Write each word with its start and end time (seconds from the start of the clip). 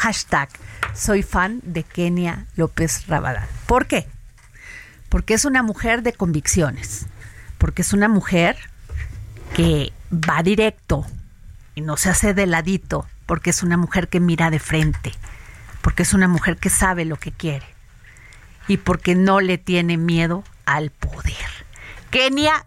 Hashtag, 0.00 0.48
soy 0.94 1.22
fan 1.22 1.60
de 1.62 1.82
Kenia 1.82 2.46
López 2.56 3.06
Rabadán. 3.06 3.46
¿Por 3.66 3.86
qué? 3.86 4.08
Porque 5.10 5.34
es 5.34 5.44
una 5.44 5.62
mujer 5.62 6.02
de 6.02 6.14
convicciones, 6.14 7.04
porque 7.58 7.82
es 7.82 7.92
una 7.92 8.08
mujer 8.08 8.56
que 9.54 9.92
va 10.10 10.42
directo 10.42 11.04
y 11.74 11.82
no 11.82 11.98
se 11.98 12.08
hace 12.08 12.32
de 12.32 12.46
ladito, 12.46 13.06
porque 13.26 13.50
es 13.50 13.62
una 13.62 13.76
mujer 13.76 14.08
que 14.08 14.20
mira 14.20 14.48
de 14.48 14.58
frente, 14.58 15.12
porque 15.82 16.04
es 16.04 16.14
una 16.14 16.28
mujer 16.28 16.56
que 16.56 16.70
sabe 16.70 17.04
lo 17.04 17.16
que 17.16 17.32
quiere 17.32 17.66
y 18.68 18.78
porque 18.78 19.14
no 19.14 19.42
le 19.42 19.58
tiene 19.58 19.98
miedo 19.98 20.44
al 20.64 20.88
poder. 20.88 21.50
Kenia 22.10 22.64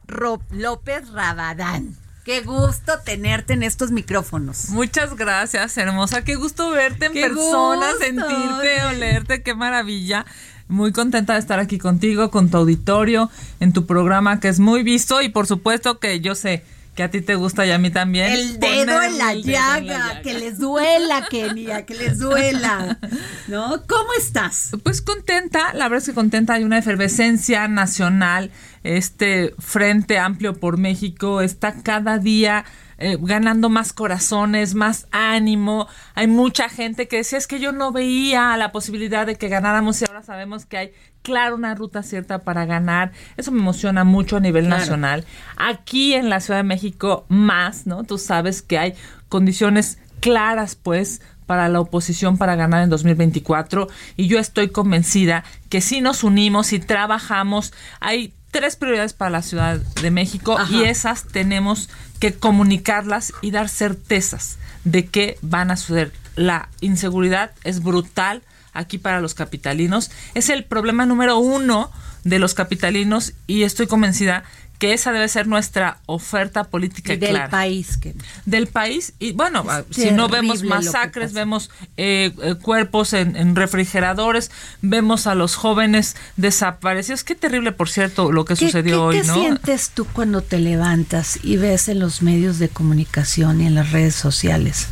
López 0.51 1.09
Rabadán. 1.09 1.97
Qué 2.23 2.39
gusto 2.39 2.93
tenerte 3.03 3.51
en 3.51 3.63
estos 3.63 3.91
micrófonos. 3.91 4.69
Muchas 4.69 5.15
gracias, 5.17 5.77
hermosa. 5.77 6.23
Qué 6.23 6.35
gusto 6.35 6.69
verte 6.69 7.07
en 7.07 7.13
persona, 7.13 7.87
sentirte, 7.99 8.85
olerte, 8.85 9.43
qué 9.43 9.53
maravilla. 9.53 10.25
Muy 10.69 10.93
contenta 10.93 11.33
de 11.33 11.39
estar 11.39 11.59
aquí 11.59 11.77
contigo, 11.77 12.31
con 12.31 12.49
tu 12.49 12.55
auditorio, 12.55 13.29
en 13.59 13.73
tu 13.73 13.85
programa 13.85 14.39
que 14.39 14.47
es 14.47 14.61
muy 14.61 14.83
visto 14.83 15.21
y 15.21 15.27
por 15.27 15.47
supuesto 15.47 15.99
que 15.99 16.21
yo 16.21 16.33
sé 16.33 16.63
que 16.95 17.03
a 17.03 17.09
ti 17.09 17.21
te 17.21 17.35
gusta 17.35 17.65
y 17.65 17.71
a 17.71 17.77
mí 17.77 17.89
también. 17.89 18.31
El 18.31 18.59
dedo, 18.59 19.01
en 19.01 19.17
la, 19.17 19.33
llaga, 19.33 20.21
que 20.21 20.33
les 20.33 20.59
duela, 20.59 21.27
Kenia, 21.29 21.85
que 21.85 21.95
les 21.95 22.19
duela. 22.19 22.99
¿No? 23.47 23.83
¿Cómo 23.87 24.13
estás? 24.17 24.71
Pues 24.83 25.01
contenta, 25.01 25.73
la 25.73 25.89
verdad 25.89 26.03
es 26.03 26.09
que 26.09 26.13
contenta, 26.13 26.53
hay 26.53 26.63
una 26.63 26.77
efervescencia 26.77 27.67
nacional, 27.67 28.51
este 28.83 29.55
Frente 29.57 30.19
Amplio 30.19 30.53
por 30.53 30.77
México 30.77 31.41
está 31.41 31.81
cada 31.81 32.19
día 32.19 32.65
eh, 32.99 33.17
ganando 33.19 33.69
más 33.69 33.91
corazones, 33.91 34.75
más 34.75 35.07
ánimo. 35.11 35.87
Hay 36.13 36.27
mucha 36.27 36.69
gente 36.69 37.07
que 37.07 37.17
decía 37.17 37.37
es 37.37 37.47
que 37.47 37.59
yo 37.59 37.71
no 37.71 37.91
veía 37.91 38.55
la 38.57 38.71
posibilidad 38.71 39.25
de 39.25 39.35
que 39.35 39.49
ganáramos 39.49 40.01
y 40.01 40.05
ahora 40.05 40.23
sabemos 40.23 40.65
que 40.65 40.77
hay 40.77 40.93
claro 41.23 41.55
una 41.55 41.73
ruta 41.73 42.03
cierta 42.03 42.39
para 42.39 42.65
ganar. 42.65 43.11
Eso 43.37 43.51
me 43.51 43.59
emociona 43.59 44.03
mucho 44.03 44.37
a 44.37 44.39
nivel 44.39 44.69
nacional. 44.69 45.25
Aquí 45.57 46.13
en 46.13 46.29
la 46.29 46.39
Ciudad 46.39 46.59
de 46.59 46.63
México 46.63 47.25
más, 47.29 47.87
¿no? 47.87 48.03
Tú 48.03 48.19
sabes 48.19 48.61
que 48.61 48.77
hay 48.77 48.93
condiciones 49.29 49.97
claras, 50.19 50.75
pues, 50.75 51.21
para 51.47 51.67
la 51.69 51.79
oposición 51.79 52.37
para 52.37 52.55
ganar 52.55 52.83
en 52.83 52.89
2024 52.89 53.89
y 54.15 54.27
yo 54.27 54.39
estoy 54.39 54.69
convencida 54.69 55.43
que 55.69 55.81
si 55.81 56.01
nos 56.01 56.23
unimos 56.23 56.71
y 56.73 56.79
trabajamos, 56.79 57.73
hay 57.99 58.33
tres 58.51 58.75
prioridades 58.75 59.13
para 59.13 59.31
la 59.31 59.41
Ciudad 59.41 59.77
de 59.77 60.11
México 60.11 60.57
y 60.69 60.83
esas 60.83 61.25
tenemos 61.25 61.89
que 62.19 62.33
comunicarlas 62.33 63.33
y 63.41 63.51
dar 63.51 63.67
certezas 63.67 64.57
de 64.83 65.07
que 65.07 65.37
van 65.41 65.71
a 65.71 65.75
suceder. 65.75 66.13
La 66.35 66.69
inseguridad 66.79 67.51
es 67.63 67.83
brutal 67.83 68.43
aquí 68.73 68.97
para 68.97 69.21
los 69.21 69.33
capitalinos. 69.33 70.11
Es 70.33 70.49
el 70.49 70.65
problema 70.65 71.05
número 71.05 71.37
uno 71.37 71.91
de 72.23 72.39
los 72.39 72.53
capitalinos 72.53 73.33
y 73.47 73.63
estoy 73.63 73.87
convencida 73.87 74.43
que 74.83 74.91
esa 74.91 75.13
debe 75.13 75.29
ser 75.29 75.47
nuestra 75.47 75.99
oferta 76.07 76.65
política 76.65 77.15
del 77.15 77.47
país 77.49 77.99
del 78.45 78.67
país 78.67 79.13
y 79.17 79.31
bueno 79.31 79.65
si 79.91 80.11
no 80.11 80.27
vemos 80.27 80.63
masacres 80.63 81.31
vemos 81.31 81.69
eh, 81.95 82.33
eh, 82.41 82.55
cuerpos 82.55 83.13
en, 83.13 83.55
refrigeradores 83.55 84.51
vemos 84.81 85.25
a 85.27 85.35
los 85.35 85.55
jóvenes 85.55 86.17
desaparecidos. 86.35 87.23
Qué 87.23 87.35
terrible 87.35 87.71
por 87.71 87.89
cierto 87.89 88.33
lo 88.33 88.43
que 88.43 88.57
sucedió 88.57 89.05
hoy 89.05 89.21
¿qué 89.21 89.23
sientes 89.23 89.91
tú 89.91 90.05
cuando 90.05 90.41
te 90.41 90.59
levantas 90.59 91.39
y 91.43 91.55
ves 91.55 91.87
en 91.87 91.99
los 91.99 92.21
medios 92.21 92.59
de 92.59 92.67
comunicación 92.67 93.61
y 93.61 93.67
en 93.67 93.75
las 93.75 93.91
redes 93.91 94.15
sociales 94.15 94.87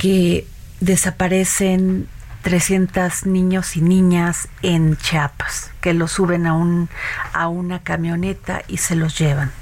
que 0.00 0.46
desaparecen 0.80 2.08
300 2.42 3.26
niños 3.26 3.76
y 3.76 3.80
niñas 3.80 4.48
en 4.62 4.96
Chiapas, 4.96 5.70
que 5.80 5.94
los 5.94 6.12
suben 6.12 6.46
a, 6.46 6.54
un, 6.54 6.88
a 7.32 7.46
una 7.48 7.82
camioneta 7.82 8.62
y 8.66 8.78
se 8.78 8.96
los 8.96 9.16
llevan, 9.16 9.52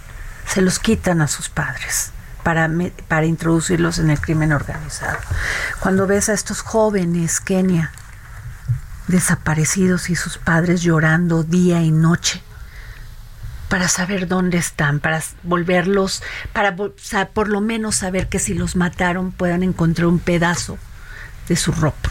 se 0.47 0.63
los 0.63 0.79
quitan 0.79 1.21
a 1.21 1.29
sus 1.29 1.51
padres 1.51 2.13
para, 2.43 2.71
para 3.07 3.27
introducirlos 3.27 3.99
en 3.99 4.11
el 4.11 4.21
crimen 4.21 4.53
organizado. 4.53 5.19
Cuando 5.81 6.07
ves 6.07 6.31
a 6.31 6.33
estos 6.33 6.63
jóvenes, 6.63 7.41
Kenia, 7.41 7.93
desaparecidos 9.09 10.09
y 10.09 10.17
sus 10.17 10.39
padres 10.39 10.81
llorando 10.81 11.43
día 11.43 11.83
y 11.83 11.91
noche, 11.91 12.43
para 13.69 13.89
saber 13.89 14.27
dónde 14.27 14.59
están, 14.59 15.01
para 15.01 15.23
volverlos, 15.43 16.23
para 16.53 16.75
por 17.27 17.49
lo 17.49 17.61
menos 17.61 17.97
saber 17.97 18.29
que 18.29 18.39
si 18.39 18.55
los 18.55 18.75
mataron 18.75 19.33
puedan 19.33 19.62
encontrar 19.62 20.07
un 20.07 20.19
pedazo 20.19 20.77
de 21.47 21.55
su 21.57 21.71
ropa 21.71 22.11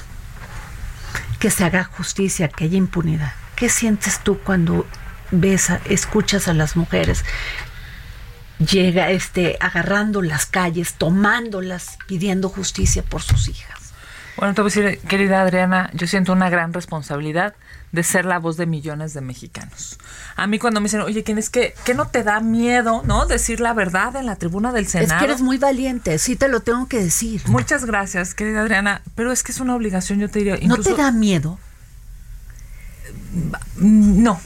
que 1.39 1.49
se 1.49 1.63
haga 1.63 1.83
justicia, 1.85 2.49
que 2.49 2.65
haya 2.65 2.77
impunidad. 2.77 3.33
¿Qué 3.55 3.69
sientes 3.69 4.19
tú 4.23 4.39
cuando 4.39 4.85
ves, 5.31 5.69
escuchas 5.85 6.47
a 6.47 6.53
las 6.53 6.75
mujeres 6.75 7.23
llega 8.59 9.09
este 9.09 9.57
agarrando 9.59 10.21
las 10.21 10.45
calles, 10.45 10.93
tomándolas, 10.95 11.97
pidiendo 12.07 12.49
justicia 12.49 13.03
por 13.03 13.21
sus 13.21 13.47
hijas. 13.47 13.93
Bueno, 14.37 14.53
te 14.53 14.61
voy 14.61 14.71
a 14.71 14.73
decir, 14.73 14.99
querida 15.07 15.41
Adriana, 15.41 15.89
yo 15.93 16.07
siento 16.07 16.33
una 16.33 16.49
gran 16.49 16.73
responsabilidad 16.73 17.55
de 17.91 18.03
ser 18.03 18.25
la 18.25 18.39
voz 18.39 18.57
de 18.57 18.65
millones 18.65 19.13
de 19.13 19.21
mexicanos. 19.21 19.97
A 20.35 20.47
mí 20.47 20.59
cuando 20.59 20.79
me 20.79 20.85
dicen, 20.85 21.01
oye, 21.01 21.23
¿quién 21.23 21.37
es 21.37 21.49
que, 21.49 21.73
que 21.85 21.93
no 21.93 22.07
te 22.07 22.23
da 22.23 22.39
miedo, 22.39 23.01
no? 23.05 23.25
Decir 23.25 23.59
la 23.59 23.73
verdad 23.73 24.15
en 24.15 24.25
la 24.25 24.35
tribuna 24.35 24.71
del 24.71 24.87
Senado. 24.87 25.13
Es 25.13 25.19
que 25.19 25.25
eres 25.25 25.41
muy 25.41 25.57
valiente, 25.57 26.17
sí 26.19 26.35
te 26.35 26.47
lo 26.47 26.59
tengo 26.61 26.87
que 26.87 27.03
decir. 27.03 27.41
Muchas 27.47 27.85
gracias, 27.85 28.33
querida 28.33 28.61
Adriana, 28.61 29.01
pero 29.15 29.31
es 29.31 29.43
que 29.43 29.51
es 29.51 29.59
una 29.59 29.75
obligación, 29.75 30.19
yo 30.19 30.29
te 30.29 30.39
diría. 30.39 30.57
¿No 30.63 30.77
te 30.77 30.95
da 30.95 31.11
miedo? 31.11 31.59
No, 33.75 34.39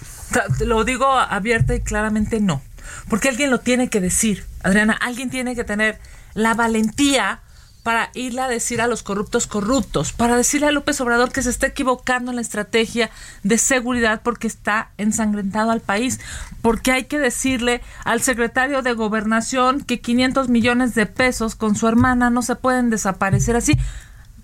lo 0.60 0.84
digo 0.84 1.08
abierta 1.08 1.76
y 1.76 1.82
claramente 1.82 2.40
no. 2.40 2.62
Porque 3.10 3.30
alguien 3.30 3.50
lo 3.50 3.60
tiene 3.60 3.90
que 3.90 4.02
decir, 4.02 4.46
Adriana, 4.62 4.94
alguien 4.94 5.30
tiene 5.30 5.56
que 5.56 5.64
tener 5.64 6.00
la 6.34 6.54
valentía 6.54 7.42
para 7.84 8.10
irle 8.14 8.42
a 8.42 8.48
decir 8.48 8.82
a 8.82 8.88
los 8.88 9.04
corruptos 9.04 9.46
corruptos, 9.46 10.14
para 10.14 10.38
decirle 10.38 10.68
a 10.68 10.72
López 10.72 11.00
Obrador 11.02 11.32
que 11.32 11.44
se 11.44 11.50
está 11.50 11.68
equivocando 11.68 12.32
en 12.32 12.38
la 12.38 12.42
estrategia 12.42 13.12
de 13.44 13.58
seguridad 13.58 14.22
porque 14.24 14.48
está 14.48 14.90
ensangrentado 14.98 15.72
al 15.72 15.82
país, 15.82 16.20
porque 16.62 16.94
hay 16.94 17.04
que 17.06 17.20
decirle 17.20 17.82
al 18.06 18.22
secretario 18.22 18.82
de 18.82 18.94
gobernación 18.94 19.82
que 19.82 20.00
500 20.00 20.48
millones 20.48 20.96
de 20.96 21.06
pesos 21.06 21.56
con 21.56 21.76
su 21.76 21.88
hermana 21.88 22.30
no 22.30 22.42
se 22.42 22.56
pueden 22.56 22.90
desaparecer 22.90 23.58
así. 23.58 23.74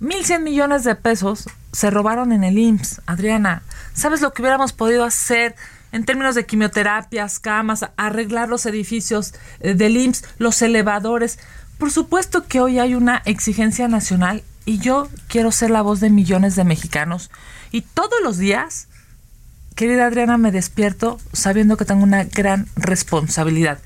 1.100 0.02 0.42
millones 0.42 0.84
de 0.84 0.96
pesos 0.96 1.50
se 1.72 1.90
robaron 1.90 2.32
en 2.32 2.44
el 2.44 2.58
IMSS, 2.58 3.02
Adriana. 3.06 3.64
¿Sabes 3.94 4.22
lo 4.22 4.34
que 4.34 4.42
hubiéramos 4.42 4.74
podido 4.74 5.04
hacer? 5.06 5.56
en 5.92 6.06
términos 6.06 6.36
de 6.36 6.46
quimioterapias, 6.46 7.40
camas, 7.40 7.86
arreglar 7.98 8.50
los 8.50 8.66
edificios 8.66 9.34
eh, 9.60 9.74
del 9.74 9.98
IMSS, 9.98 10.24
los 10.38 10.62
elevadores. 10.62 11.40
Por 11.80 11.92
supuesto 11.92 12.46
que 12.46 12.60
hoy 12.60 12.78
hay 12.78 12.94
una 12.94 13.22
exigencia 13.24 13.88
nacional 13.88 14.44
y 14.66 14.80
yo 14.80 15.08
quiero 15.30 15.52
ser 15.54 15.72
la 15.72 15.82
voz 15.82 16.02
de 16.02 16.10
millones 16.10 16.58
de 16.58 16.66
mexicanos. 16.66 17.32
Y 17.72 17.82
todos 17.82 18.20
los 18.22 18.38
días, 18.38 18.90
querida 19.76 20.06
Adriana, 20.06 20.38
me 20.38 20.52
despierto 20.52 21.20
sabiendo 21.32 21.78
que 21.78 21.86
tengo 21.86 22.04
una 22.04 22.26
gran 22.26 22.68
responsabilidad. 22.76 23.80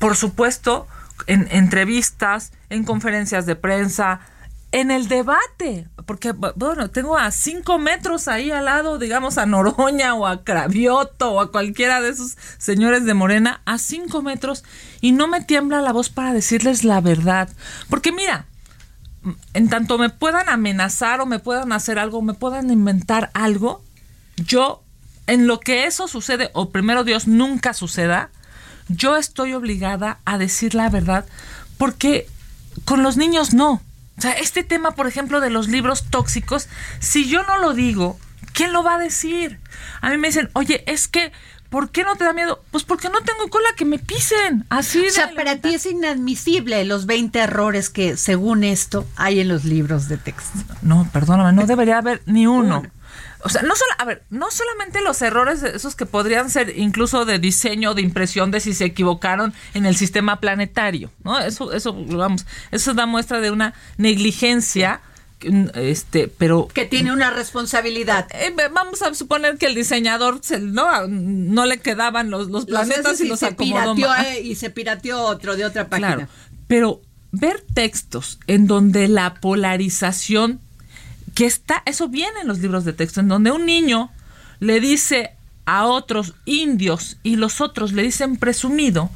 Por 0.00 0.16
supuesto, 0.16 0.88
en 1.28 1.46
entrevistas, 1.52 2.50
en 2.68 2.82
conferencias 2.82 3.46
de 3.46 3.54
prensa, 3.54 4.20
en 4.72 4.90
el 4.90 5.08
debate, 5.08 5.88
porque 6.06 6.32
bueno, 6.32 6.90
tengo 6.90 7.18
a 7.18 7.30
cinco 7.32 7.78
metros 7.78 8.28
ahí 8.28 8.52
al 8.52 8.66
lado, 8.66 8.98
digamos, 8.98 9.36
a 9.36 9.46
Noroña 9.46 10.14
o 10.14 10.26
a 10.26 10.44
Cravioto 10.44 11.32
o 11.32 11.40
a 11.40 11.50
cualquiera 11.50 12.00
de 12.00 12.10
esos 12.10 12.36
señores 12.58 13.04
de 13.04 13.14
Morena, 13.14 13.62
a 13.64 13.78
cinco 13.78 14.22
metros, 14.22 14.64
y 15.00 15.12
no 15.12 15.26
me 15.26 15.40
tiembla 15.40 15.80
la 15.80 15.92
voz 15.92 16.08
para 16.08 16.32
decirles 16.32 16.84
la 16.84 17.00
verdad. 17.00 17.48
Porque 17.88 18.12
mira, 18.12 18.46
en 19.54 19.68
tanto 19.68 19.98
me 19.98 20.08
puedan 20.08 20.48
amenazar 20.48 21.20
o 21.20 21.26
me 21.26 21.40
puedan 21.40 21.72
hacer 21.72 21.98
algo, 21.98 22.22
me 22.22 22.34
puedan 22.34 22.70
inventar 22.70 23.30
algo, 23.34 23.82
yo, 24.36 24.84
en 25.26 25.48
lo 25.48 25.58
que 25.58 25.86
eso 25.86 26.06
sucede, 26.06 26.50
o 26.54 26.70
primero 26.70 27.02
Dios 27.02 27.26
nunca 27.26 27.74
suceda, 27.74 28.30
yo 28.88 29.16
estoy 29.16 29.52
obligada 29.52 30.20
a 30.24 30.38
decir 30.38 30.74
la 30.74 30.88
verdad, 30.90 31.26
porque 31.76 32.28
con 32.84 33.02
los 33.02 33.16
niños 33.16 33.52
no 33.52 33.82
O 34.20 34.22
sea, 34.22 34.32
este 34.32 34.62
tema, 34.62 34.90
por 34.90 35.06
ejemplo, 35.06 35.40
de 35.40 35.48
los 35.48 35.68
libros 35.68 36.04
tóxicos, 36.10 36.68
si 36.98 37.26
yo 37.26 37.42
no 37.44 37.56
lo 37.56 37.72
digo, 37.72 38.18
¿quién 38.52 38.70
lo 38.74 38.82
va 38.82 38.96
a 38.96 38.98
decir? 38.98 39.58
A 40.02 40.10
mí 40.10 40.18
me 40.18 40.28
dicen, 40.28 40.50
oye, 40.52 40.84
es 40.86 41.08
que 41.08 41.32
¿Por 41.70 41.90
qué 41.90 42.02
no 42.02 42.16
te 42.16 42.24
da 42.24 42.32
miedo? 42.32 42.62
Pues 42.72 42.82
porque 42.82 43.08
no 43.08 43.20
tengo 43.20 43.48
cola 43.48 43.68
que 43.76 43.84
me 43.84 44.00
pisen. 44.00 44.66
Así 44.70 45.06
O 45.06 45.10
sea, 45.10 45.30
para 45.36 45.56
ti 45.58 45.74
es 45.74 45.86
inadmisible 45.86 46.84
los 46.84 47.06
20 47.06 47.38
errores 47.38 47.90
que, 47.90 48.16
según 48.16 48.64
esto, 48.64 49.06
hay 49.14 49.38
en 49.38 49.48
los 49.48 49.64
libros 49.64 50.08
de 50.08 50.16
texto. 50.16 50.58
No, 50.82 51.08
perdóname, 51.12 51.52
no 51.52 51.66
debería 51.66 51.98
haber 51.98 52.22
ni 52.26 52.48
uno. 52.48 52.82
O 53.42 53.48
sea, 53.48 53.62
no 53.62 53.74
solo, 53.74 53.92
a 53.98 54.04
ver, 54.04 54.22
no 54.30 54.50
solamente 54.50 55.00
los 55.00 55.22
errores 55.22 55.62
esos 55.62 55.94
que 55.94 56.06
podrían 56.06 56.50
ser 56.50 56.76
incluso 56.78 57.24
de 57.24 57.38
diseño, 57.38 57.94
de 57.94 58.02
impresión, 58.02 58.50
de 58.50 58.60
si 58.60 58.74
se 58.74 58.84
equivocaron 58.84 59.54
en 59.74 59.86
el 59.86 59.96
sistema 59.96 60.40
planetario, 60.40 61.10
¿no? 61.24 61.38
Eso, 61.38 61.72
eso, 61.72 61.94
vamos, 61.94 62.46
eso 62.70 62.94
da 62.94 63.06
muestra 63.06 63.40
de 63.40 63.50
una 63.50 63.74
negligencia 63.96 65.00
este 65.74 66.28
pero 66.28 66.68
que 66.68 66.84
tiene 66.84 67.12
una 67.12 67.30
responsabilidad. 67.30 68.28
Eh, 68.32 68.54
vamos 68.72 69.00
a 69.00 69.14
suponer 69.14 69.56
que 69.56 69.66
el 69.66 69.74
diseñador 69.74 70.40
no 70.60 71.06
no 71.06 71.64
le 71.64 71.78
quedaban 71.78 72.30
los, 72.30 72.50
los 72.50 72.66
planetas 72.66 73.20
y 73.20 73.28
los 73.28 73.38
se 73.38 73.52
Pirateó, 73.52 74.14
eh, 74.16 74.42
y 74.42 74.54
se 74.56 74.70
pirateó 74.70 75.22
otro 75.22 75.56
de 75.56 75.64
otra 75.64 75.88
página. 75.88 76.14
claro, 76.14 76.28
pero 76.66 77.00
ver 77.32 77.64
textos 77.72 78.38
en 78.46 78.66
donde 78.66 79.08
la 79.08 79.34
polarización 79.34 80.60
que 81.34 81.46
está 81.46 81.82
eso 81.86 82.08
viene 82.08 82.40
en 82.40 82.48
los 82.48 82.58
libros 82.58 82.84
de 82.84 82.92
texto 82.92 83.20
en 83.20 83.28
donde 83.28 83.50
un 83.50 83.66
niño 83.66 84.10
le 84.58 84.80
dice 84.80 85.32
a 85.66 85.86
otros 85.86 86.34
indios 86.44 87.16
y 87.22 87.36
los 87.36 87.60
otros 87.60 87.92
le 87.92 88.02
dicen 88.02 88.36
presumido 88.36 89.10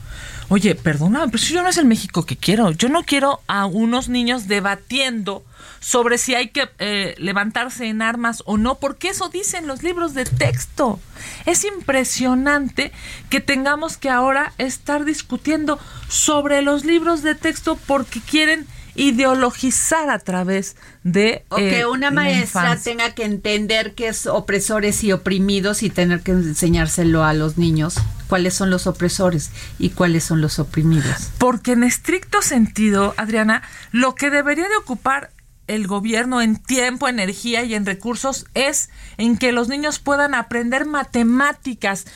oye 0.49 0.75
perdona 0.75 1.26
pero 1.26 1.38
si 1.38 1.55
yo 1.55 1.62
no 1.62 1.69
es 1.69 1.78
el 1.78 1.87
México 1.87 2.26
que 2.26 2.37
quiero 2.37 2.70
yo 2.70 2.88
no 2.88 3.05
quiero 3.05 3.40
a 3.46 3.66
unos 3.66 4.08
niños 4.08 4.49
debatiendo 4.49 5.44
sobre 5.84 6.16
si 6.16 6.34
hay 6.34 6.49
que 6.49 6.70
eh, 6.78 7.14
levantarse 7.19 7.87
en 7.88 8.00
armas 8.00 8.43
o 8.46 8.56
no, 8.56 8.76
porque 8.76 9.08
eso 9.08 9.28
dicen 9.28 9.67
los 9.67 9.82
libros 9.82 10.14
de 10.14 10.25
texto. 10.25 10.99
Es 11.44 11.62
impresionante 11.64 12.90
que 13.28 13.40
tengamos 13.40 13.99
que 13.99 14.08
ahora 14.08 14.55
estar 14.56 15.05
discutiendo 15.05 15.78
sobre 16.08 16.62
los 16.62 16.87
libros 16.87 17.22
de 17.22 17.34
texto 17.34 17.78
porque 17.87 18.20
quieren 18.22 18.67
ideologizar 18.94 20.11
a 20.11 20.19
través 20.19 20.76
de... 21.02 21.44
O 21.49 21.56
que 21.56 21.81
eh, 21.81 21.87
una 21.87 22.11
maestra 22.11 22.76
tenga 22.76 23.14
que 23.14 23.25
entender 23.25 23.94
que 23.94 24.08
es 24.08 24.26
opresores 24.26 25.02
y 25.05 25.12
oprimidos 25.12 25.82
y 25.82 25.91
tener 25.91 26.20
que 26.20 26.32
enseñárselo 26.32 27.25
a 27.25 27.35
los 27.35 27.58
niños 27.58 27.96
cuáles 28.29 28.55
son 28.55 28.70
los 28.70 28.87
opresores 28.87 29.50
y 29.79 29.91
cuáles 29.91 30.25
son 30.25 30.41
los 30.41 30.58
oprimidos. 30.58 31.31
Porque 31.38 31.73
en 31.73 31.85
estricto 31.85 32.43
sentido, 32.43 33.14
Adriana, 33.17 33.62
lo 33.93 34.14
que 34.14 34.31
debería 34.31 34.69
de 34.69 34.76
ocupar 34.76 35.31
el 35.66 35.87
gobierno 35.87 36.40
en 36.40 36.56
tiempo, 36.56 37.08
energía 37.08 37.64
y 37.64 37.75
en 37.75 37.87
recursos 37.87 38.46
es 38.55 38.90
en 39.16 39.38
que 39.38 39.52
los 39.52 39.69
niños 39.69 39.99
puedan 39.99 40.34
aprender 40.34 40.87
matemáticas. 40.87 42.06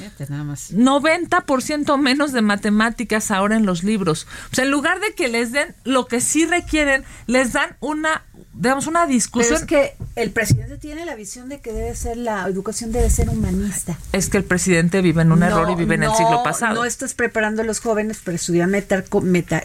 90% 0.73 1.99
menos 1.99 2.33
de 2.33 2.43
matemáticas 2.43 3.31
ahora 3.31 3.57
en 3.57 3.67
los 3.67 3.85
libros. 3.85 4.27
O 4.53 4.55
sea, 4.55 4.65
en 4.65 4.71
lugar 4.71 5.01
de 5.01 5.15
que 5.15 5.29
les 5.29 5.53
den 5.53 5.75
lo 5.85 6.07
que 6.07 6.21
sí 6.21 6.47
requieren, 6.47 7.05
les 7.27 7.53
dan 7.53 7.77
una 7.81 8.25
digamos, 8.59 8.89
una 8.89 9.07
discusión. 9.07 9.61
Pero 9.67 9.81
es 9.81 9.95
que 9.95 10.21
el 10.21 10.31
presidente 10.33 10.79
tiene 10.79 11.07
la 11.07 11.15
visión 11.15 11.49
de 11.49 11.61
que 11.61 11.73
debe 11.73 11.95
ser 11.95 12.17
la 12.17 12.47
educación 12.49 12.91
debe 12.91 13.09
ser 13.09 13.31
humanista. 13.31 13.97
Es 14.13 14.29
que 14.29 14.37
el 14.37 14.45
presidente 14.45 15.01
vive 15.01 15.23
en 15.23 15.31
un 15.31 15.45
error 15.45 15.71
y 15.71 15.77
vive 15.77 15.95
en 15.95 16.03
el 16.03 16.15
siglo 16.15 16.43
pasado. 16.43 16.75
No 16.75 16.85
estás 16.85 17.15
preparando 17.15 17.63
a 17.63 17.65
los 17.65 17.81
jóvenes 17.81 18.19
para 18.19 18.35
estudiar 18.35 18.69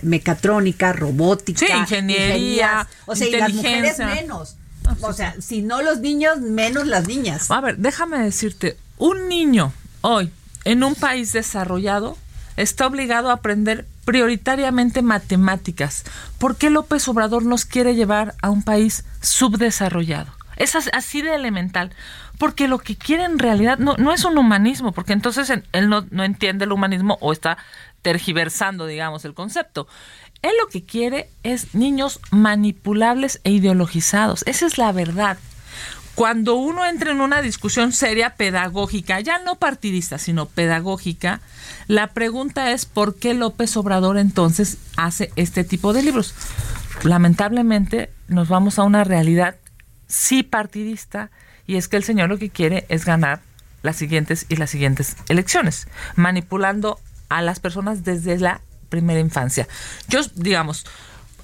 mecatrónica, 0.03 0.93
robótica, 0.93 1.77
ingeniería, 1.77 2.87
o 3.05 3.15
sea, 3.15 3.27
y 3.27 3.31
las 3.31 3.51
mujeres 3.51 3.97
menos. 3.97 4.57
O 5.01 5.13
sea, 5.13 5.35
si 5.41 5.61
no 5.61 5.81
los 5.81 5.99
niños, 5.99 6.39
menos 6.41 6.85
las 6.85 7.07
niñas. 7.07 7.49
A 7.49 7.61
ver, 7.61 7.77
déjame 7.77 8.19
decirte, 8.19 8.77
un 8.97 9.27
niño 9.27 9.73
hoy 10.01 10.31
en 10.65 10.83
un 10.83 10.93
país 10.93 11.33
desarrollado 11.33 12.17
está 12.57 12.85
obligado 12.85 13.29
a 13.29 13.33
aprender 13.33 13.87
prioritariamente 14.05 15.01
matemáticas. 15.01 16.03
¿Por 16.37 16.55
qué 16.57 16.69
López 16.69 17.07
Obrador 17.07 17.45
nos 17.45 17.65
quiere 17.65 17.95
llevar 17.95 18.35
a 18.41 18.49
un 18.49 18.63
país 18.63 19.05
subdesarrollado? 19.21 20.31
Es 20.55 20.75
así 20.75 21.21
de 21.21 21.35
elemental. 21.35 21.91
Porque 22.37 22.67
lo 22.67 22.79
que 22.79 22.95
quiere 22.95 23.23
en 23.23 23.39
realidad 23.39 23.77
no, 23.77 24.11
es 24.11 24.25
un 24.25 24.37
humanismo, 24.37 24.91
porque 24.91 25.13
entonces 25.13 25.49
él 25.49 25.89
no, 25.89 26.05
no 26.09 26.23
entiende 26.23 26.65
el 26.65 26.71
humanismo 26.71 27.17
o 27.21 27.31
está 27.31 27.57
tergiversando, 28.01 28.85
digamos, 28.85 29.23
el 29.25 29.33
concepto. 29.33 29.87
Él 30.41 30.51
lo 30.61 30.67
que 30.67 30.83
quiere 30.83 31.29
es 31.43 31.73
niños 31.73 32.19
manipulables 32.31 33.39
e 33.43 33.51
ideologizados. 33.51 34.43
Esa 34.45 34.65
es 34.65 34.77
la 34.77 34.91
verdad 34.91 35.37
cuando 36.15 36.55
uno 36.55 36.85
entra 36.85 37.11
en 37.11 37.21
una 37.21 37.41
discusión 37.41 37.91
seria 37.91 38.35
pedagógica, 38.35 39.19
ya 39.19 39.39
no 39.39 39.55
partidista, 39.55 40.17
sino 40.17 40.45
pedagógica, 40.45 41.41
la 41.87 42.07
pregunta 42.07 42.71
es 42.71 42.85
por 42.85 43.15
qué 43.15 43.33
López 43.33 43.75
Obrador 43.77 44.17
entonces 44.17 44.77
hace 44.95 45.31
este 45.35 45.63
tipo 45.63 45.91
de 45.91 46.03
libros. 46.03 46.35
Lamentablemente 47.03 48.11
nos 48.27 48.47
vamos 48.47 48.77
a 48.77 48.83
una 48.83 49.03
realidad 49.03 49.55
sí 50.07 50.43
partidista 50.43 51.31
y 51.65 51.77
es 51.77 51.87
que 51.87 51.97
el 51.97 52.03
señor 52.03 52.29
lo 52.29 52.37
que 52.37 52.49
quiere 52.49 52.85
es 52.89 53.05
ganar 53.05 53.41
las 53.81 53.95
siguientes 53.95 54.45
y 54.49 54.55
las 54.55 54.69
siguientes 54.69 55.17
elecciones, 55.29 55.87
manipulando 56.15 56.99
a 57.29 57.41
las 57.41 57.59
personas 57.59 58.03
desde 58.03 58.37
la 58.37 58.61
primera 58.89 59.19
infancia. 59.19 59.67
Yo, 60.07 60.21
digamos, 60.35 60.85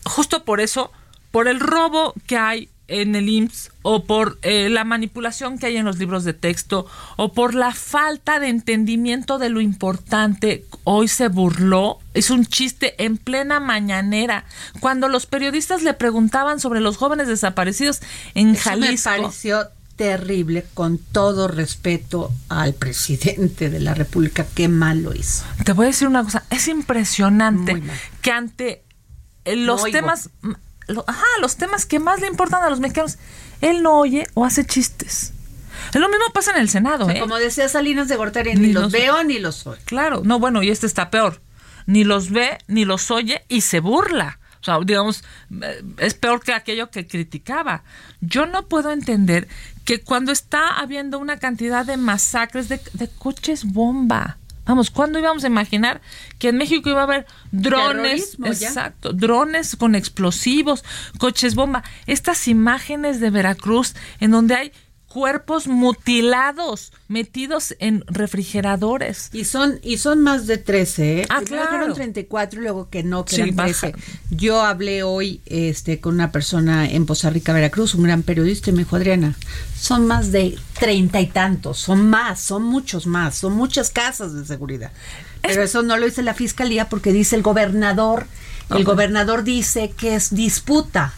justo 0.06 0.46
por 0.46 0.62
eso, 0.62 0.92
por 1.32 1.48
el 1.48 1.60
robo 1.60 2.14
que 2.28 2.38
hay 2.38 2.70
en 2.90 3.16
el 3.16 3.30
IMSS 3.30 3.72
o 3.82 4.04
por 4.04 4.38
eh, 4.42 4.70
la 4.70 4.84
manipulación 4.84 5.58
que 5.58 5.68
hay 5.68 5.78
en 5.78 5.86
los 5.86 5.98
libros 5.98 6.24
de 6.24 6.34
texto 6.34 6.86
o 7.16 7.34
por 7.34 7.56
la 7.56 7.74
falta 7.74 8.40
de 8.40 8.50
entendimiento 8.50 9.38
de 9.38 9.50
lo 9.50 9.62
importante. 9.62 10.66
Hoy 10.84 11.08
se 11.08 11.28
burló, 11.28 12.00
es 12.14 12.30
un 12.30 12.46
chiste 12.46 13.04
en 13.04 13.18
plena 13.18 13.60
mañanera, 13.60 14.46
cuando 14.80 15.08
los 15.08 15.26
periodistas 15.26 15.84
le 15.84 15.94
preguntaban 15.94 16.60
sobre 16.60 16.82
los 16.82 16.98
jóvenes 16.98 17.28
desaparecidos 17.28 18.02
en 18.36 18.56
Jalisco. 18.56 19.10
Me 19.10 19.18
pareció 19.22 19.68
terrible, 20.00 20.66
con 20.74 20.98
todo 20.98 21.50
respeto 21.50 22.32
al 22.48 22.74
presidente 22.74 23.70
de 23.70 23.82
la 23.82 23.94
República, 23.94 24.46
qué 24.56 24.70
mal 24.70 25.04
lo 25.04 25.14
hizo. 25.14 25.44
Te 25.66 25.74
voy 25.74 25.86
a 25.86 25.88
decir 25.88 26.08
una 26.08 26.24
cosa, 26.24 26.46
es 26.50 26.70
impresionante 26.70 27.84
que 28.22 28.32
ante 28.32 28.84
eh, 29.44 29.58
los 29.58 29.84
temas 29.92 30.30
ajá, 31.08 31.26
los 31.42 31.56
temas 31.58 31.86
que 31.86 32.00
más 32.00 32.22
le 32.22 32.28
importan 32.28 32.64
a 32.64 32.70
los 32.70 32.80
mexicanos, 32.80 33.18
él 33.62 33.84
no 33.84 33.98
oye 34.00 34.28
o 34.34 34.46
hace 34.46 34.66
chistes. 34.66 35.34
Es 35.94 36.00
lo 36.00 36.10
mismo 36.10 36.26
pasa 36.34 36.52
en 36.52 36.58
el 36.58 36.70
Senado. 36.70 37.10
¿eh? 37.10 37.20
Como 37.20 37.38
decía 37.38 37.68
Salinas 37.70 38.08
de 38.08 38.16
Gortari, 38.16 38.56
ni, 38.56 38.74
los, 38.74 38.92
veo 38.92 39.24
ni 39.24 39.40
los 39.40 39.66
oye. 39.66 39.82
Claro, 39.86 40.22
no, 40.24 40.40
bueno, 40.40 40.62
y 40.62 40.70
este 40.70 40.86
está 40.86 41.10
peor. 41.10 41.42
Ni 41.86 42.04
los 42.04 42.30
ve, 42.32 42.58
ni 42.68 42.86
los 42.86 43.10
oye 43.12 43.44
y 43.48 43.62
se 43.62 43.80
burla. 43.80 44.40
O 44.62 44.64
sea, 44.64 44.78
digamos, 44.84 45.24
eh, 45.62 45.84
es 45.98 46.14
peor 46.14 46.42
que 46.42 46.54
aquello 46.54 46.92
que 46.92 47.08
criticaba. 47.08 47.84
Yo 48.20 48.46
no 48.46 48.68
puedo 48.68 48.92
entender 48.92 49.48
que 49.86 50.02
cuando 50.02 50.32
está 50.32 50.80
habiendo 50.80 51.18
una 51.18 51.38
cantidad 51.38 51.86
de 51.86 51.98
masacres 51.98 52.68
de, 52.68 52.82
de 52.94 53.08
coches 53.08 53.64
bomba, 53.66 54.38
Vamos, 54.70 54.92
¿cuándo 54.92 55.18
íbamos 55.18 55.44
a 55.44 55.48
imaginar 55.48 56.00
que 56.38 56.50
en 56.50 56.58
México 56.58 56.92
iba 56.92 57.00
a 57.00 57.06
haber 57.06 57.26
drones, 57.52 58.38
exacto, 58.46 59.14
drones 59.14 59.76
con 59.76 59.96
explosivos, 59.96 60.84
coches 61.18 61.56
bomba, 61.56 61.84
estas 62.06 62.48
imágenes 62.48 63.20
de 63.20 63.32
Veracruz 63.32 63.96
en 64.20 64.30
donde 64.30 64.54
hay 64.54 64.72
cuerpos 65.10 65.68
mutilados 65.68 66.94
metidos 67.08 67.76
en 67.80 68.04
refrigeradores. 68.08 69.30
Y 69.34 69.44
son 69.44 69.80
y 69.84 69.98
son 69.98 70.22
más 70.22 70.48
de 70.48 70.58
13, 70.58 71.22
¿eh? 71.22 71.26
Ah, 71.30 71.42
claro. 71.44 71.94
34 71.94 72.60
y 72.60 72.64
luego 72.64 72.90
que 72.90 73.04
no, 73.04 73.26
que 73.26 73.52
13. 73.52 73.94
Yo 74.30 74.62
hablé 74.62 75.04
hoy 75.04 75.42
este 75.48 76.00
con 76.00 76.14
una 76.14 76.32
persona 76.32 76.90
en 76.90 77.06
Poza 77.06 77.30
Rica, 77.30 77.52
Veracruz, 77.52 77.96
un 77.96 78.04
gran 78.04 78.24
periodista, 78.24 78.70
y 78.70 78.74
me 78.74 78.80
dijo, 78.80 78.96
Adriana, 78.96 79.36
son 79.78 80.08
más 80.08 80.32
de 80.32 80.58
treinta 80.80 81.20
y 81.20 81.28
tantos, 81.28 81.80
son 81.80 82.10
más, 82.10 82.40
son 82.40 82.64
muchos 82.64 83.08
más, 83.08 83.36
son 83.36 83.54
muchas 83.54 83.90
casas 83.90 84.34
de 84.34 84.46
seguridad. 84.46 84.92
Pero 85.42 85.64
eso 85.64 85.82
no 85.82 85.98
lo 85.98 86.06
dice 86.06 86.22
la 86.22 86.34
fiscalía 86.34 86.90
porque 86.90 87.12
dice 87.12 87.36
el 87.36 87.42
gobernador, 87.42 88.28
el 88.70 88.84
gobernador 88.84 89.44
dice 89.44 89.92
que 89.98 90.16
es 90.16 90.36
disputa 90.36 91.14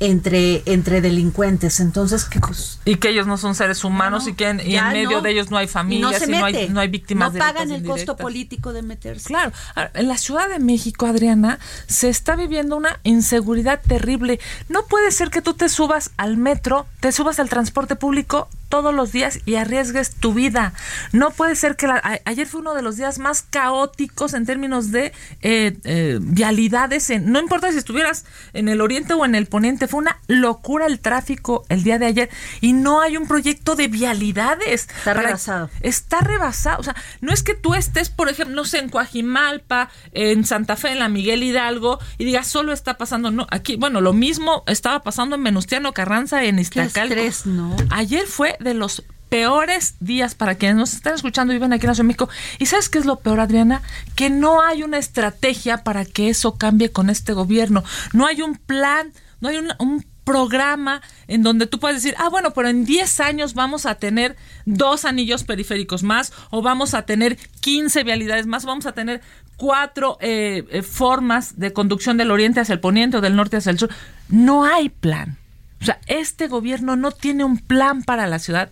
entre, 0.00 0.62
entre 0.66 1.00
delincuentes. 1.00 1.80
Entonces, 1.80 2.24
que 2.24 2.40
pues, 2.40 2.80
Y 2.84 2.96
que 2.96 3.10
ellos 3.10 3.26
no 3.26 3.36
son 3.36 3.54
seres 3.54 3.84
humanos 3.84 4.26
y 4.26 4.34
que 4.34 4.48
en, 4.48 4.56
medio 4.56 5.20
de 5.20 5.30
ellos 5.30 5.50
no 5.50 5.56
hay 5.56 5.66
familias 5.66 6.26
y 6.26 6.30
no, 6.30 6.44
hay, 6.44 6.68
no 6.68 6.80
hay 6.80 6.88
víctimas 6.88 7.32
No 7.32 7.38
pagan 7.38 7.70
el 7.70 7.84
costo 7.84 8.16
político 8.16 8.72
de 8.72 8.82
meterse. 8.82 9.28
Claro. 9.28 9.52
En 9.94 10.08
la 10.08 10.18
Ciudad 10.18 10.48
de 10.48 10.58
México, 10.58 11.06
Adriana, 11.06 11.58
se 11.86 12.08
está 12.08 12.36
viviendo 12.36 12.76
una 12.76 12.98
inseguridad 13.04 13.80
terrible. 13.86 14.40
No 14.68 14.86
puede 14.86 15.10
ser 15.10 15.30
que 15.30 15.42
tú 15.42 15.54
te 15.54 15.68
subas 15.68 16.10
al 16.16 16.36
metro, 16.36 16.86
te 17.00 17.12
subas 17.12 17.38
al 17.38 17.48
transporte 17.48 17.96
público 17.96 18.48
todos 18.68 18.94
los 18.94 19.12
días 19.12 19.40
y 19.44 19.56
arriesgues 19.56 20.14
tu 20.16 20.34
vida. 20.34 20.72
No 21.12 21.30
puede 21.30 21.54
ser 21.56 21.76
que 21.76 21.88
ayer 22.24 22.46
fue 22.46 22.60
uno 22.60 22.74
de 22.74 22.82
los 22.82 22.96
días 22.96 23.18
más 23.18 23.42
caóticos 23.42 24.34
en 24.34 24.46
términos 24.46 24.90
de 24.90 25.12
eh, 25.42 25.76
eh, 25.84 26.18
vialidades. 26.20 27.10
En, 27.10 27.30
no 27.30 27.38
importa 27.40 27.70
si 27.72 27.78
estuvieras 27.78 28.24
en 28.52 28.68
el 28.68 28.80
oriente 28.80 29.14
o 29.14 29.24
en 29.24 29.34
el 29.34 29.46
poniente, 29.46 29.88
fue 29.88 30.00
una 30.00 30.18
locura 30.26 30.86
el 30.86 31.00
tráfico 31.00 31.64
el 31.68 31.84
día 31.84 31.98
de 31.98 32.06
ayer 32.06 32.30
y 32.60 32.72
no 32.72 33.00
hay 33.00 33.16
un 33.16 33.26
proyecto 33.26 33.76
de 33.76 33.88
vialidades. 33.88 34.88
Está 34.88 35.14
rebasado. 35.14 35.70
Está 35.80 36.20
rebasado. 36.20 36.80
O 36.80 36.82
sea, 36.82 36.96
no 37.20 37.32
es 37.32 37.42
que 37.42 37.54
tú 37.54 37.74
estés, 37.74 38.10
por 38.10 38.28
ejemplo, 38.28 38.54
no 38.54 38.64
sé, 38.64 38.78
en 38.78 38.88
Coajimalpa, 38.88 39.90
en 40.12 40.44
Santa 40.44 40.76
Fe, 40.76 40.92
en 40.92 40.98
la 40.98 41.08
Miguel 41.08 41.42
Hidalgo 41.42 41.98
y 42.18 42.24
digas, 42.24 42.48
solo 42.48 42.72
está 42.72 42.94
pasando. 42.94 43.30
No, 43.30 43.46
aquí, 43.50 43.76
bueno, 43.76 44.00
lo 44.00 44.12
mismo 44.12 44.64
estaba 44.66 45.02
pasando 45.02 45.36
en 45.36 45.44
Venustiano 45.44 45.92
Carranza, 45.92 46.44
en 46.44 46.58
Iztacalco. 46.58 47.14
¿no? 47.46 47.76
Ayer 47.90 48.26
fue 48.26 48.56
de 48.64 48.74
los 48.74 49.04
peores 49.28 49.96
días 50.00 50.34
para 50.34 50.54
quienes 50.54 50.76
nos 50.76 50.92
están 50.94 51.14
escuchando 51.14 51.52
y 51.52 51.56
viven 51.56 51.72
aquí 51.72 51.86
en 51.86 51.96
la 51.96 52.04
México. 52.04 52.28
¿Y 52.58 52.66
sabes 52.66 52.88
qué 52.88 52.98
es 52.98 53.04
lo 53.04 53.16
peor, 53.16 53.40
Adriana? 53.40 53.82
Que 54.14 54.30
no 54.30 54.62
hay 54.62 54.82
una 54.82 54.98
estrategia 54.98 55.82
para 55.84 56.04
que 56.04 56.28
eso 56.28 56.54
cambie 56.56 56.92
con 56.92 57.10
este 57.10 57.32
gobierno. 57.32 57.82
No 58.12 58.26
hay 58.26 58.42
un 58.42 58.56
plan, 58.56 59.12
no 59.40 59.48
hay 59.48 59.56
un, 59.56 60.04
programa 60.24 61.02
en 61.28 61.42
donde 61.42 61.66
tú 61.66 61.78
puedes 61.78 62.02
decir, 62.02 62.14
ah, 62.16 62.30
bueno, 62.30 62.52
pero 62.52 62.68
en 62.68 62.86
10 62.86 63.20
años 63.20 63.52
vamos 63.52 63.84
a 63.84 63.96
tener 63.96 64.36
dos 64.64 65.04
anillos 65.04 65.44
periféricos 65.44 66.02
más 66.02 66.32
o 66.48 66.62
vamos 66.62 66.94
a 66.94 67.02
tener 67.02 67.36
15 67.60 68.04
vialidades 68.04 68.46
más, 68.46 68.64
vamos 68.64 68.86
a 68.86 68.92
tener 68.92 69.20
cuatro 69.58 70.16
eh, 70.22 70.64
eh, 70.70 70.80
formas 70.80 71.58
de 71.58 71.74
conducción 71.74 72.16
del 72.16 72.30
oriente 72.30 72.60
hacia 72.60 72.72
el 72.72 72.80
poniente 72.80 73.18
o 73.18 73.20
del 73.20 73.36
norte 73.36 73.58
hacia 73.58 73.68
el 73.68 73.78
sur. 73.78 73.90
No 74.30 74.64
hay 74.64 74.88
plan. 74.88 75.36
O 75.84 75.86
sea, 75.86 76.00
este 76.06 76.48
gobierno 76.48 76.96
no 76.96 77.10
tiene 77.10 77.44
un 77.44 77.58
plan 77.58 78.04
para 78.04 78.26
la 78.26 78.38
ciudad 78.38 78.70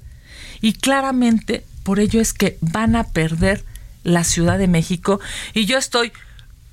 y 0.63 0.73
claramente 0.73 1.63
por 1.83 2.01
ello 2.01 2.23
es 2.23 2.33
que 2.33 2.57
van 2.63 2.97
a 2.97 3.05
perder 3.05 3.67
la 4.03 4.25
Ciudad 4.25 4.57
de 4.57 4.67
México. 4.67 5.21
Y 5.53 5.67
yo 5.67 5.77
estoy 5.77 6.11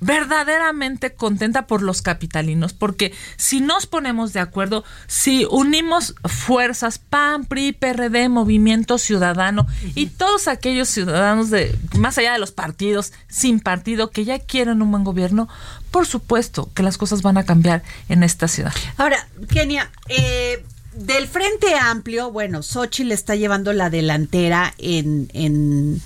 verdaderamente 0.00 1.14
contenta 1.14 1.66
por 1.66 1.82
los 1.82 2.02
capitalinos, 2.02 2.72
porque 2.72 3.12
si 3.36 3.60
nos 3.60 3.86
ponemos 3.86 4.32
de 4.32 4.40
acuerdo, 4.40 4.84
si 5.06 5.46
unimos 5.50 6.14
fuerzas, 6.24 6.98
PAN, 6.98 7.44
PRI, 7.44 7.72
PRD, 7.72 8.28
Movimiento 8.28 8.98
Ciudadano 8.98 9.66
y 9.94 10.06
todos 10.06 10.48
aquellos 10.48 10.88
ciudadanos 10.88 11.50
de 11.50 11.76
más 11.98 12.18
allá 12.18 12.32
de 12.32 12.38
los 12.38 12.52
partidos, 12.52 13.12
sin 13.28 13.60
partido, 13.60 14.10
que 14.10 14.24
ya 14.24 14.38
quieren 14.38 14.82
un 14.82 14.90
buen 14.90 15.04
gobierno, 15.04 15.48
por 15.90 16.06
supuesto 16.06 16.70
que 16.74 16.82
las 16.82 16.98
cosas 16.98 17.22
van 17.22 17.36
a 17.36 17.44
cambiar 17.44 17.82
en 18.08 18.22
esta 18.22 18.48
ciudad. 18.48 18.72
Ahora, 18.96 19.28
Kenia, 19.48 19.90
eh, 20.08 20.64
del 20.94 21.28
Frente 21.28 21.74
Amplio, 21.74 22.30
bueno, 22.32 22.62
Xochitl 22.62 23.12
está 23.12 23.36
llevando 23.36 23.72
la 23.72 23.90
delantera 23.90 24.74
en, 24.78 25.30
en, 25.34 26.00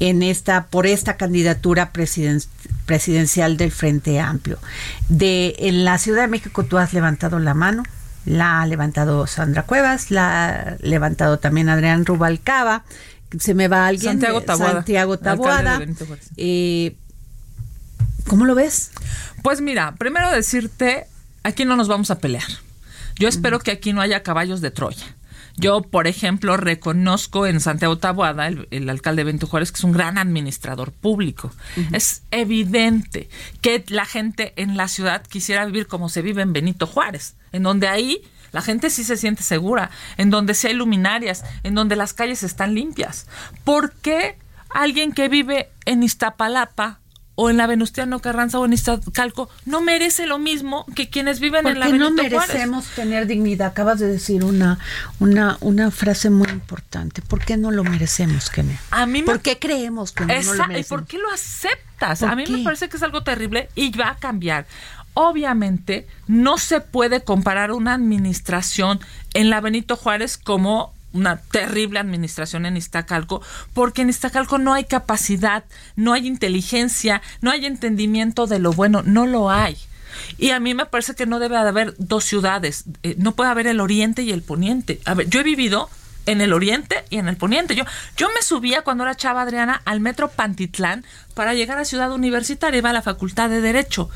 en 0.00 0.22
esta, 0.22 0.66
por 0.66 0.86
esta 0.86 1.16
candidatura 1.16 1.92
presidencial 1.92 3.56
del 3.56 3.70
Frente 3.70 4.18
Amplio. 4.18 4.58
De, 5.08 5.54
en 5.58 5.84
la 5.84 5.98
Ciudad 5.98 6.22
de 6.22 6.28
México 6.28 6.64
tú 6.64 6.78
has 6.78 6.92
levantado 6.92 7.38
la 7.38 7.54
mano, 7.54 7.84
la 8.24 8.62
ha 8.62 8.66
levantado 8.66 9.26
Sandra 9.26 9.64
Cuevas, 9.64 10.10
la 10.10 10.48
ha 10.48 10.76
levantado 10.80 11.38
también 11.38 11.68
Adrián 11.68 12.04
Rubalcaba, 12.04 12.84
se 13.38 13.54
me 13.54 13.68
va 13.68 13.86
alguien. 13.86 14.12
Santiago 14.12 14.40
Taboada. 14.40 14.72
Santiago 14.72 15.18
Taboada. 15.18 15.80
Eh, 16.36 16.96
¿Cómo 18.26 18.44
lo 18.44 18.54
ves? 18.54 18.90
Pues 19.42 19.60
mira, 19.60 19.94
primero 19.96 20.30
decirte, 20.30 21.06
aquí 21.42 21.64
no 21.64 21.76
nos 21.76 21.88
vamos 21.88 22.10
a 22.10 22.18
pelear. 22.18 22.48
Yo 23.16 23.28
espero 23.28 23.58
que 23.58 23.70
aquí 23.70 23.92
no 23.92 24.00
haya 24.00 24.22
caballos 24.22 24.60
de 24.62 24.70
Troya. 24.70 25.14
Yo, 25.60 25.82
por 25.82 26.06
ejemplo, 26.06 26.56
reconozco 26.56 27.46
en 27.46 27.60
Santiago 27.60 27.98
Taboada, 27.98 28.48
el, 28.48 28.88
alcalde 28.88 29.24
Benito 29.24 29.46
Juárez, 29.46 29.70
que 29.72 29.76
es 29.76 29.84
un 29.84 29.92
gran 29.92 30.16
administrador 30.16 30.90
público. 30.90 31.52
Es 31.92 32.22
evidente 32.30 33.28
que 33.60 33.84
la 33.88 34.06
gente 34.06 34.54
en 34.56 34.78
la 34.78 34.88
ciudad 34.88 35.22
quisiera 35.22 35.66
vivir 35.66 35.86
como 35.86 36.08
se 36.08 36.22
vive 36.22 36.40
en 36.40 36.54
Benito 36.54 36.86
Juárez, 36.86 37.36
en 37.52 37.62
donde 37.62 37.88
ahí 37.88 38.22
la 38.52 38.62
gente 38.62 38.88
sí 38.88 39.04
se 39.04 39.18
siente 39.18 39.42
segura, 39.42 39.90
en 40.16 40.30
donde 40.30 40.54
sí 40.54 40.68
hay 40.68 40.74
luminarias, 40.74 41.44
en 41.62 41.74
donde 41.74 41.94
las 41.94 42.14
calles 42.14 42.42
están 42.42 42.74
limpias. 42.74 43.26
¿Por 43.62 43.92
qué 43.92 44.38
alguien 44.70 45.12
que 45.12 45.28
vive 45.28 45.70
en 45.84 46.02
Iztapalapa 46.02 47.00
o 47.42 47.48
en 47.48 47.56
la 47.56 47.66
Venustiano 47.66 48.18
Carranza 48.18 48.58
o 48.58 48.66
en 48.66 48.74
Iztacalco 48.74 49.48
no 49.64 49.80
merece 49.80 50.26
lo 50.26 50.38
mismo 50.38 50.84
que 50.94 51.08
quienes 51.08 51.40
viven 51.40 51.66
en 51.66 51.80
la 51.80 51.86
Benito 51.86 52.10
no 52.10 52.22
merecemos 52.22 52.84
tener 52.88 53.26
dignidad. 53.26 53.68
Acabas 53.68 53.98
de 53.98 54.08
decir 54.08 54.44
una, 54.44 54.78
una, 55.20 55.56
una 55.62 55.90
frase 55.90 56.28
muy 56.28 56.50
importante. 56.50 57.22
¿Por 57.22 57.42
qué 57.42 57.56
no 57.56 57.70
lo 57.70 57.82
merecemos, 57.82 58.50
Kenia? 58.50 58.78
A 58.90 59.06
mí 59.06 59.22
¿Por 59.22 59.40
qué 59.40 59.58
creemos 59.58 60.12
que 60.12 60.26
no, 60.26 60.34
lo 60.34 60.34
merecemos? 60.34 60.80
¿Y 60.80 60.84
por 60.84 61.06
qué 61.06 61.16
lo 61.16 61.30
aceptas? 61.30 62.22
a 62.22 62.36
mí 62.36 62.44
me 62.46 62.62
parece 62.62 62.90
que 62.90 62.98
es 62.98 63.02
algo 63.02 63.22
terrible 63.22 63.70
y 63.74 63.90
va 63.96 64.10
a 64.10 64.16
cambiar. 64.16 64.66
Obviamente 65.14 66.06
no 66.26 66.58
se 66.58 66.82
puede 66.82 67.24
comparar 67.24 67.72
una 67.72 67.94
administración 67.94 69.00
en 69.32 69.48
la 69.48 69.62
Benito 69.62 69.96
Juárez 69.96 70.36
como 70.36 70.92
una 71.12 71.36
terrible 71.38 71.98
administración 71.98 72.66
en 72.66 72.76
Iztacalco, 72.76 73.42
porque 73.74 74.02
en 74.02 74.10
Iztacalco 74.10 74.58
no 74.58 74.74
hay 74.74 74.84
capacidad, 74.84 75.64
no 75.96 76.12
hay 76.12 76.26
inteligencia, 76.26 77.22
no 77.40 77.50
hay 77.50 77.66
entendimiento 77.66 78.46
de 78.46 78.58
lo 78.58 78.72
bueno, 78.72 79.02
no 79.04 79.26
lo 79.26 79.50
hay. 79.50 79.76
Y 80.38 80.50
a 80.50 80.60
mí 80.60 80.74
me 80.74 80.86
parece 80.86 81.14
que 81.14 81.26
no 81.26 81.38
debe 81.38 81.56
de 81.56 81.68
haber 81.68 81.94
dos 81.98 82.24
ciudades, 82.24 82.84
eh, 83.02 83.14
no 83.18 83.32
puede 83.32 83.50
haber 83.50 83.66
el 83.66 83.80
oriente 83.80 84.22
y 84.22 84.32
el 84.32 84.42
poniente. 84.42 85.00
A 85.04 85.14
ver, 85.14 85.28
yo 85.28 85.40
he 85.40 85.44
vivido 85.44 85.88
en 86.26 86.40
el 86.40 86.52
oriente 86.52 87.04
y 87.10 87.18
en 87.18 87.28
el 87.28 87.36
poniente. 87.36 87.74
Yo, 87.74 87.84
yo 88.16 88.28
me 88.28 88.42
subía 88.42 88.82
cuando 88.82 89.04
era 89.04 89.14
chava 89.14 89.42
Adriana 89.42 89.82
al 89.84 90.00
metro 90.00 90.28
Pantitlán 90.28 91.04
para 91.34 91.54
llegar 91.54 91.78
a 91.78 91.84
Ciudad 91.84 92.12
Universitaria, 92.12 92.78
iba 92.78 92.90
a 92.90 92.94
la 92.94 93.02
Facultad 93.02 93.50
de 93.50 93.60
Derecho. 93.60 94.10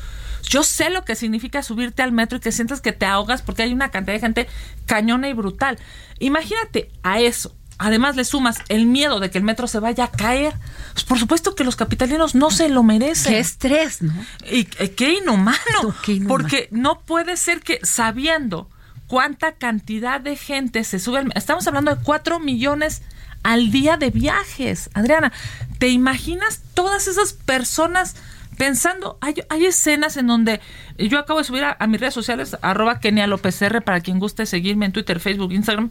Yo 0.45 0.63
sé 0.63 0.89
lo 0.89 1.05
que 1.05 1.15
significa 1.15 1.63
subirte 1.63 2.01
al 2.01 2.11
metro 2.11 2.37
y 2.37 2.41
que 2.41 2.51
sientas 2.51 2.81
que 2.81 2.91
te 2.91 3.05
ahogas 3.05 3.41
porque 3.41 3.63
hay 3.63 3.73
una 3.73 3.91
cantidad 3.91 4.15
de 4.15 4.19
gente 4.19 4.47
cañona 4.85 5.29
y 5.29 5.33
brutal. 5.33 5.77
Imagínate 6.19 6.89
a 7.03 7.19
eso. 7.19 7.55
Además 7.77 8.15
le 8.15 8.23
sumas 8.23 8.57
el 8.69 8.85
miedo 8.85 9.19
de 9.19 9.29
que 9.29 9.37
el 9.37 9.43
metro 9.43 9.67
se 9.67 9.79
vaya 9.79 10.05
a 10.05 10.11
caer. 10.11 10.53
Pues 10.93 11.03
por 11.03 11.19
supuesto 11.19 11.55
que 11.55 11.65
los 11.65 11.75
capitalinos 11.75 12.33
no 12.33 12.49
se 12.49 12.69
lo 12.69 12.83
merecen. 12.83 13.33
Qué 13.33 13.39
estrés, 13.39 14.01
¿no? 14.01 14.13
Y 14.49 14.67
eh, 14.79 14.91
qué 14.95 15.15
inhumano. 15.15 15.93
Porque 16.27 16.69
no 16.71 17.01
puede 17.01 17.35
ser 17.35 17.59
que 17.59 17.79
sabiendo 17.83 18.69
cuánta 19.07 19.53
cantidad 19.53 20.21
de 20.21 20.37
gente 20.37 20.83
se 20.85 20.99
sube 20.99 21.19
al 21.19 21.31
Estamos 21.35 21.67
hablando 21.67 21.93
de 21.93 22.01
cuatro 22.01 22.39
millones 22.39 23.01
al 23.43 23.71
día 23.71 23.97
de 23.97 24.09
viajes. 24.09 24.89
Adriana, 24.93 25.33
¿te 25.77 25.89
imaginas 25.89 26.61
todas 26.73 27.07
esas 27.07 27.33
personas 27.33 28.15
pensando, 28.57 29.17
hay, 29.21 29.35
hay 29.49 29.65
escenas 29.65 30.17
en 30.17 30.27
donde 30.27 30.61
yo 30.97 31.19
acabo 31.19 31.39
de 31.39 31.45
subir 31.45 31.63
a, 31.63 31.87
mis 31.87 31.99
redes 31.99 32.13
sociales, 32.13 32.57
arroba 32.61 32.99
Kenia 32.99 33.27
López 33.27 33.61
R, 33.61 33.81
para 33.81 34.01
quien 34.01 34.19
guste 34.19 34.45
seguirme 34.45 34.85
en 34.85 34.91
Twitter, 34.91 35.19
Facebook, 35.19 35.51
Instagram, 35.51 35.89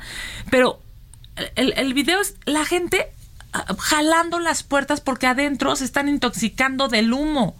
pero 0.50 0.80
el, 1.56 1.75
el 1.76 1.94
video 1.94 2.21
es 2.21 2.37
la 2.44 2.64
gente 2.64 3.09
ah, 3.52 3.66
jalando 3.78 4.38
las 4.38 4.62
puertas 4.62 5.00
porque 5.00 5.26
adentro 5.26 5.76
se 5.76 5.85
están 5.85 6.09
intoxicando 6.09 6.88
del 6.88 7.12
humo. 7.12 7.56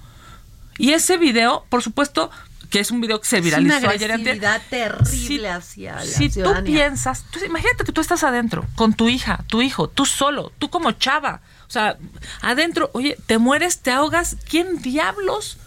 Y 0.77 0.93
ese 0.93 1.19
video, 1.19 1.65
por 1.69 1.83
supuesto, 1.83 2.31
que 2.75 2.81
es 2.81 2.91
un 2.91 3.01
video 3.01 3.21
que 3.21 3.29
se 3.29 3.41
viralizó 3.41 3.77
es 3.77 3.83
una 3.85 3.93
ayer 3.93 4.11
terrible 4.69 5.07
si, 5.07 5.47
hacia 5.47 5.95
la 5.95 6.05
Si 6.05 6.29
tú 6.29 6.53
piensas, 6.65 7.25
imagínate 7.47 7.85
que 7.85 7.93
tú 7.93 8.01
estás 8.01 8.25
adentro 8.25 8.67
con 8.75 8.95
tu 8.95 9.09
hija, 9.09 9.45
tu 9.47 9.63
hijo, 9.63 9.89
tú 9.89 10.07
solo, 10.07 10.51
tú 10.59 10.71
como 10.71 10.91
chava, 10.91 11.41
o 11.67 11.71
sea, 11.71 11.99
adentro, 12.41 12.91
oye, 12.93 13.17
te 13.27 13.39
mueres, 13.39 13.79
te 13.81 13.91
ahogas, 13.91 14.37
¿quién 14.49 14.81
diablos 14.81 15.59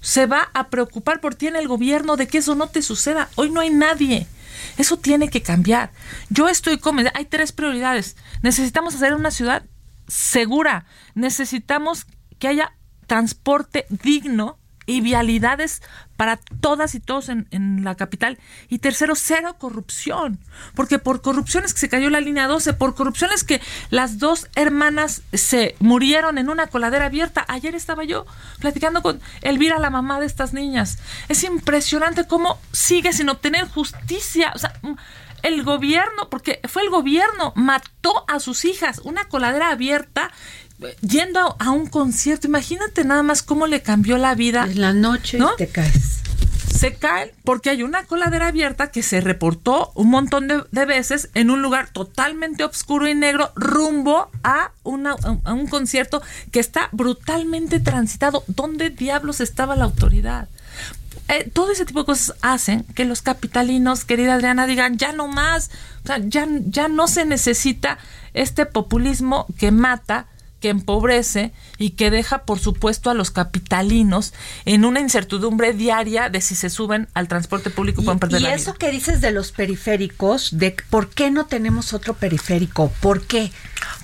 se 0.00 0.26
va 0.26 0.50
a 0.54 0.68
preocupar 0.68 1.20
por 1.20 1.34
ti 1.34 1.46
en 1.48 1.56
el 1.56 1.68
gobierno 1.68 2.16
de 2.16 2.28
que 2.28 2.38
eso 2.38 2.54
no 2.54 2.68
te 2.68 2.82
suceda? 2.82 3.28
Hoy 3.34 3.50
no 3.50 3.60
hay 3.60 3.70
nadie. 3.70 4.26
Eso 4.78 4.98
tiene 4.98 5.28
que 5.28 5.42
cambiar. 5.42 5.90
Yo 6.30 6.48
estoy 6.48 6.78
convencida, 6.78 7.12
hay 7.16 7.24
tres 7.24 7.52
prioridades. 7.52 8.16
Necesitamos 8.42 8.94
hacer 8.94 9.14
una 9.14 9.30
ciudad 9.30 9.64
segura, 10.08 10.86
necesitamos 11.14 12.06
que 12.38 12.48
haya 12.48 12.72
transporte 13.06 13.86
digno 13.88 14.58
y 14.86 15.00
vialidades 15.00 15.82
para 16.16 16.38
todas 16.60 16.94
y 16.94 17.00
todos 17.00 17.28
en, 17.28 17.84
la 17.84 17.94
capital. 17.94 18.38
Y 18.68 18.78
tercero, 18.78 19.14
cero 19.16 19.56
corrupción. 19.58 20.38
Porque 20.74 20.98
por 20.98 21.20
corrupción 21.20 21.64
es 21.64 21.74
que 21.74 21.80
se 21.80 21.88
cayó 21.88 22.08
la 22.08 22.20
línea 22.20 22.46
12, 22.46 22.72
por 22.72 22.94
corrupción 22.94 23.30
es 23.34 23.44
que 23.44 23.60
las 23.90 24.18
dos 24.18 24.48
hermanas 24.54 25.22
se 25.32 25.76
murieron 25.80 26.38
en 26.38 26.48
una 26.48 26.68
coladera 26.68 27.06
abierta. 27.06 27.44
Ayer 27.48 27.74
estaba 27.74 28.04
yo 28.04 28.24
platicando 28.60 29.02
con 29.02 29.20
Elvira, 29.42 29.78
la 29.78 29.90
mamá 29.90 30.20
de 30.20 30.26
estas 30.26 30.54
niñas. 30.54 30.98
Es 31.28 31.44
impresionante 31.44 32.26
cómo 32.26 32.58
sigue 32.72 33.12
sin 33.12 33.28
obtener 33.28 33.68
justicia. 33.68 34.52
O 34.54 34.58
sea, 34.58 34.72
el 35.42 35.62
gobierno, 35.62 36.30
porque 36.30 36.60
fue 36.64 36.82
el 36.82 36.90
gobierno, 36.90 37.52
mató 37.54 38.24
a 38.28 38.40
sus 38.40 38.64
hijas, 38.64 39.00
una 39.04 39.26
coladera 39.26 39.70
abierta 39.70 40.32
yendo 41.00 41.56
a, 41.58 41.70
un 41.70 41.86
concierto, 41.86 42.46
imagínate 42.46 43.04
nada 43.04 43.22
más 43.22 43.42
cómo 43.42 43.66
le 43.66 43.82
cambió 43.82 44.18
la 44.18 44.34
vida. 44.34 44.64
En 44.64 44.80
la 44.80 44.92
noche 44.92 45.38
te 45.56 45.68
caes. 45.68 46.20
se 46.78 46.94
caen 46.94 47.30
porque 47.44 47.70
hay 47.70 47.82
una 47.82 48.04
coladera 48.04 48.48
abierta 48.48 48.90
que 48.90 49.02
se 49.02 49.20
reportó 49.20 49.92
un 49.94 50.10
montón 50.10 50.48
de, 50.48 50.84
veces 50.84 51.30
en 51.34 51.50
un 51.50 51.62
lugar 51.62 51.90
totalmente 51.90 52.64
oscuro 52.64 53.08
y 53.08 53.14
negro 53.14 53.52
rumbo 53.54 54.30
a, 54.42 54.72
una, 54.82 55.16
a 55.44 55.52
un 55.52 55.66
concierto 55.66 56.22
que 56.52 56.60
está 56.60 56.88
brutalmente 56.92 57.80
transitado. 57.80 58.44
¿Dónde 58.46 58.90
diablos 58.90 59.40
estaba 59.40 59.76
la 59.76 59.84
autoridad? 59.84 60.48
Eh, 61.28 61.50
todo 61.52 61.72
ese 61.72 61.84
tipo 61.84 62.00
de 62.00 62.06
cosas 62.06 62.36
hacen 62.40 62.84
que 62.94 63.04
los 63.04 63.20
capitalinos, 63.20 64.04
querida 64.04 64.34
Adriana, 64.34 64.66
digan 64.66 64.96
ya 64.96 65.12
no 65.12 65.26
más, 65.26 65.70
o 66.04 66.06
sea, 66.06 66.18
ya, 66.18 66.46
ya 66.66 66.86
no 66.86 67.08
se 67.08 67.24
necesita 67.24 67.98
este 68.32 68.64
populismo 68.64 69.46
que 69.58 69.72
mata, 69.72 70.26
que 70.60 70.70
empobrece 70.70 71.52
y 71.78 71.90
que 71.90 72.10
deja, 72.10 72.44
por 72.44 72.58
supuesto, 72.58 73.10
a 73.10 73.14
los 73.14 73.30
capitalinos 73.30 74.32
en 74.64 74.84
una 74.84 75.00
incertidumbre 75.00 75.72
diaria 75.72 76.30
de 76.30 76.40
si 76.40 76.54
se 76.54 76.70
suben 76.70 77.08
al 77.14 77.28
transporte 77.28 77.70
público 77.70 78.02
pueden 78.02 78.18
perder 78.18 78.40
y 78.40 78.46
eso 78.46 78.74
que 78.74 78.90
dices 78.90 79.20
de 79.20 79.32
los 79.32 79.52
periféricos, 79.52 80.58
de 80.58 80.76
por 80.90 81.10
qué 81.10 81.30
no 81.30 81.46
tenemos 81.46 81.92
otro 81.92 82.14
periférico, 82.14 82.90
¿por 83.00 83.26
qué? 83.26 83.50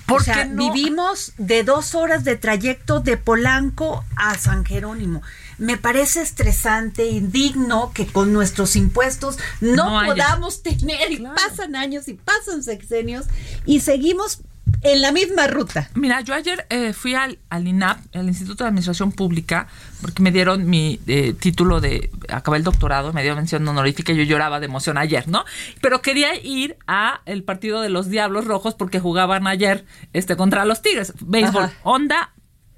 Porque 0.05 0.47
vivimos 0.51 1.33
de 1.37 1.63
dos 1.63 1.95
horas 1.95 2.23
de 2.23 2.35
trayecto 2.35 2.99
de 2.99 3.17
Polanco 3.17 4.03
a 4.15 4.37
San 4.37 4.65
Jerónimo. 4.65 5.21
Me 5.57 5.77
parece 5.77 6.21
estresante, 6.21 7.07
indigno 7.07 7.91
que 7.93 8.05
con 8.05 8.33
nuestros 8.33 8.75
impuestos 8.75 9.37
no, 9.61 10.01
podamos 10.05 10.61
tener, 10.61 11.11
y 11.11 11.17
pasan 11.17 11.75
años 11.75 12.07
y 12.07 12.15
pasan 12.15 12.63
sexenios, 12.63 13.25
y 13.65 13.79
seguimos 13.79 14.39
en 14.81 15.01
la 15.01 15.11
misma 15.11 15.47
ruta. 15.47 15.89
Mira, 15.95 16.21
yo 16.21 16.33
ayer 16.33 16.65
eh, 16.69 16.93
fui 16.93 17.15
al, 17.15 17.39
al, 17.49 17.67
INAP, 17.67 17.99
el 18.11 18.27
Instituto 18.27 18.63
de 18.63 18.69
Administración 18.69 19.11
Pública, 19.11 19.67
porque 20.01 20.21
me 20.21 20.31
dieron 20.31 20.69
mi 20.69 20.99
eh, 21.07 21.33
título 21.33 21.81
de, 21.81 22.09
acabé 22.29 22.57
el 22.57 22.63
doctorado, 22.63 23.13
me 23.13 23.23
dio 23.23 23.35
mención 23.35 23.67
honorífica 23.67 24.11
y 24.11 24.17
yo 24.17 24.23
lloraba 24.23 24.59
de 24.59 24.65
emoción 24.65 24.97
ayer, 24.97 25.27
¿no? 25.27 25.45
Pero 25.81 26.01
quería 26.01 26.35
ir 26.35 26.77
a 26.87 27.21
el 27.25 27.43
partido 27.43 27.81
de 27.81 27.89
los 27.89 28.09
Diablos 28.09 28.45
Rojos 28.45 28.75
porque 28.75 28.99
jugaban 28.99 29.47
ayer 29.47 29.85
este 30.13 30.35
contra 30.35 30.65
los 30.65 30.81
Tigres, 30.81 31.13
béisbol, 31.21 31.69
onda 31.83 32.33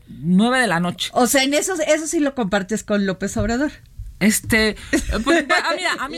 9 0.07 0.59
de 0.59 0.67
la 0.67 0.79
noche. 0.79 1.09
O 1.13 1.27
sea, 1.27 1.43
en 1.43 1.53
eso, 1.53 1.73
eso 1.87 2.07
sí 2.07 2.19
lo 2.19 2.35
compartes 2.35 2.83
con 2.83 3.05
López 3.05 3.35
Obrador. 3.37 3.71
Este, 4.19 4.77
pues, 5.25 5.45
a, 5.63 5.75
mí, 5.75 5.81
a 5.99 6.07
mí, 6.07 6.17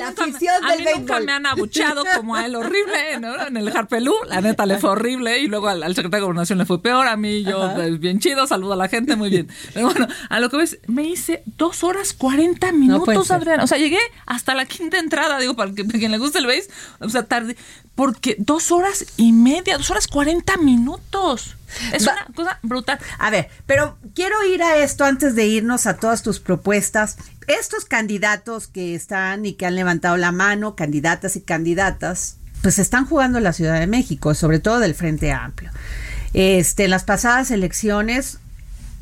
nunca, 0.96 1.20
me 1.20 1.32
han 1.32 1.48
abucheado 1.48 2.04
como 2.16 2.36
a 2.36 2.46
él 2.46 2.56
horrible, 2.56 3.20
¿no? 3.20 3.48
En 3.48 3.58
el 3.58 3.76
Harpelú, 3.76 4.14
la 4.28 4.40
neta 4.40 4.68
le 4.68 4.78
fue 4.78 4.92
horrible 4.92 5.40
y 5.40 5.48
luego 5.48 5.68
al, 5.68 5.82
secretario 5.96 6.18
de 6.18 6.22
Gobernación 6.22 6.60
le 6.60 6.66
fue 6.66 6.80
peor, 6.82 7.08
a 7.08 7.18
mí 7.18 7.44
yo 7.44 7.72
pues, 7.74 8.00
bien 8.00 8.20
chido, 8.20 8.46
saludo 8.46 8.74
a 8.74 8.76
la 8.76 8.88
gente, 8.88 9.16
muy 9.16 9.32
bien. 9.32 9.48
Pero 9.74 9.88
bueno, 9.88 10.08
a 10.30 10.40
lo 10.40 10.50
que 10.52 10.58
ves, 10.58 10.80
me 10.86 11.06
hice 11.06 11.42
dos 11.58 11.84
horas 11.84 12.14
40 12.14 12.72
minutos, 12.72 13.32
Adrián. 13.32 13.62
O 13.62 13.68
sea, 13.68 13.80
llegué 13.80 14.00
hasta 14.28 14.54
la 14.54 14.66
quinta 14.66 15.00
entrada, 15.00 15.40
digo, 15.40 15.56
para, 15.56 15.74
que, 15.74 15.84
para 15.84 15.98
quien 15.98 16.12
le 16.12 16.20
guste 16.20 16.38
el 16.38 16.46
base, 16.46 16.70
o 17.00 17.10
sea, 17.10 17.24
tarde, 17.24 17.58
porque 17.98 18.36
dos 18.38 18.72
horas 18.72 19.08
y 19.18 19.34
media, 19.34 19.76
dos 19.76 19.90
horas 19.90 20.08
40 20.08 20.58
minutos. 20.58 21.58
Es 21.92 22.04
una 22.04 22.28
cosa 22.36 22.60
brutal. 22.62 23.00
A 23.18 23.32
ver, 23.32 23.50
pero 23.66 23.98
quiero 24.14 24.36
ir 24.46 24.62
a 24.62 24.78
esto 24.78 25.04
antes 25.04 25.34
de 25.34 25.48
irnos 25.48 25.88
a 25.88 25.98
todas 25.98 26.22
tus 26.22 26.40
propuestas. 26.40 27.18
Estos 27.48 27.86
candidatos 27.86 28.68
que 28.68 28.94
están 28.94 29.48
y 29.48 29.54
que 29.54 29.66
han 29.66 29.74
levantado 29.74 30.16
la 30.16 30.32
mano, 30.32 30.76
candidatas 30.76 31.38
y 31.38 31.42
candidatas, 31.42 32.38
pues 32.62 32.78
están 32.78 33.08
jugando 33.08 33.40
en 33.40 33.44
la 33.44 33.54
Ciudad 33.54 33.80
de 33.80 33.88
México, 33.88 34.36
sobre 34.36 34.60
todo 34.60 34.78
del 34.78 34.94
Frente 34.94 35.32
Amplio. 35.32 35.72
Este, 36.36 36.84
en 36.84 36.92
las 36.92 37.04
pasadas 37.04 37.50
elecciones, 37.50 38.38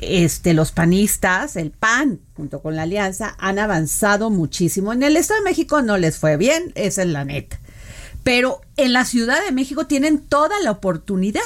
este, 0.00 0.54
los 0.54 0.72
panistas, 0.72 1.56
el 1.56 1.70
PAN, 1.70 2.18
junto 2.34 2.62
con 2.62 2.76
la 2.76 2.84
alianza, 2.84 3.36
han 3.38 3.58
avanzado 3.58 4.30
muchísimo. 4.30 4.94
En 4.94 5.02
el 5.02 5.18
Estado 5.18 5.40
de 5.40 5.50
México 5.50 5.82
no 5.82 5.98
les 5.98 6.16
fue 6.16 6.38
bien, 6.38 6.72
esa 6.76 7.02
es 7.02 7.08
la 7.08 7.26
neta. 7.26 7.58
Pero 8.26 8.60
en 8.76 8.92
la 8.92 9.04
Ciudad 9.04 9.44
de 9.44 9.52
México 9.52 9.86
tienen 9.86 10.18
toda 10.18 10.58
la 10.58 10.72
oportunidad. 10.72 11.40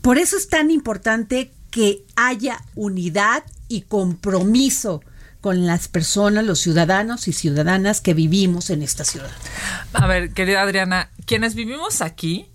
Por 0.00 0.16
eso 0.16 0.38
es 0.38 0.48
tan 0.48 0.70
importante 0.70 1.52
que 1.70 2.06
haya 2.16 2.64
unidad 2.74 3.44
y 3.68 3.82
compromiso 3.82 5.02
con 5.42 5.66
las 5.66 5.88
personas, 5.88 6.46
los 6.46 6.58
ciudadanos 6.58 7.28
y 7.28 7.34
ciudadanas 7.34 8.00
que 8.00 8.14
vivimos 8.14 8.70
en 8.70 8.80
esta 8.80 9.04
ciudad. 9.04 9.30
A 9.92 10.06
ver, 10.06 10.32
querida 10.32 10.62
Adriana, 10.62 11.10
quienes 11.26 11.54
vivimos 11.54 12.00
aquí, 12.00 12.48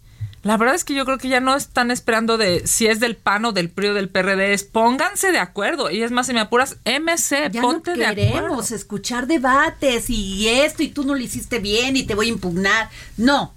la 0.48 0.56
verdad 0.56 0.76
es 0.76 0.86
que 0.86 0.94
yo 0.96 1.04
creo 1.04 1.18
que 1.18 1.28
ya 1.28 1.42
no 1.42 1.56
están 1.56 1.92
esperando 1.92 2.38
de 2.38 2.66
si 2.66 2.88
es 2.88 3.02
del 3.02 3.18
PAN 3.18 3.44
o 3.44 3.52
del 3.52 3.70
PRI 3.70 3.90
o 3.90 3.94
del 3.94 4.08
PRD, 4.08 4.54
es 4.54 4.64
pónganse 4.64 5.34
de 5.34 5.40
acuerdo. 5.40 5.92
Y 5.92 6.04
es 6.04 6.12
más, 6.12 6.28
si 6.28 6.34
me 6.34 6.40
apuras, 6.40 6.78
MC, 6.86 7.52
ponte 7.60 7.96
de 7.96 8.06
acuerdo. 8.06 8.34
queremos 8.34 8.72
escuchar 8.72 9.28
debates 9.28 10.10
y 10.10 10.48
esto 10.48 10.84
y 10.84 10.88
tú 10.88 11.04
no 11.04 11.16
lo 11.16 11.20
hiciste 11.20 11.60
bien 11.60 11.98
y 11.98 12.04
te 12.04 12.16
voy 12.16 12.28
a 12.28 12.30
impugnar. 12.30 12.90
No, 13.18 13.54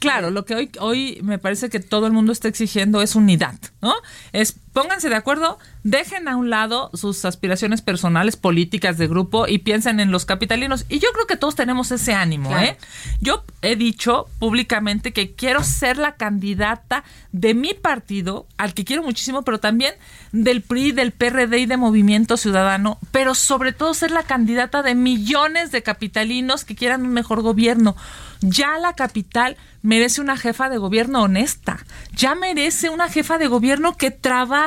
Claro, 0.00 0.32
lo 0.32 0.44
que 0.44 0.56
hoy, 0.56 0.70
hoy 0.80 1.20
me 1.22 1.38
parece 1.38 1.70
que 1.70 1.78
todo 1.78 2.08
el 2.08 2.12
mundo 2.12 2.32
está 2.32 2.48
exigiendo 2.48 3.02
es 3.02 3.14
unidad, 3.14 3.54
¿no? 3.80 3.94
Es 4.32 4.56
pónganse 4.72 5.08
de 5.08 5.16
acuerdo, 5.16 5.58
dejen 5.84 6.28
a 6.28 6.36
un 6.36 6.50
lado 6.50 6.90
sus 6.94 7.24
aspiraciones 7.24 7.82
personales, 7.82 8.36
políticas 8.36 8.98
de 8.98 9.06
grupo 9.06 9.46
y 9.46 9.58
piensen 9.58 10.00
en 10.00 10.10
los 10.10 10.24
capitalinos. 10.24 10.86
Y 10.88 10.98
yo 10.98 11.08
creo 11.12 11.26
que 11.26 11.36
todos 11.36 11.54
tenemos 11.54 11.90
ese 11.90 12.14
ánimo, 12.14 12.56
¿eh? 12.56 12.76
Yo 13.20 13.44
he 13.60 13.76
dicho 13.76 14.26
públicamente 14.38 15.12
que 15.12 15.34
quiero 15.34 15.62
ser 15.62 15.98
la 15.98 16.14
candidata 16.14 17.04
de 17.32 17.54
mi 17.54 17.74
partido, 17.74 18.46
al 18.56 18.74
que 18.74 18.84
quiero 18.84 19.02
muchísimo, 19.02 19.42
pero 19.42 19.60
también 19.60 19.94
del 20.32 20.62
PRI, 20.62 20.92
del 20.92 21.12
PRD 21.12 21.58
y 21.58 21.66
de 21.66 21.76
Movimiento 21.76 22.36
Ciudadano, 22.36 22.98
pero 23.10 23.34
sobre 23.34 23.72
todo 23.72 23.94
ser 23.94 24.10
la 24.10 24.22
candidata 24.22 24.82
de 24.82 24.94
millones 24.94 25.70
de 25.72 25.82
capitalinos 25.82 26.64
que 26.64 26.76
quieran 26.76 27.02
un 27.02 27.12
mejor 27.12 27.42
gobierno. 27.42 27.96
Ya 28.40 28.78
la 28.78 28.94
capital 28.94 29.56
merece 29.82 30.20
una 30.20 30.36
jefa 30.36 30.68
de 30.68 30.78
gobierno 30.78 31.22
honesta, 31.22 31.84
ya 32.14 32.34
merece 32.34 32.90
una 32.90 33.08
jefa 33.08 33.38
de 33.38 33.46
gobierno 33.46 33.96
que 33.96 34.10
trabaje 34.10 34.61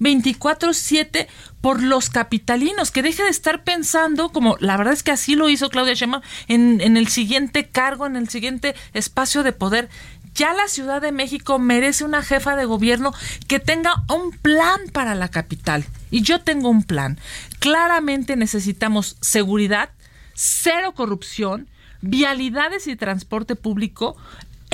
24/7 0.00 1.26
por 1.60 1.82
los 1.82 2.10
capitalinos, 2.10 2.90
que 2.90 3.02
deje 3.02 3.22
de 3.22 3.30
estar 3.30 3.64
pensando, 3.64 4.30
como 4.30 4.56
la 4.60 4.76
verdad 4.76 4.92
es 4.92 5.02
que 5.02 5.12
así 5.12 5.34
lo 5.34 5.48
hizo 5.48 5.70
Claudia 5.70 5.94
Sheinbaum, 5.94 6.22
en, 6.48 6.80
en 6.80 6.96
el 6.96 7.08
siguiente 7.08 7.68
cargo, 7.68 8.06
en 8.06 8.16
el 8.16 8.28
siguiente 8.28 8.74
espacio 8.92 9.42
de 9.42 9.52
poder. 9.52 9.88
Ya 10.34 10.52
la 10.52 10.66
Ciudad 10.66 11.00
de 11.00 11.12
México 11.12 11.60
merece 11.60 12.04
una 12.04 12.22
jefa 12.22 12.56
de 12.56 12.64
gobierno 12.64 13.14
que 13.46 13.60
tenga 13.60 14.02
un 14.08 14.32
plan 14.32 14.80
para 14.92 15.14
la 15.14 15.28
capital. 15.28 15.84
Y 16.10 16.22
yo 16.22 16.40
tengo 16.40 16.68
un 16.68 16.82
plan. 16.82 17.18
Claramente 17.60 18.34
necesitamos 18.34 19.16
seguridad, 19.20 19.90
cero 20.34 20.92
corrupción, 20.92 21.68
vialidades 22.00 22.88
y 22.88 22.96
transporte 22.96 23.54
público, 23.54 24.16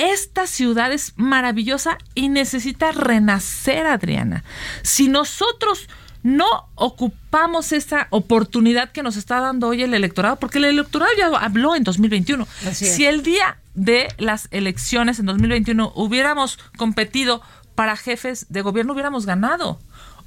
esta 0.01 0.47
ciudad 0.47 0.93
es 0.93 1.13
maravillosa 1.17 1.99
y 2.15 2.29
necesita 2.29 2.93
renacer, 2.93 3.87
Adriana. 3.87 4.45
Si 4.83 5.09
nosotros 5.09 5.89
no 6.23 6.47
ocupamos 6.75 7.73
esa 7.73 8.07
oportunidad 8.11 8.93
que 8.93 9.03
nos 9.03 9.17
está 9.17 9.41
dando 9.41 9.69
hoy 9.69 9.83
el 9.83 9.95
electorado, 9.95 10.37
porque 10.37 10.59
el 10.59 10.67
electorado 10.67 11.11
ya 11.19 11.27
habló 11.39 11.75
en 11.75 11.85
2021. 11.85 12.47
Si 12.73 13.05
el 13.05 13.23
día 13.23 13.59
de 13.75 14.09
las 14.19 14.49
elecciones 14.51 15.19
en 15.19 15.27
2021 15.27 15.93
hubiéramos 15.95 16.59
competido 16.77 17.43
para 17.75 17.97
jefes 17.97 18.47
de 18.49 18.63
gobierno, 18.63 18.93
hubiéramos 18.93 19.27
ganado. 19.27 19.81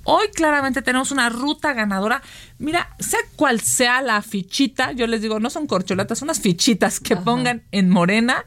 Hoy 0.06 0.28
claramente 0.34 0.82
tenemos 0.82 1.12
una 1.12 1.30
ruta 1.30 1.74
ganadora. 1.74 2.22
Mira, 2.58 2.90
sea 3.00 3.20
cual 3.36 3.62
sea 3.62 4.02
la 4.02 4.22
fichita, 4.22 4.92
yo 4.92 5.08
les 5.08 5.22
digo, 5.22 5.40
no 5.40 5.50
son 5.50 5.66
corcholatas, 5.68 6.20
son 6.20 6.28
unas 6.28 6.42
fichitas 6.42 7.00
que 7.00 7.16
pongan 7.16 7.64
en 7.72 7.90
Morena, 7.90 8.46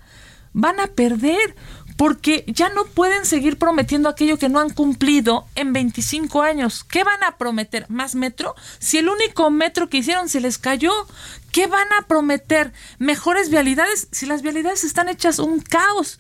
van 0.57 0.81
a 0.81 0.87
perder 0.87 1.55
porque 1.97 2.45
ya 2.47 2.71
no 2.71 2.87
pueden 2.87 3.27
seguir 3.27 3.59
prometiendo 3.59 4.09
aquello 4.09 4.39
que 4.39 4.49
no 4.49 4.59
han 4.59 4.71
cumplido 4.71 5.47
en 5.55 5.73
25 5.73 6.43
años. 6.43 6.83
¿Qué 6.83 7.05
van 7.05 7.23
a 7.25 7.37
prometer? 7.37 7.87
¿Más 7.89 8.15
metro? 8.15 8.55
Si 8.79 8.99
el 8.99 9.09
único 9.09 9.51
metro 9.51 9.89
que 9.89 9.99
hicieron 9.99 10.29
se 10.29 10.41
les 10.41 10.59
cayó, 10.59 10.93
¿qué 11.53 11.67
van 11.67 11.89
a 11.99 12.07
prometer? 12.07 12.73
¿Mejores 12.99 13.51
vialidades? 13.51 14.09
Si 14.13 14.27
las 14.27 14.43
vialidades 14.43 14.83
están 14.85 15.09
hechas 15.09 15.39
un 15.39 15.61
caos. 15.61 16.19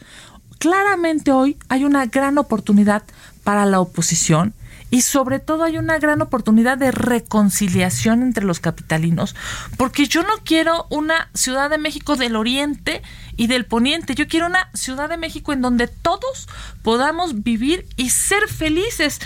Claramente 0.58 1.32
hoy 1.32 1.58
hay 1.68 1.84
una 1.84 2.06
gran 2.06 2.38
oportunidad 2.38 3.02
para 3.42 3.66
la 3.66 3.80
oposición 3.80 4.54
y 4.90 5.02
sobre 5.02 5.40
todo 5.40 5.64
hay 5.64 5.78
una 5.78 5.98
gran 5.98 6.22
oportunidad 6.22 6.78
de 6.78 6.90
reconciliación 6.90 8.22
entre 8.22 8.44
los 8.44 8.60
capitalinos, 8.60 9.34
porque 9.76 10.06
yo 10.06 10.22
no 10.22 10.34
quiero 10.44 10.86
una 10.90 11.28
Ciudad 11.34 11.70
de 11.70 11.78
México 11.78 12.16
del 12.16 12.36
Oriente 12.36 13.02
y 13.36 13.46
del 13.46 13.66
Poniente, 13.66 14.14
yo 14.14 14.28
quiero 14.28 14.46
una 14.46 14.70
Ciudad 14.74 15.08
de 15.08 15.16
México 15.16 15.52
en 15.52 15.62
donde 15.62 15.88
todos 15.88 16.48
podamos 16.82 17.42
vivir 17.42 17.86
y 17.96 18.10
ser 18.10 18.48
felices. 18.48 19.20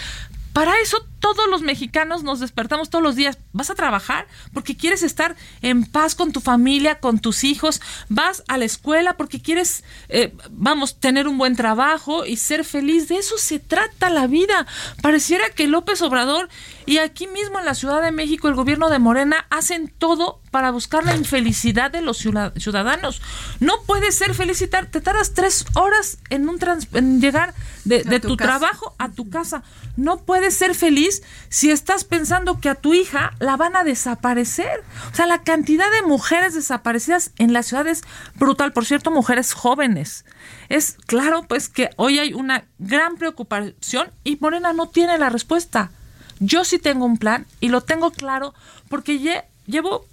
Para 0.53 0.73
eso 0.81 1.07
todos 1.21 1.49
los 1.49 1.63
mexicanos 1.63 2.23
nos 2.23 2.41
despertamos 2.41 2.91
todos 2.91 3.05
los 3.05 3.15
días. 3.15 3.39
Vas 3.53 3.71
a 3.71 3.75
trabajar 3.75 4.27
porque 4.53 4.77
quieres 4.77 5.03
estar 5.03 5.37
en 5.63 5.85
paz 5.85 6.15
con 6.15 6.33
tu 6.33 6.41
familia, 6.41 6.99
con 6.99 7.21
tus 7.21 7.45
hijos. 7.45 7.81
Vas 8.09 8.43
a 8.49 8.59
la 8.59 8.65
escuela 8.65 9.17
porque 9.17 9.41
quieres, 9.41 9.85
eh, 10.09 10.35
vamos, 10.51 10.99
tener 10.99 11.29
un 11.29 11.39
buen 11.39 11.57
trabajo 11.57 12.25
y 12.25 12.37
ser 12.37 12.65
feliz. 12.65 13.09
De 13.09 13.17
eso 13.17 13.39
se 13.39 13.59
trata 13.59 14.11
la 14.11 14.27
vida. 14.27 14.67
Pareciera 15.03 15.51
que 15.51 15.69
López 15.69 16.03
Obrador 16.03 16.49
y 16.87 16.99
aquí 16.99 17.27
mismo 17.27 17.59
en 17.59 17.67
la 17.67 17.75
Ciudad 17.75 18.03
de 18.03 18.11
México 18.11 18.49
el 18.49 18.55
gobierno 18.55 18.89
de 18.89 18.99
Morena 18.99 19.47
hacen 19.51 19.93
todo 19.99 20.41
para 20.51 20.71
buscar 20.71 21.05
la 21.05 21.17
infelicidad 21.17 21.91
de 21.91 22.01
los 22.01 22.19
ciudadanos. 22.19 23.23
No 23.61 23.83
puedes 23.87 24.17
ser 24.17 24.35
felicitar, 24.35 24.87
te 24.87 25.01
tardas 25.01 25.35
tres 25.35 25.65
horas 25.75 26.19
en, 26.31 26.49
un 26.49 26.59
en 26.95 27.21
llegar 27.21 27.55
de, 27.85 28.21
tu, 28.21 28.37
trabajo 28.37 28.95
a 28.99 29.11
tu 29.11 29.31
casa. 29.31 29.63
No 29.97 30.19
puedes 30.19 30.55
ser 30.57 30.75
feliz 30.75 31.10
si 31.49 31.71
estás 31.71 32.05
pensando 32.05 32.61
que 32.61 32.69
a 32.69 32.75
tu 32.75 32.95
hija 32.95 33.33
la 33.39 33.57
van 33.57 33.77
a 33.77 33.85
desaparecer. 33.85 34.83
O 35.13 35.15
sea, 35.15 35.27
la 35.27 35.43
cantidad 35.43 35.91
de 35.91 36.07
mujeres 36.07 36.55
desaparecidas 36.55 37.33
en 37.39 37.53
la 37.53 37.63
ciudad 37.63 37.87
es 37.87 38.03
brutal. 38.35 38.73
Por 38.73 38.85
cierto, 38.85 39.11
mujeres 39.11 39.53
jóvenes. 39.53 40.25
Es 40.69 40.97
claro, 41.07 41.45
pues, 41.49 41.69
que 41.69 41.91
hoy 41.97 42.19
hay 42.19 42.33
una 42.33 42.65
gran 42.79 43.17
preocupación 43.17 44.11
y 44.25 44.37
Morena 44.41 44.73
no 44.73 44.89
tiene 44.89 45.19
la 45.19 45.29
respuesta. 45.29 45.91
Yo 46.39 46.65
sí 46.65 46.79
tengo 46.79 47.05
un 47.05 47.19
plan 47.19 47.47
y 47.61 47.69
lo 47.69 47.83
tengo 47.83 48.11
claro 48.11 48.55
porque 48.89 49.45
llevo, 49.67 50.07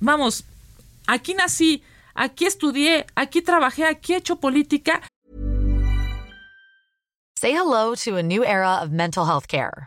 vamos, 0.00 0.44
aquí 1.06 1.34
nací, 1.34 1.82
aquí 2.14 2.46
estudié, 2.46 3.06
aquí 3.14 3.42
trabajé, 3.42 3.84
aquí 3.86 4.14
he 4.14 4.16
hecho 4.16 4.36
política. 4.36 5.02
Say 7.40 7.52
hello 7.52 7.94
to 7.94 8.16
a 8.16 8.22
new 8.22 8.42
era 8.42 8.82
of 8.82 8.90
mental 8.90 9.24
health 9.24 9.46
care. 9.46 9.86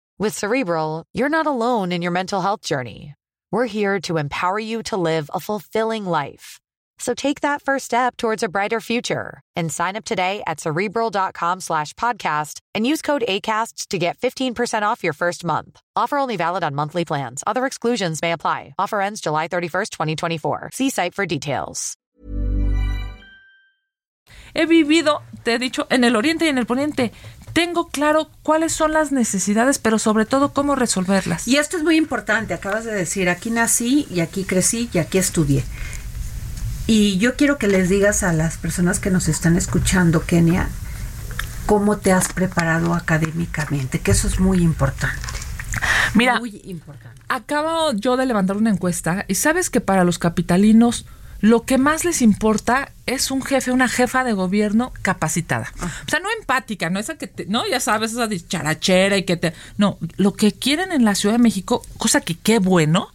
With 0.21 0.37
Cerebral, 0.37 1.03
you're 1.13 1.35
not 1.37 1.47
alone 1.47 1.91
in 1.91 2.03
your 2.03 2.11
mental 2.11 2.41
health 2.41 2.61
journey. 2.61 3.15
We're 3.51 3.65
here 3.65 3.99
to 4.01 4.17
empower 4.17 4.59
you 4.59 4.83
to 4.83 4.95
live 4.95 5.31
a 5.33 5.39
fulfilling 5.39 6.05
life. 6.05 6.59
So 6.99 7.15
take 7.15 7.41
that 7.41 7.63
first 7.63 7.85
step 7.85 8.17
towards 8.17 8.43
a 8.43 8.47
brighter 8.47 8.79
future 8.79 9.41
and 9.55 9.73
sign 9.73 9.95
up 9.95 10.05
today 10.05 10.43
at 10.45 10.59
cerebral.com 10.59 11.59
slash 11.59 11.93
podcast 11.95 12.59
and 12.75 12.85
use 12.85 13.01
code 13.01 13.23
ACasts 13.27 13.87
to 13.87 13.97
get 13.97 14.19
15% 14.19 14.83
off 14.83 15.03
your 15.03 15.13
first 15.13 15.43
month. 15.43 15.81
Offer 15.95 16.19
only 16.19 16.37
valid 16.37 16.63
on 16.63 16.75
monthly 16.75 17.03
plans. 17.03 17.43
Other 17.47 17.65
exclusions 17.65 18.21
may 18.21 18.31
apply. 18.31 18.75
Offer 18.77 19.01
ends 19.01 19.21
July 19.21 19.47
31st, 19.47 19.89
2024. 19.89 20.69
See 20.71 20.91
site 20.91 21.15
for 21.15 21.25
details. 21.25 21.97
He 24.53 24.65
vivido, 24.65 25.23
te 25.43 25.53
he 25.53 25.57
dicho, 25.57 25.87
en 25.89 26.03
el 26.03 26.15
oriente 26.15 26.45
y 26.45 26.49
en 26.49 26.57
el 26.57 26.65
poniente. 26.65 27.11
Tengo 27.53 27.89
claro 27.89 28.29
cuáles 28.43 28.71
son 28.71 28.93
las 28.93 29.11
necesidades, 29.11 29.79
pero 29.79 29.99
sobre 29.99 30.25
todo 30.25 30.53
cómo 30.53 30.75
resolverlas. 30.75 31.47
Y 31.47 31.57
esto 31.57 31.77
es 31.77 31.83
muy 31.83 31.97
importante. 31.97 32.53
Acabas 32.53 32.85
de 32.85 32.93
decir, 32.93 33.29
aquí 33.29 33.51
nací 33.51 34.07
y 34.09 34.21
aquí 34.21 34.43
crecí 34.45 34.89
y 34.93 34.99
aquí 34.99 35.17
estudié. 35.17 35.63
Y 36.87 37.17
yo 37.17 37.35
quiero 37.35 37.57
que 37.57 37.67
les 37.67 37.89
digas 37.89 38.23
a 38.23 38.33
las 38.33 38.57
personas 38.57 38.99
que 38.99 39.11
nos 39.11 39.27
están 39.27 39.55
escuchando, 39.55 40.25
Kenia, 40.25 40.69
cómo 41.65 41.97
te 41.97 42.11
has 42.11 42.33
preparado 42.33 42.93
académicamente, 42.93 43.99
que 43.99 44.11
eso 44.11 44.27
es 44.27 44.39
muy 44.39 44.61
importante. 44.61 45.17
Mira, 46.13 46.41
acabo 47.29 47.93
yo 47.93 48.17
de 48.17 48.25
levantar 48.25 48.57
una 48.57 48.69
encuesta 48.69 49.25
y 49.27 49.35
sabes 49.35 49.69
que 49.69 49.79
para 49.79 50.03
los 50.03 50.19
capitalinos 50.19 51.05
lo 51.41 51.63
que 51.63 51.77
más 51.77 52.05
les 52.05 52.21
importa 52.21 52.91
es 53.05 53.31
un 53.31 53.41
jefe, 53.41 53.71
una 53.71 53.89
jefa 53.89 54.23
de 54.23 54.33
gobierno 54.33 54.93
capacitada. 55.01 55.71
Ah. 55.79 55.91
O 56.07 56.09
sea, 56.09 56.19
no 56.19 56.29
empática, 56.39 56.89
no 56.89 56.99
esa 56.99 57.17
que 57.17 57.27
te, 57.27 57.45
no, 57.47 57.67
ya 57.67 57.79
sabes, 57.79 58.13
esa 58.13 58.29
charachera 58.47 59.17
y 59.17 59.23
que 59.23 59.37
te, 59.37 59.53
no, 59.77 59.97
lo 60.17 60.33
que 60.33 60.51
quieren 60.51 60.91
en 60.91 61.03
la 61.03 61.15
Ciudad 61.15 61.35
de 61.35 61.39
México, 61.39 61.81
cosa 61.97 62.21
que 62.21 62.37
qué 62.37 62.59
bueno, 62.59 63.09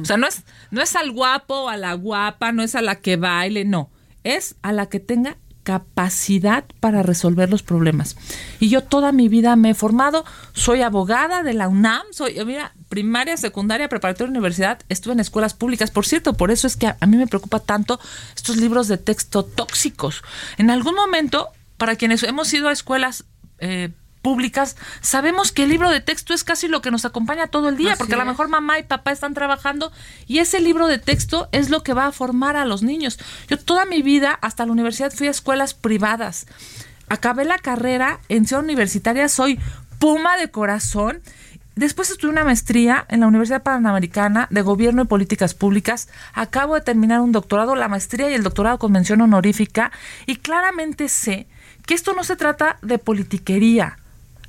o 0.00 0.04
sea, 0.04 0.16
no 0.16 0.26
es, 0.26 0.42
no 0.70 0.82
es 0.82 0.96
al 0.96 1.12
guapo 1.12 1.54
o 1.54 1.68
a 1.68 1.76
la 1.76 1.94
guapa, 1.94 2.52
no 2.52 2.62
es 2.62 2.74
a 2.74 2.82
la 2.82 2.96
que 2.96 3.16
baile, 3.16 3.64
no. 3.64 3.90
Es 4.24 4.56
a 4.62 4.72
la 4.72 4.86
que 4.86 4.98
tenga 4.98 5.36
capacidad 5.68 6.64
para 6.80 7.02
resolver 7.02 7.50
los 7.50 7.62
problemas. 7.62 8.16
Y 8.58 8.70
yo 8.70 8.84
toda 8.84 9.12
mi 9.12 9.28
vida 9.28 9.54
me 9.54 9.68
he 9.68 9.74
formado, 9.74 10.24
soy 10.54 10.80
abogada 10.80 11.42
de 11.42 11.52
la 11.52 11.68
UNAM, 11.68 12.06
soy, 12.10 12.42
mira, 12.46 12.72
primaria, 12.88 13.36
secundaria, 13.36 13.86
preparatoria, 13.90 14.30
universidad, 14.30 14.80
estuve 14.88 15.12
en 15.12 15.20
escuelas 15.20 15.52
públicas. 15.52 15.90
Por 15.90 16.06
cierto, 16.06 16.32
por 16.32 16.50
eso 16.50 16.66
es 16.66 16.76
que 16.78 16.86
a, 16.86 17.06
mí 17.06 17.18
me 17.18 17.26
preocupa 17.26 17.60
tanto 17.60 18.00
estos 18.34 18.56
libros 18.56 18.88
de 18.88 18.96
texto 18.96 19.44
tóxicos. 19.44 20.22
En 20.56 20.70
algún 20.70 20.94
momento, 20.94 21.48
para 21.76 21.96
quienes 21.96 22.22
hemos 22.22 22.50
ido 22.54 22.68
a 22.68 22.72
escuelas 22.72 23.26
eh, 23.58 23.90
públicas, 24.28 24.76
sabemos 25.00 25.52
que 25.52 25.62
el 25.62 25.70
libro 25.70 25.88
de 25.88 26.02
texto 26.02 26.34
es 26.34 26.44
casi 26.44 26.68
lo 26.68 26.82
que 26.82 26.90
nos 26.90 27.06
acompaña 27.06 27.46
todo 27.46 27.70
el 27.70 27.78
día, 27.78 27.96
porque 27.96 28.12
a 28.12 28.18
lo 28.18 28.26
mejor 28.26 28.48
mamá 28.48 28.78
y 28.78 28.82
papá 28.82 29.10
están 29.10 29.32
trabajando 29.32 29.90
y 30.26 30.40
ese 30.40 30.60
libro 30.60 30.86
de 30.86 30.98
texto 30.98 31.48
es 31.50 31.70
lo 31.70 31.82
que 31.82 31.94
va 31.94 32.04
a 32.04 32.12
formar 32.12 32.54
a 32.54 32.66
los 32.66 32.82
niños. 32.82 33.18
Yo 33.48 33.58
toda 33.58 33.86
mi 33.86 34.02
vida, 34.02 34.38
hasta 34.42 34.66
la 34.66 34.72
universidad, 34.72 35.14
fui 35.14 35.28
a 35.28 35.30
escuelas 35.30 35.72
privadas. 35.72 36.46
Acabé 37.08 37.46
la 37.46 37.56
carrera 37.56 38.20
en 38.28 38.46
ciudad 38.46 38.62
universitaria, 38.62 39.30
soy 39.30 39.58
puma 39.98 40.36
de 40.36 40.50
corazón. 40.50 41.22
Después 41.74 42.10
estudié 42.10 42.30
una 42.30 42.44
maestría 42.44 43.06
en 43.08 43.20
la 43.20 43.28
Universidad 43.28 43.62
Panamericana 43.62 44.46
de 44.50 44.60
Gobierno 44.60 45.04
y 45.04 45.06
Políticas 45.06 45.54
Públicas. 45.54 46.10
Acabo 46.34 46.74
de 46.74 46.82
terminar 46.82 47.22
un 47.22 47.32
doctorado, 47.32 47.76
la 47.76 47.88
maestría 47.88 48.30
y 48.30 48.34
el 48.34 48.42
doctorado 48.42 48.78
con 48.78 48.92
mención 48.92 49.22
honorífica. 49.22 49.90
Y 50.26 50.36
claramente 50.36 51.08
sé 51.08 51.46
que 51.86 51.94
esto 51.94 52.12
no 52.12 52.24
se 52.24 52.36
trata 52.36 52.76
de 52.82 52.98
politiquería 52.98 53.96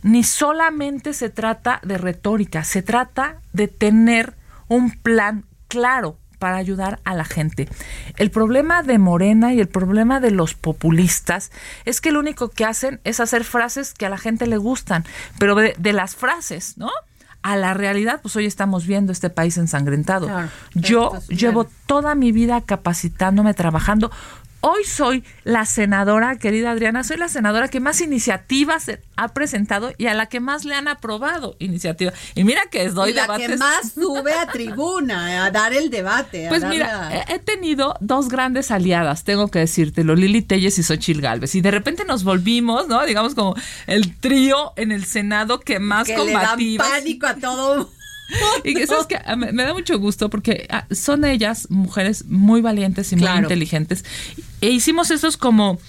ni 0.03 0.23
solamente 0.23 1.13
se 1.13 1.29
trata 1.29 1.79
de 1.83 1.97
retórica, 1.97 2.63
se 2.63 2.81
trata 2.81 3.37
de 3.53 3.67
tener 3.67 4.35
un 4.67 4.91
plan 4.91 5.45
claro 5.67 6.17
para 6.39 6.55
ayudar 6.55 6.99
a 7.03 7.13
la 7.13 7.25
gente. 7.25 7.69
El 8.17 8.31
problema 8.31 8.81
de 8.81 8.97
Morena 8.97 9.53
y 9.53 9.59
el 9.59 9.67
problema 9.67 10.19
de 10.19 10.31
los 10.31 10.55
populistas 10.55 11.51
es 11.85 12.01
que 12.01 12.11
lo 12.11 12.19
único 12.19 12.49
que 12.49 12.65
hacen 12.65 13.01
es 13.03 13.19
hacer 13.19 13.43
frases 13.43 13.93
que 13.93 14.05
a 14.05 14.09
la 14.09 14.17
gente 14.17 14.47
le 14.47 14.57
gustan, 14.57 15.05
pero 15.37 15.53
de, 15.55 15.93
las 15.93 16.15
frases, 16.15 16.77
¿no? 16.77 16.89
A 17.41 17.55
la 17.55 17.73
realidad, 17.73 18.19
pues 18.21 18.35
hoy 18.35 18.45
estamos 18.45 18.85
viendo 18.85 19.11
este 19.11 19.29
país 19.29 19.57
ensangrentado. 19.57 20.29
Yo 20.73 21.13
llevo 21.29 21.69
toda 21.85 22.15
mi 22.15 22.31
vida 22.31 22.61
capacitándome, 22.61 23.53
trabajando 23.53 24.11
Hoy 24.61 24.83
soy 24.83 25.23
la 25.45 25.65
senadora, 25.65 26.35
querida 26.35 26.71
Adriana, 26.71 27.05
soy 27.05 27.15
la 27.15 27.29
senadora 27.29 27.69
que 27.69 27.79
más 27.79 28.01
iniciativas 28.01 28.91
ha 29.15 29.27
presentado 29.29 29.93
y 29.97 30.07
a 30.07 30.13
la 30.13 30.25
que 30.25 30.41
más 30.41 30.65
le 30.65 30.75
han 30.75 30.89
aprobado 30.89 31.55
iniciativas. 31.59 32.13
Y 32.35 32.43
mira 32.43 32.63
que 32.69 32.89
doy 32.89 33.11
y 33.11 33.13
la 33.13 33.37
que 33.37 33.55
más 33.55 33.93
sube 33.93 34.33
a 34.33 34.47
tribuna 34.47 35.45
a 35.45 35.51
dar 35.51 35.73
el 35.73 35.89
debate. 35.89 36.47
pues 36.49 36.65
mira, 36.65 37.25
he 37.29 37.39
tenido 37.39 37.95
dos 38.01 38.27
grandes 38.27 38.69
aliadas, 38.69 39.23
tengo 39.23 39.47
que 39.47 39.59
decírtelo, 39.59 40.13
Lili 40.15 40.41
Telles 40.41 40.77
y 40.77 40.83
Xochil 40.83 41.21
Gálvez. 41.21 41.55
Y 41.55 41.61
de 41.61 41.71
repente 41.71 42.03
nos 42.03 42.25
volvimos, 42.25 42.89
¿no? 42.89 43.05
Digamos 43.05 43.35
como 43.35 43.55
el 43.87 44.17
trío 44.17 44.73
en 44.75 44.91
el 44.91 45.05
Senado 45.05 45.61
que 45.61 45.79
más 45.79 46.07
que 46.07 46.17
Le 46.17 46.33
dan 46.33 46.59
pánico 46.77 47.27
a 47.27 47.35
todo 47.35 47.89
y 48.63 48.75
sabes 48.85 49.07
que 49.07 49.19
me, 49.35 49.63
da 49.63 49.73
mucho 49.73 49.97
gusto 49.99 50.29
porque 50.29 50.67
ah, 50.69 50.85
son 50.91 51.25
ellas 51.25 51.69
mujeres 51.69 52.25
muy 52.25 52.61
valientes 52.61 53.11
y 53.11 53.15
muy 53.15 53.29
inteligentes. 53.29 54.05
E 54.61 54.69
hicimos 54.69 55.11
esos 55.11 55.37
como 55.37 55.79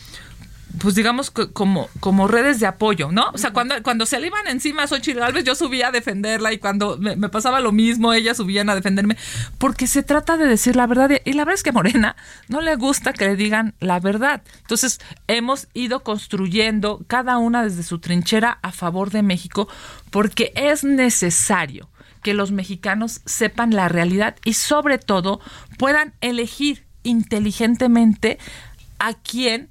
pues 0.79 0.95
digamos 0.95 1.31
como, 1.31 1.89
como 1.99 2.29
redes 2.29 2.61
de 2.61 2.67
apoyo, 2.67 3.11
¿no? 3.11 3.31
O 3.33 3.39
sea, 3.39 3.53
cuando, 3.53 3.83
cuando 3.83 4.07
se 4.07 4.21
le 4.21 4.29
iban 4.29 4.47
encima 4.47 4.85
a 4.85 4.87
Xochitl 4.87 5.19
Galvez, 5.19 5.45
yo 5.45 5.55
subía 5.55 5.89
a 5.89 5.91
defenderla 5.91 6.53
y 6.53 6.59
cuando 6.59 6.97
me, 6.99 7.17
pasaba 7.29 7.61
lo 7.61 7.73
mismo, 7.73 8.13
ellas 8.13 8.37
subían 8.37 8.71
a 8.71 8.75
defenderme, 8.75 9.17
porque 9.59 9.87
se 9.87 10.03
trata 10.03 10.37
de 10.37 10.47
decir 10.47 10.77
la 10.77 10.87
verdad. 10.87 11.11
Y 11.25 11.33
la 11.33 11.45
verdad 11.45 11.57
es 11.57 11.63
que 11.63 11.71
a 11.71 11.75
Morena 11.75 12.17
no 12.49 12.61
le 12.61 12.77
gusta 12.77 13.13
que 13.13 13.27
le 13.27 13.37
digan 13.37 13.75
la 13.81 14.01
verdad. 14.01 14.43
Entonces, 14.61 15.01
hemos 15.27 15.69
ido 15.75 16.03
construyendo 16.03 17.05
cada 17.07 17.39
una 17.39 17.65
desde 17.65 17.83
su 17.83 17.99
trinchera 17.99 18.59
a 18.63 18.73
favor 18.73 19.11
de 19.11 19.23
México, 19.23 19.69
porque 20.11 20.53
es 20.55 20.85
necesario 20.85 21.89
que 22.23 22.35
los 22.35 22.53
mexicanos 22.53 23.21
sepan 23.27 23.75
la 23.75 23.89
realidad 23.89 24.37
y 24.45 24.55
sobre 24.55 24.99
todo 24.99 25.41
puedan 25.79 26.15
elegir 26.21 26.87
inteligentemente 27.03 28.39
a 28.99 29.15
quién 29.15 29.71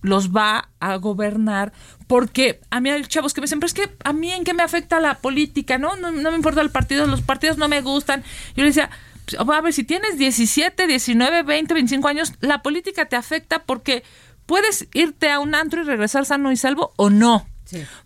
los 0.00 0.30
va 0.30 0.70
a 0.80 0.96
gobernar 0.96 1.72
porque 2.06 2.60
a 2.70 2.80
mí 2.80 2.90
hay 2.90 3.02
chavos 3.04 3.32
que 3.32 3.40
me 3.40 3.46
dicen, 3.46 3.60
pero 3.60 3.68
es 3.68 3.74
que 3.74 3.96
a 4.04 4.12
mí 4.12 4.30
en 4.32 4.44
qué 4.44 4.52
me 4.52 4.62
afecta 4.62 5.00
la 5.00 5.18
política, 5.18 5.78
¿no? 5.78 5.96
No, 5.96 6.10
no 6.10 6.30
me 6.30 6.36
importa 6.36 6.60
el 6.60 6.70
partido, 6.70 7.06
los 7.06 7.22
partidos 7.22 7.56
no 7.56 7.68
me 7.68 7.80
gustan. 7.80 8.22
Yo 8.54 8.64
le 8.64 8.70
decía, 8.70 8.90
pues, 9.24 9.38
a 9.38 9.60
ver, 9.60 9.72
si 9.72 9.84
tienes 9.84 10.18
17, 10.18 10.86
19, 10.86 11.42
20, 11.42 11.74
25 11.74 12.08
años, 12.08 12.34
la 12.40 12.62
política 12.62 13.06
te 13.06 13.16
afecta 13.16 13.62
porque 13.62 14.02
puedes 14.46 14.88
irte 14.92 15.30
a 15.30 15.38
un 15.38 15.54
antro 15.54 15.82
y 15.82 15.84
regresar 15.84 16.26
sano 16.26 16.52
y 16.52 16.56
salvo 16.56 16.92
o 16.96 17.08
no. 17.08 17.46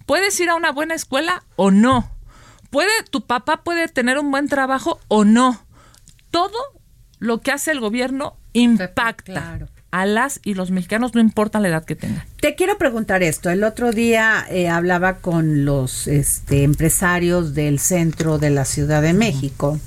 Puedes 0.04 0.38
ir 0.38 0.50
a 0.50 0.54
una 0.54 0.70
buena 0.70 0.94
escuela 0.94 1.42
o 1.56 1.72
no. 1.72 2.15
Puede, 2.76 2.90
tu 3.10 3.24
papá 3.24 3.62
puede 3.64 3.88
tener 3.88 4.18
un 4.18 4.30
buen 4.30 4.48
trabajo 4.48 5.00
o 5.08 5.24
no. 5.24 5.64
Todo 6.30 6.58
lo 7.18 7.40
que 7.40 7.50
hace 7.50 7.70
el 7.70 7.80
gobierno 7.80 8.36
impacta 8.52 9.60
a 9.90 10.04
las 10.04 10.40
y 10.44 10.52
los 10.52 10.70
mexicanos, 10.70 11.14
no 11.14 11.22
importa 11.22 11.58
la 11.58 11.68
edad 11.68 11.86
que 11.86 11.96
tengan. 11.96 12.22
Te 12.38 12.54
quiero 12.54 12.76
preguntar 12.76 13.22
esto. 13.22 13.48
El 13.48 13.64
otro 13.64 13.92
día 13.92 14.44
eh, 14.50 14.68
hablaba 14.68 15.20
con 15.20 15.64
los 15.64 16.06
este, 16.06 16.64
empresarios 16.64 17.54
del 17.54 17.78
centro 17.78 18.36
de 18.36 18.50
la 18.50 18.66
Ciudad 18.66 19.00
de 19.00 19.14
México 19.14 19.80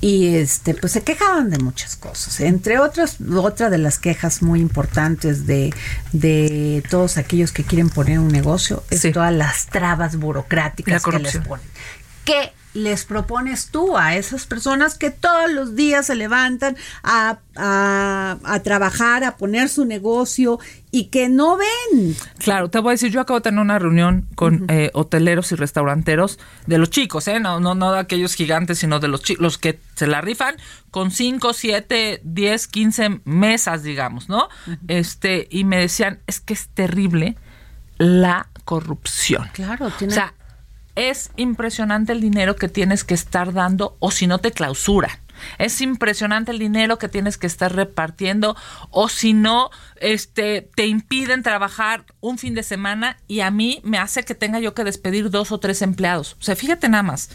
y 0.00 0.34
este 0.36 0.74
pues 0.74 0.92
se 0.92 1.02
quejaban 1.02 1.50
de 1.50 1.58
muchas 1.58 1.96
cosas 1.96 2.38
entre 2.38 2.78
otras 2.78 3.16
otra 3.34 3.68
de 3.68 3.78
las 3.78 3.98
quejas 3.98 4.42
muy 4.42 4.60
importantes 4.60 5.44
de, 5.46 5.74
de 6.12 6.84
todos 6.88 7.18
aquellos 7.18 7.50
que 7.50 7.64
quieren 7.64 7.90
poner 7.90 8.20
un 8.20 8.28
negocio 8.28 8.84
es 8.90 9.02
todas 9.12 9.34
las 9.34 9.66
trabas 9.66 10.14
burocráticas 10.16 11.02
que 11.02 11.18
les 11.18 11.38
ponen 11.38 11.66
¿Qué 12.28 12.52
les 12.74 13.06
propones 13.06 13.70
tú 13.70 13.96
a 13.96 14.16
esas 14.16 14.44
personas 14.44 14.98
que 14.98 15.10
todos 15.10 15.50
los 15.50 15.74
días 15.74 16.08
se 16.08 16.14
levantan 16.14 16.76
a, 17.02 17.38
trabajar, 18.62 19.24
a 19.24 19.38
poner 19.38 19.70
su 19.70 19.86
negocio 19.86 20.58
y 20.90 21.04
que 21.04 21.30
no 21.30 21.56
ven? 21.56 22.14
Claro, 22.36 22.68
te 22.68 22.80
voy 22.80 22.90
a 22.90 22.92
decir, 22.92 23.10
yo 23.10 23.22
acabo 23.22 23.40
de 23.40 23.44
tener 23.44 23.60
una 23.60 23.78
reunión 23.78 24.26
con 24.34 24.66
eh, 24.68 24.90
hoteleros 24.92 25.52
y 25.52 25.54
restauranteros 25.54 26.38
de 26.66 26.76
los 26.76 26.90
chicos, 26.90 27.26
¿eh? 27.28 27.40
No, 27.40 27.60
no, 27.60 27.74
no 27.74 27.92
de 27.92 28.00
aquellos 28.00 28.34
gigantes, 28.34 28.78
sino 28.78 29.00
de 29.00 29.08
los 29.08 29.22
chicos, 29.22 29.42
los 29.42 29.56
que 29.56 29.80
se 29.94 30.06
la 30.06 30.20
rifan 30.20 30.56
con 30.90 31.10
5, 31.10 31.54
7, 31.54 32.20
10, 32.22 32.68
15 32.68 33.20
mesas, 33.24 33.82
digamos, 33.82 34.28
¿no? 34.28 34.50
Este, 34.86 35.48
y 35.50 35.64
me 35.64 35.78
decían, 35.78 36.20
es 36.26 36.40
que 36.40 36.52
es 36.52 36.68
terrible 36.68 37.36
la 37.96 38.48
corrupción. 38.66 39.48
Claro, 39.54 39.90
tiene... 39.98 40.12
O 40.12 40.14
sea, 40.14 40.34
es 40.98 41.30
impresionante 41.36 42.10
el 42.10 42.20
dinero 42.20 42.56
que 42.56 42.68
tienes 42.68 43.04
que 43.04 43.14
estar 43.14 43.52
dando 43.52 43.96
o 44.00 44.10
si 44.10 44.26
no 44.26 44.38
te 44.38 44.50
clausura. 44.50 45.20
Es 45.58 45.80
impresionante 45.80 46.50
el 46.50 46.58
dinero 46.58 46.98
que 46.98 47.08
tienes 47.08 47.38
que 47.38 47.46
estar 47.46 47.72
repartiendo 47.72 48.56
o 48.90 49.08
si 49.08 49.32
no, 49.32 49.70
este, 50.00 50.68
te 50.74 50.88
impiden 50.88 51.44
trabajar 51.44 52.04
un 52.18 52.36
fin 52.36 52.54
de 52.54 52.64
semana 52.64 53.16
y 53.28 53.40
a 53.40 53.52
mí 53.52 53.80
me 53.84 53.98
hace 53.98 54.24
que 54.24 54.34
tenga 54.34 54.58
yo 54.58 54.74
que 54.74 54.82
despedir 54.82 55.30
dos 55.30 55.52
o 55.52 55.60
tres 55.60 55.82
empleados. 55.82 56.36
O 56.40 56.42
sea, 56.42 56.56
fíjate 56.56 56.88
nada 56.88 57.04
más. 57.04 57.30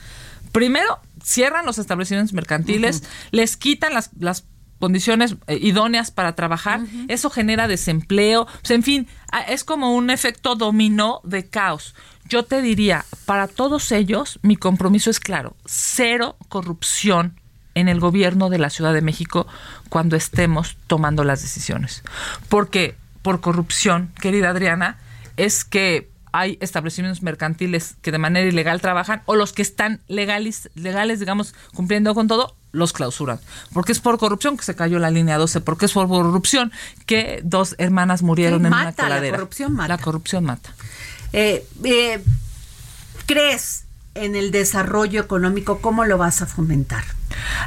Primero, 0.52 1.00
cierran 1.24 1.66
los 1.66 1.78
establecimientos 1.78 2.34
mercantiles, 2.34 3.04
les 3.32 3.56
quitan 3.56 3.94
las, 3.94 4.10
las 4.20 4.44
condiciones 4.84 5.38
eh, 5.48 5.58
idóneas 5.62 6.12
para 6.12 6.36
trabajar, 6.36 6.82
eso 7.08 7.30
genera 7.30 7.70
desempleo, 7.70 8.48
sea, 8.64 8.76
en 8.76 8.84
fin, 8.84 9.08
es 9.48 9.64
como 9.64 9.96
un 9.96 10.10
efecto 10.10 10.58
dominó 10.58 11.22
de 11.24 11.48
caos. 11.48 11.96
Yo 12.28 12.44
te 12.44 12.62
diría, 12.62 13.06
para 13.24 13.48
todos 13.48 13.94
ellos, 13.94 14.40
mi 14.42 14.58
compromiso 14.58 15.10
es 15.10 15.22
claro, 15.22 15.56
cero 15.64 16.36
corrupción 16.50 17.40
en 17.76 17.88
el 17.88 18.02
gobierno 18.02 18.50
de 18.50 18.58
la 18.60 18.70
Ciudad 18.70 18.94
de 18.94 19.02
México 19.02 19.48
cuando 19.88 20.18
estemos 20.18 20.76
tomando 20.88 21.24
las 21.24 21.42
decisiones. 21.42 22.04
Porque 22.50 22.98
por 23.22 23.40
corrupción, 23.40 24.12
querida 24.20 24.50
Adriana, 24.50 24.98
es 25.38 25.64
que 25.64 26.10
hay 26.34 26.58
establecimientos 26.60 27.24
mercantiles 27.24 27.96
que 28.02 28.12
de 28.12 28.18
manera 28.18 28.50
ilegal 28.50 28.82
trabajan 28.82 29.22
o 29.28 29.38
los 29.38 29.54
que 29.54 29.62
están 29.62 30.02
legales, 30.10 30.70
legales 30.76 31.22
digamos, 31.22 31.56
cumpliendo 31.74 32.14
con 32.14 32.28
todo, 32.28 32.58
los 32.74 32.92
clausuran. 32.92 33.40
Porque 33.72 33.94
es 33.94 34.02
por 34.02 34.18
corrupción 34.18 34.58
que 34.58 34.66
se 34.66 34.76
cayó 34.76 35.00
la 35.00 35.10
línea 35.10 35.38
12, 35.38 35.62
porque 35.62 35.86
es 35.86 35.94
por 35.94 36.10
corrupción 36.10 36.74
que 37.06 37.40
dos 37.44 37.76
hermanas 37.78 38.22
murieron 38.22 38.66
en 38.66 38.74
una 38.74 38.92
coladera. 38.92 39.32
La 39.32 39.38
corrupción 39.38 39.74
mata. 39.74 39.88
La 39.88 39.98
corrupción 39.98 40.44
mata. 40.44 40.74
Eh, 41.32 41.66
eh, 41.86 42.22
¿Crees 43.26 43.86
en 44.16 44.36
el 44.36 44.52
desarrollo 44.52 45.22
económico? 45.22 45.80
¿Cómo 45.80 46.04
lo 46.04 46.18
vas 46.18 46.42
a 46.42 46.48
fomentar? 46.48 47.06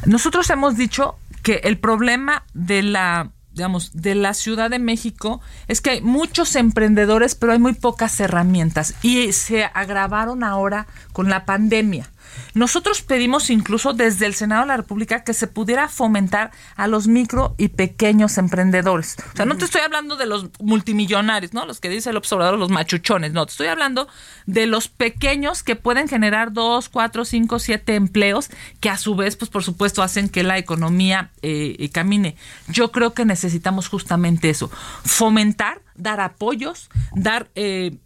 Nosotros 0.04 0.50
hemos 0.50 0.76
dicho 0.76 1.16
que 1.42 1.60
el 1.64 1.78
problema 1.78 2.44
de 2.52 2.82
la 2.82 3.30
digamos, 3.56 3.90
de 3.94 4.14
la 4.14 4.34
Ciudad 4.34 4.68
de 4.68 4.78
México 4.78 5.40
es 5.66 5.80
que 5.80 5.88
hay 5.88 6.00
muchos 6.02 6.54
emprendedores, 6.56 7.34
pero 7.34 7.52
hay 7.52 7.58
muy 7.58 7.72
pocas 7.72 8.20
herramientas 8.20 8.94
y 9.00 9.32
se 9.32 9.64
agravaron 9.64 10.44
ahora 10.44 10.86
con 11.14 11.30
la 11.30 11.46
pandemia. 11.46 12.10
Nosotros 12.54 13.02
pedimos 13.02 13.50
incluso 13.50 13.92
desde 13.92 14.26
el 14.26 14.34
Senado 14.34 14.62
de 14.62 14.68
la 14.68 14.76
República 14.76 15.24
que 15.24 15.34
se 15.34 15.46
pudiera 15.46 15.88
fomentar 15.88 16.50
a 16.76 16.86
los 16.86 17.06
micro 17.06 17.54
y 17.58 17.68
pequeños 17.68 18.38
emprendedores. 18.38 19.16
O 19.32 19.36
sea, 19.36 19.46
no 19.46 19.56
te 19.56 19.64
estoy 19.64 19.82
hablando 19.82 20.16
de 20.16 20.26
los 20.26 20.50
multimillonarios, 20.60 21.52
¿no? 21.52 21.66
Los 21.66 21.80
que 21.80 21.88
dice 21.88 22.10
el 22.10 22.16
observador, 22.16 22.58
los 22.58 22.70
machuchones, 22.70 23.32
no, 23.32 23.44
te 23.46 23.52
estoy 23.52 23.66
hablando 23.68 24.08
de 24.46 24.66
los 24.66 24.88
pequeños 24.88 25.62
que 25.62 25.76
pueden 25.76 26.08
generar 26.08 26.52
dos, 26.52 26.88
cuatro, 26.88 27.24
cinco, 27.24 27.58
siete 27.58 27.94
empleos 27.94 28.50
que 28.80 28.90
a 28.90 28.96
su 28.96 29.14
vez, 29.16 29.36
pues 29.36 29.50
por 29.50 29.62
supuesto, 29.62 30.02
hacen 30.02 30.28
que 30.28 30.42
la 30.42 30.58
economía 30.58 31.30
eh, 31.42 31.90
camine. 31.92 32.36
Yo 32.68 32.92
creo 32.92 33.14
que 33.14 33.24
necesitamos 33.24 33.88
justamente 33.88 34.50
eso, 34.50 34.70
fomentar, 35.04 35.82
dar 35.94 36.20
apoyos, 36.20 36.90
dar... 37.14 37.48
Eh, 37.54 37.98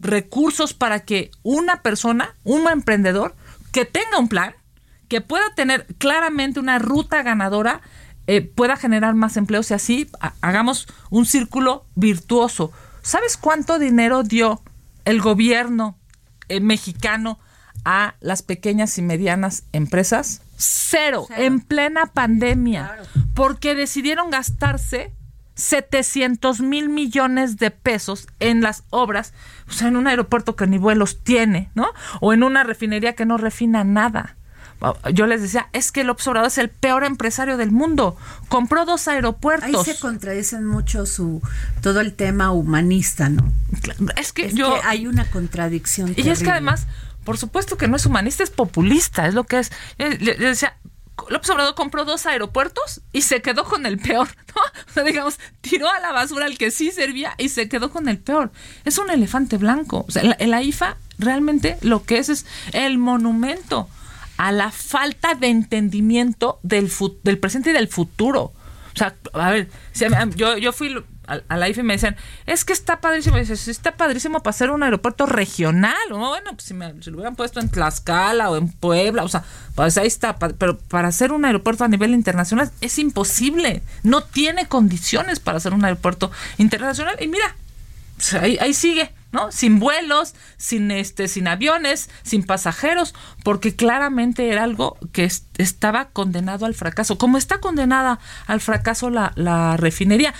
recursos 0.00 0.74
para 0.74 1.00
que 1.00 1.30
una 1.42 1.82
persona, 1.82 2.34
un 2.44 2.68
emprendedor, 2.68 3.34
que 3.72 3.84
tenga 3.84 4.18
un 4.18 4.28
plan, 4.28 4.54
que 5.08 5.20
pueda 5.20 5.54
tener 5.54 5.86
claramente 5.98 6.60
una 6.60 6.78
ruta 6.78 7.22
ganadora, 7.22 7.80
eh, 8.26 8.42
pueda 8.42 8.76
generar 8.76 9.14
más 9.14 9.36
empleos 9.36 9.70
y 9.70 9.74
así 9.74 10.10
hagamos 10.40 10.86
un 11.10 11.26
círculo 11.26 11.86
virtuoso. 11.94 12.70
¿Sabes 13.02 13.36
cuánto 13.36 13.78
dinero 13.78 14.22
dio 14.22 14.62
el 15.04 15.20
gobierno 15.20 15.98
eh, 16.48 16.60
mexicano 16.60 17.40
a 17.84 18.14
las 18.20 18.42
pequeñas 18.42 18.96
y 18.98 19.02
medianas 19.02 19.64
empresas? 19.72 20.42
Cero, 20.56 21.26
en 21.36 21.60
plena 21.60 22.06
pandemia, 22.06 22.98
porque 23.34 23.74
decidieron 23.74 24.30
gastarse 24.30 25.12
700 25.54 26.60
mil 26.60 26.88
millones 26.88 27.56
de 27.56 27.70
pesos 27.70 28.26
en 28.40 28.62
las 28.62 28.84
obras, 28.90 29.32
o 29.68 29.72
sea, 29.72 29.88
en 29.88 29.96
un 29.96 30.06
aeropuerto 30.06 30.56
que 30.56 30.66
ni 30.66 30.78
vuelos 30.78 31.22
tiene, 31.22 31.70
¿no? 31.74 31.88
O 32.20 32.32
en 32.32 32.42
una 32.42 32.64
refinería 32.64 33.14
que 33.14 33.26
no 33.26 33.36
refina 33.36 33.84
nada. 33.84 34.36
Yo 35.12 35.26
les 35.26 35.40
decía, 35.40 35.68
es 35.72 35.92
que 35.92 36.00
el 36.00 36.10
Obrador 36.10 36.46
es 36.46 36.58
el 36.58 36.68
peor 36.68 37.04
empresario 37.04 37.56
del 37.56 37.70
mundo. 37.70 38.16
Compró 38.48 38.84
dos 38.84 39.06
aeropuertos. 39.06 39.86
Ahí 39.86 39.94
se 39.94 40.00
contradicen 40.00 40.66
mucho 40.66 41.06
su 41.06 41.40
todo 41.80 42.00
el 42.00 42.14
tema 42.14 42.50
humanista, 42.50 43.28
¿no? 43.28 43.52
Es 44.16 44.32
que 44.32 44.52
yo 44.52 44.74
hay 44.84 45.06
una 45.06 45.24
contradicción. 45.30 46.14
Y 46.16 46.28
es 46.28 46.42
que 46.42 46.50
además, 46.50 46.86
por 47.24 47.38
supuesto 47.38 47.76
que 47.76 47.86
no 47.86 47.96
es 47.96 48.06
humanista, 48.06 48.42
es 48.42 48.50
populista, 48.50 49.28
es 49.28 49.34
lo 49.34 49.44
que 49.44 49.60
es. 49.60 49.70
Le, 49.98 50.18
le 50.18 50.36
decía, 50.36 50.76
López 51.28 51.50
Obrador 51.50 51.74
compró 51.74 52.04
dos 52.04 52.26
aeropuertos 52.26 53.00
y 53.12 53.22
se 53.22 53.42
quedó 53.42 53.64
con 53.64 53.86
el 53.86 53.98
peor, 53.98 54.28
¿no? 54.54 54.62
O 54.88 54.92
sea, 54.92 55.02
digamos, 55.02 55.38
tiró 55.60 55.90
a 55.90 56.00
la 56.00 56.12
basura 56.12 56.46
el 56.46 56.58
que 56.58 56.70
sí 56.70 56.90
servía 56.90 57.34
y 57.38 57.48
se 57.48 57.68
quedó 57.68 57.90
con 57.90 58.08
el 58.08 58.18
peor. 58.18 58.50
Es 58.84 58.98
un 58.98 59.10
elefante 59.10 59.56
blanco. 59.56 60.04
O 60.08 60.10
sea, 60.10 60.22
la, 60.22 60.62
IFA 60.62 60.96
realmente 61.18 61.78
lo 61.82 62.04
que 62.04 62.18
es 62.18 62.28
es 62.28 62.46
el 62.72 62.98
monumento 62.98 63.88
a 64.36 64.52
la 64.52 64.70
falta 64.70 65.34
de 65.34 65.48
entendimiento 65.48 66.58
del, 66.62 66.90
del 67.22 67.38
presente 67.38 67.70
y 67.70 67.72
del 67.74 67.88
futuro. 67.88 68.52
O 68.94 68.96
sea, 68.96 69.14
a 69.34 69.50
ver, 69.50 69.68
yo, 70.36 70.58
yo 70.58 70.72
fui 70.72 71.02
a, 71.26 71.56
la 71.56 71.68
IFE 71.68 71.82
me 71.82 71.94
decían, 71.94 72.16
es 72.46 72.64
que 72.64 72.72
está 72.72 73.00
padrísimo. 73.00 73.36
Y 73.36 73.40
dices, 73.40 73.68
está 73.68 73.96
padrísimo 73.96 74.42
para 74.42 74.52
ser 74.52 74.70
un 74.70 74.82
aeropuerto 74.82 75.26
regional. 75.26 75.94
bueno, 76.10 76.50
pues 76.52 76.64
si, 76.64 76.74
me, 76.74 76.92
lo 76.92 77.14
hubieran 77.14 77.36
puesto 77.36 77.60
en 77.60 77.68
Tlaxcala 77.68 78.50
o 78.50 78.56
en 78.56 78.68
Puebla, 78.68 79.24
o 79.24 79.28
sea, 79.28 79.44
pues 79.74 79.96
ahí 79.98 80.06
está. 80.06 80.36
Pero 80.38 80.78
para 80.78 81.08
hacer 81.08 81.32
un 81.32 81.44
aeropuerto 81.44 81.84
a 81.84 81.88
nivel 81.88 82.12
internacional 82.12 82.70
es 82.80 82.98
imposible. 82.98 83.82
No 84.02 84.22
tiene 84.22 84.66
condiciones 84.66 85.40
para 85.40 85.58
hacer 85.58 85.74
un 85.74 85.84
aeropuerto 85.84 86.30
internacional. 86.58 87.16
Y 87.20 87.28
mira, 87.28 87.54
ahí, 88.40 88.58
ahí 88.60 88.74
sigue. 88.74 89.12
¿no? 89.32 89.50
Sin 89.50 89.78
vuelos, 89.78 90.34
sin 90.58 90.90
este, 90.90 91.26
sin 91.26 91.48
aviones, 91.48 92.10
sin 92.22 92.44
pasajeros, 92.44 93.14
porque 93.42 93.74
claramente 93.74 94.50
era 94.50 94.62
algo 94.62 94.98
que 95.12 95.28
estaba 95.56 96.10
condenado 96.10 96.66
al 96.66 96.74
fracaso, 96.74 97.16
como 97.16 97.38
está 97.38 97.58
condenada 97.58 98.18
al 98.46 98.60
fracaso 98.60 99.08
la, 99.08 99.32
la 99.34 99.78
refinería. 99.78 100.34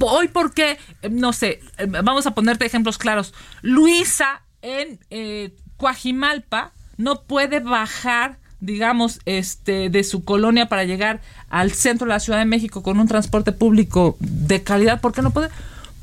Hoy, 0.00 0.28
¿por 0.28 0.52
qué? 0.52 0.78
Eh, 1.02 1.08
no 1.10 1.32
sé, 1.32 1.60
eh, 1.78 1.86
vamos 1.86 2.26
a 2.26 2.34
ponerte 2.34 2.66
ejemplos 2.66 2.98
claros. 2.98 3.34
Luisa 3.62 4.42
en 4.62 4.98
eh, 5.10 5.54
Coajimalpa 5.76 6.72
no 6.96 7.22
puede 7.22 7.60
bajar 7.60 8.38
digamos, 8.60 9.20
este, 9.26 9.90
de 9.90 10.02
su 10.02 10.24
colonia 10.24 10.68
para 10.68 10.84
llegar 10.84 11.20
al 11.50 11.72
centro 11.72 12.06
de 12.06 12.14
la 12.14 12.20
Ciudad 12.20 12.38
de 12.38 12.46
México 12.46 12.82
con 12.82 12.98
un 12.98 13.06
transporte 13.06 13.52
público 13.52 14.16
de 14.18 14.62
calidad, 14.62 15.00
¿por 15.00 15.12
qué 15.12 15.22
no 15.22 15.30
puede? 15.30 15.50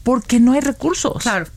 Porque 0.04 0.40
no 0.40 0.54
hay 0.54 0.62
recursos. 0.62 1.22
Claro. 1.22 1.48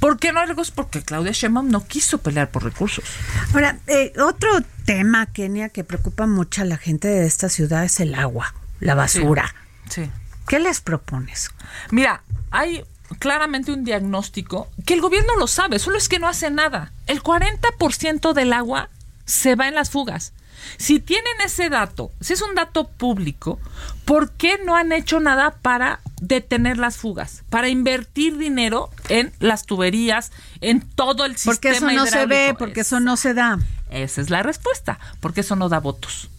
¿Por 0.00 0.18
qué 0.18 0.32
no 0.32 0.40
hay 0.40 0.46
recursos? 0.46 0.74
Porque 0.74 1.02
Claudia 1.02 1.32
Sheinbaum 1.32 1.68
no 1.68 1.84
quiso 1.86 2.18
pelear 2.18 2.50
por 2.50 2.64
recursos. 2.64 3.04
Ahora, 3.52 3.78
eh, 3.86 4.12
otro 4.20 4.50
tema, 4.84 5.26
Kenia, 5.26 5.68
que 5.68 5.84
preocupa 5.84 6.26
mucho 6.26 6.62
a 6.62 6.64
la 6.64 6.76
gente 6.76 7.08
de 7.08 7.26
esta 7.26 7.48
ciudad 7.48 7.84
es 7.84 8.00
el 8.00 8.14
agua, 8.14 8.54
la 8.80 8.94
basura. 8.94 9.54
Sí. 9.88 10.10
¿Qué 10.46 10.58
les 10.58 10.80
propones? 10.80 11.50
Mira, 11.90 12.22
hay 12.50 12.84
claramente 13.18 13.72
un 13.72 13.84
diagnóstico 13.84 14.68
que 14.84 14.94
el 14.94 15.00
gobierno 15.00 15.36
lo 15.36 15.46
sabe, 15.46 15.78
solo 15.78 15.98
es 15.98 16.08
que 16.08 16.18
no 16.18 16.28
hace 16.28 16.50
nada. 16.50 16.92
El 17.06 17.22
40% 17.22 18.32
del 18.32 18.52
agua 18.52 18.88
se 19.24 19.54
va 19.54 19.68
en 19.68 19.74
las 19.74 19.90
fugas. 19.90 20.32
Si 20.76 21.00
tienen 21.00 21.32
ese 21.44 21.70
dato, 21.70 22.12
si 22.20 22.34
es 22.34 22.42
un 22.42 22.54
dato 22.54 22.86
público, 22.88 23.58
¿por 24.04 24.30
qué 24.32 24.60
no 24.64 24.76
han 24.76 24.92
hecho 24.92 25.18
nada 25.18 25.56
para 25.60 26.00
detener 26.20 26.78
las 26.78 26.96
fugas? 26.96 27.42
Para 27.50 27.68
invertir 27.68 28.36
dinero 28.36 28.90
en 29.08 29.32
las 29.40 29.66
tuberías, 29.66 30.30
en 30.60 30.80
todo 30.80 31.24
el 31.24 31.36
sistema 31.36 31.54
Porque 31.54 31.70
eso 31.70 31.90
no 31.90 32.06
se 32.06 32.26
ve, 32.26 32.54
porque 32.56 32.80
eso 32.82 33.00
no 33.00 33.16
se 33.16 33.34
da. 33.34 33.58
Esa 33.90 34.20
es 34.20 34.30
la 34.30 34.42
respuesta, 34.42 34.98
porque 35.20 35.40
eso 35.40 35.56
no 35.56 35.68
da 35.68 35.80
votos. 35.80 36.30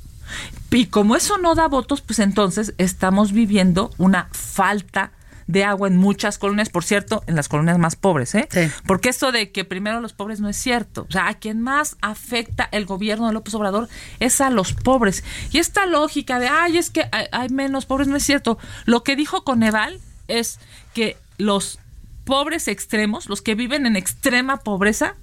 Y 0.72 0.88
como 0.88 1.16
eso 1.16 1.38
no 1.38 1.56
da 1.56 1.68
votos, 1.68 2.02
pues 2.02 2.20
entonces 2.20 2.74
estamos 2.78 3.32
viviendo 3.32 3.92
una 3.98 4.28
falta 4.32 5.12
de 5.48 5.64
agua 5.64 5.88
en 5.88 5.98
muchas 5.98 6.38
colonias, 6.38 6.70
por 6.70 6.84
cierto, 6.84 7.24
en 7.28 7.36
las 7.36 7.50
colonias 7.50 7.78
más 7.78 7.96
pobres, 7.96 8.34
¿eh? 8.36 8.48
Sí. 8.50 8.70
Porque 8.86 9.10
esto 9.10 9.32
de 9.32 9.52
que 9.52 9.66
primero 9.66 10.00
los 10.00 10.14
pobres 10.14 10.40
no 10.40 10.50
es 10.50 10.58
cierto. 10.58 11.06
O 11.08 11.12
sea, 11.12 11.28
a 11.28 11.34
quien 11.36 11.62
más 11.62 11.98
afecta 12.02 12.70
el 12.72 12.86
gobierno 12.86 13.28
de 13.28 13.34
López 13.34 13.54
Obrador 13.54 13.90
es 14.20 14.42
a 14.42 14.50
los 14.50 14.74
pobres. 14.74 15.24
Y 15.52 15.60
esta 15.60 15.86
lógica 15.86 16.40
de, 16.40 16.48
ay, 16.48 16.78
es 16.78 16.90
que 16.90 17.08
hay, 17.12 17.26
hay 17.32 17.50
menos 17.50 17.86
pobres, 17.86 18.08
no 18.08 18.16
es 18.16 18.24
cierto. 18.24 18.58
Lo 18.86 19.04
que 19.04 19.16
dijo 19.16 19.44
Coneval 19.44 20.00
es 20.28 20.60
que 20.94 21.18
los 21.38 21.80
pobres 22.24 22.68
extremos, 22.68 23.28
los 23.28 23.42
que 23.42 23.56
viven 23.56 23.86
en 23.86 23.96
extrema 23.96 24.58
pobreza, 24.58 25.16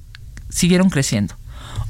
siguieron 0.49 0.91
creciendo. 0.91 1.35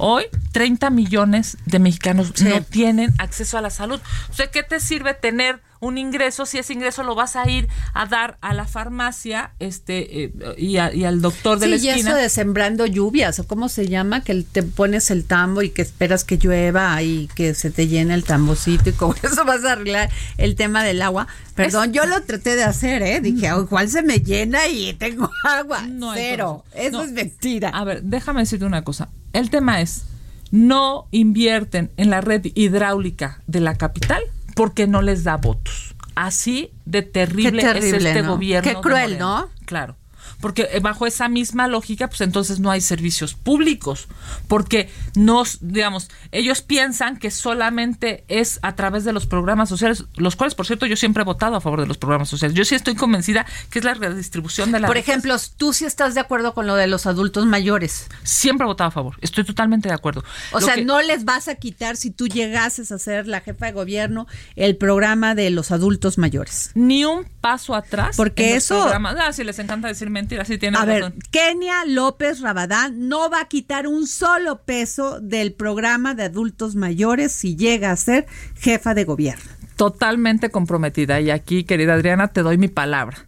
Hoy, 0.03 0.25
30 0.53 0.89
millones 0.91 1.59
de 1.67 1.79
mexicanos 1.79 2.33
Sí. 2.35 2.45
no 2.45 2.63
tienen 2.63 3.13
acceso 3.19 3.59
a 3.59 3.61
la 3.61 3.69
salud. 3.71 4.01
O 4.31 4.33
sea, 4.33 4.51
¿qué 4.51 4.63
te 4.63 4.81
sirve 4.81 5.13
tener 5.13 5.61
un 5.81 5.97
ingreso 5.99 6.45
si 6.47 6.59
ese 6.59 6.73
ingreso 6.75 7.03
lo 7.03 7.15
vas 7.15 7.37
a 7.37 7.49
ir 7.51 7.67
a 7.95 8.07
dar 8.07 8.37
a 8.43 8.53
la 8.55 8.67
farmacia 8.67 9.53
este 9.59 10.25
eh, 10.25 10.33
y, 10.59 10.77
a- 10.77 10.95
y 10.95 11.05
al 11.05 11.21
doctor 11.23 11.59
de 11.59 11.67
Sí, 11.79 11.87
la 11.87 11.97
y 11.97 12.01
eso 12.01 12.15
de 12.15 12.29
sembrando 12.29 12.85
lluvias, 12.87 13.39
o 13.39 13.47
cómo 13.47 13.69
se 13.69 13.89
llama, 13.89 14.23
que 14.23 14.43
te 14.43 14.63
pones 14.63 15.11
el 15.11 15.25
tambo 15.25 15.63
y 15.63 15.71
que 15.71 15.83
esperas 15.83 16.25
que 16.25 16.37
llueva 16.37 17.03
y 17.03 17.29
que 17.35 17.55
se 17.55 17.71
te 17.71 17.89
llene 17.89 18.15
el 18.15 18.25
tambocito 18.25 18.91
y 18.91 18.93
con 18.93 19.15
eso 19.23 19.45
vas 19.45 19.65
a 19.65 19.73
arreglar 19.73 20.11
el 20.37 20.55
tema 20.55 20.85
del 20.85 21.01
agua. 21.03 21.27
Perdón, 21.55 21.93
yo 21.93 22.05
lo 22.07 22.23
traté 22.23 22.57
de 22.57 22.65
hacer, 22.65 23.03
¿eh? 23.03 23.21
Dije, 23.21 23.53
"Oh, 23.53 23.63
igual 23.63 23.89
se 23.89 24.03
me 24.03 24.19
llena 24.21 24.67
y 24.69 24.93
tengo 24.95 25.31
agua. 25.49 25.83
No 25.83 26.13
Cero. 26.15 26.65
Eso 26.75 26.99
No. 26.99 27.03
es 27.05 27.13
mentira. 27.13 27.71
A 27.71 27.85
ver, 27.85 28.03
déjame 28.03 28.41
decirte 28.41 28.65
una 28.65 28.83
cosa. 28.85 29.09
El 29.33 29.51
tema 29.51 29.81
es, 29.81 30.03
no 30.51 31.07
invierten 31.11 31.91
en 31.97 32.11
la 32.11 32.21
red 32.21 32.47
hidráulica 32.55 33.41
de 33.47 33.61
la 33.61 33.77
capital 33.77 34.23
porque 34.61 34.87
no 34.87 35.01
les 35.01 35.25
da 35.25 35.39
votos. 35.39 35.95
Así 36.15 36.71
de 36.85 37.01
terrible, 37.01 37.63
es 37.63 37.95
este 37.95 38.23
¿no? 38.23 38.33
gobierno. 38.33 38.71
Qué 38.71 38.79
cruel. 38.79 39.19
¿no? 39.19 39.49
Claro. 39.65 39.97
Porque 40.41 40.69
eh, 40.73 40.81
bajo 40.81 41.07
esa 41.07 41.29
misma 41.29 41.69
lógica, 41.69 42.09
pues 42.09 42.21
entonces 42.23 42.61
no 42.61 42.71
hay 42.71 42.81
servicios 42.81 43.35
públicos. 43.35 44.09
Porque 44.49 44.89
nos, 45.15 45.59
digamos, 45.61 46.09
ellos 46.33 46.63
piensan 46.63 47.19
que 47.19 47.31
solamente 47.31 48.25
es 48.29 48.59
a 48.63 48.75
través 48.77 49.05
de 49.05 49.13
los 49.13 49.27
programas 49.27 49.69
sociales, 49.69 50.05
los 50.17 50.37
cuales, 50.37 50.55
por 50.55 50.67
cierto, 50.67 50.87
yo 50.87 50.97
siempre 50.97 51.23
he 51.23 51.25
votado 51.25 51.57
a 51.57 51.61
favor 51.61 51.81
de 51.81 51.87
los 51.87 51.99
programas 51.99 52.29
sociales. 52.29 52.57
Yo 52.57 52.65
sí 52.65 52.75
estoy 52.75 52.95
convencida 52.95 53.45
que 53.71 53.79
es 53.81 53.85
la 53.85 53.95
redistribución 53.95 54.73
de 54.73 54.81
la 54.81 54.87
Por 54.87 54.97
ejemplo, 54.97 55.37
tú 55.57 55.73
sí 55.73 55.85
estás 55.85 56.15
de 56.15 56.21
acuerdo 56.21 56.55
con 56.55 56.67
lo 56.67 56.75
de 56.75 56.87
los 56.87 57.07
adultos 57.07 57.47
mayores. 57.47 58.07
Siempre 58.23 58.65
he 58.65 58.69
votado 58.69 58.89
a 58.89 58.93
favor. 58.93 59.17
Estoy 59.21 59.45
totalmente 59.45 59.89
de 59.89 59.95
acuerdo. 59.95 60.25
O 60.53 60.61
Lo 60.61 60.67
sea, 60.67 60.75
que- 60.77 60.85
no 60.85 61.01
les 61.03 61.25
vas 61.25 61.49
a 61.49 61.55
quitar 61.57 61.97
si 61.97 62.11
tú 62.11 62.29
llegases 62.29 62.93
a 62.93 62.99
ser 62.99 63.27
la 63.27 63.41
jefa 63.41 63.67
de 63.67 63.73
gobierno 63.73 64.27
el 64.57 64.77
programa 64.77 65.35
de 65.35 65.51
los 65.51 65.71
adultos 65.71 66.19
mayores. 66.19 66.71
ni 66.75 67.05
un 67.05 67.27
paso 67.41 67.75
atrás. 67.75 68.17
Porque 68.17 68.49
en 68.51 68.55
los 68.57 68.65
eso- 68.65 68.81
programas. 68.81 69.17
Ah, 69.21 69.33
si 69.33 69.45
les 69.45 69.59
encanta 69.59 69.89
decir 69.89 70.09
sí 70.45 70.59
tienen 70.59 70.81
A 70.81 70.85
ver, 70.85 71.03
razón. 71.03 71.19
Kenia 71.31 71.85
López 71.87 72.41
Rabadán 72.41 73.09
no 73.09 73.31
va 73.31 73.41
a 73.41 73.49
quitar 73.49 73.87
un 73.87 74.07
solo 74.07 74.63
peso 74.63 75.21
del 75.21 75.53
programa 75.53 76.15
de 76.15 76.25
adultos 76.25 76.75
mayores 76.75 77.33
si 77.33 77.57
llega 77.57 77.91
a 77.91 77.97
ser 77.97 78.27
jefa 78.57 78.95
de 78.95 79.05
gobierno. 79.05 79.51
Totalmente 79.77 80.51
comprometida. 80.51 81.21
Y 81.21 81.31
aquí, 81.31 81.65
querida 81.65 81.95
Adriana, 81.95 82.29
te 82.29 82.43
doy 82.43 82.59
mi 82.59 82.69
palabra. 82.69 83.27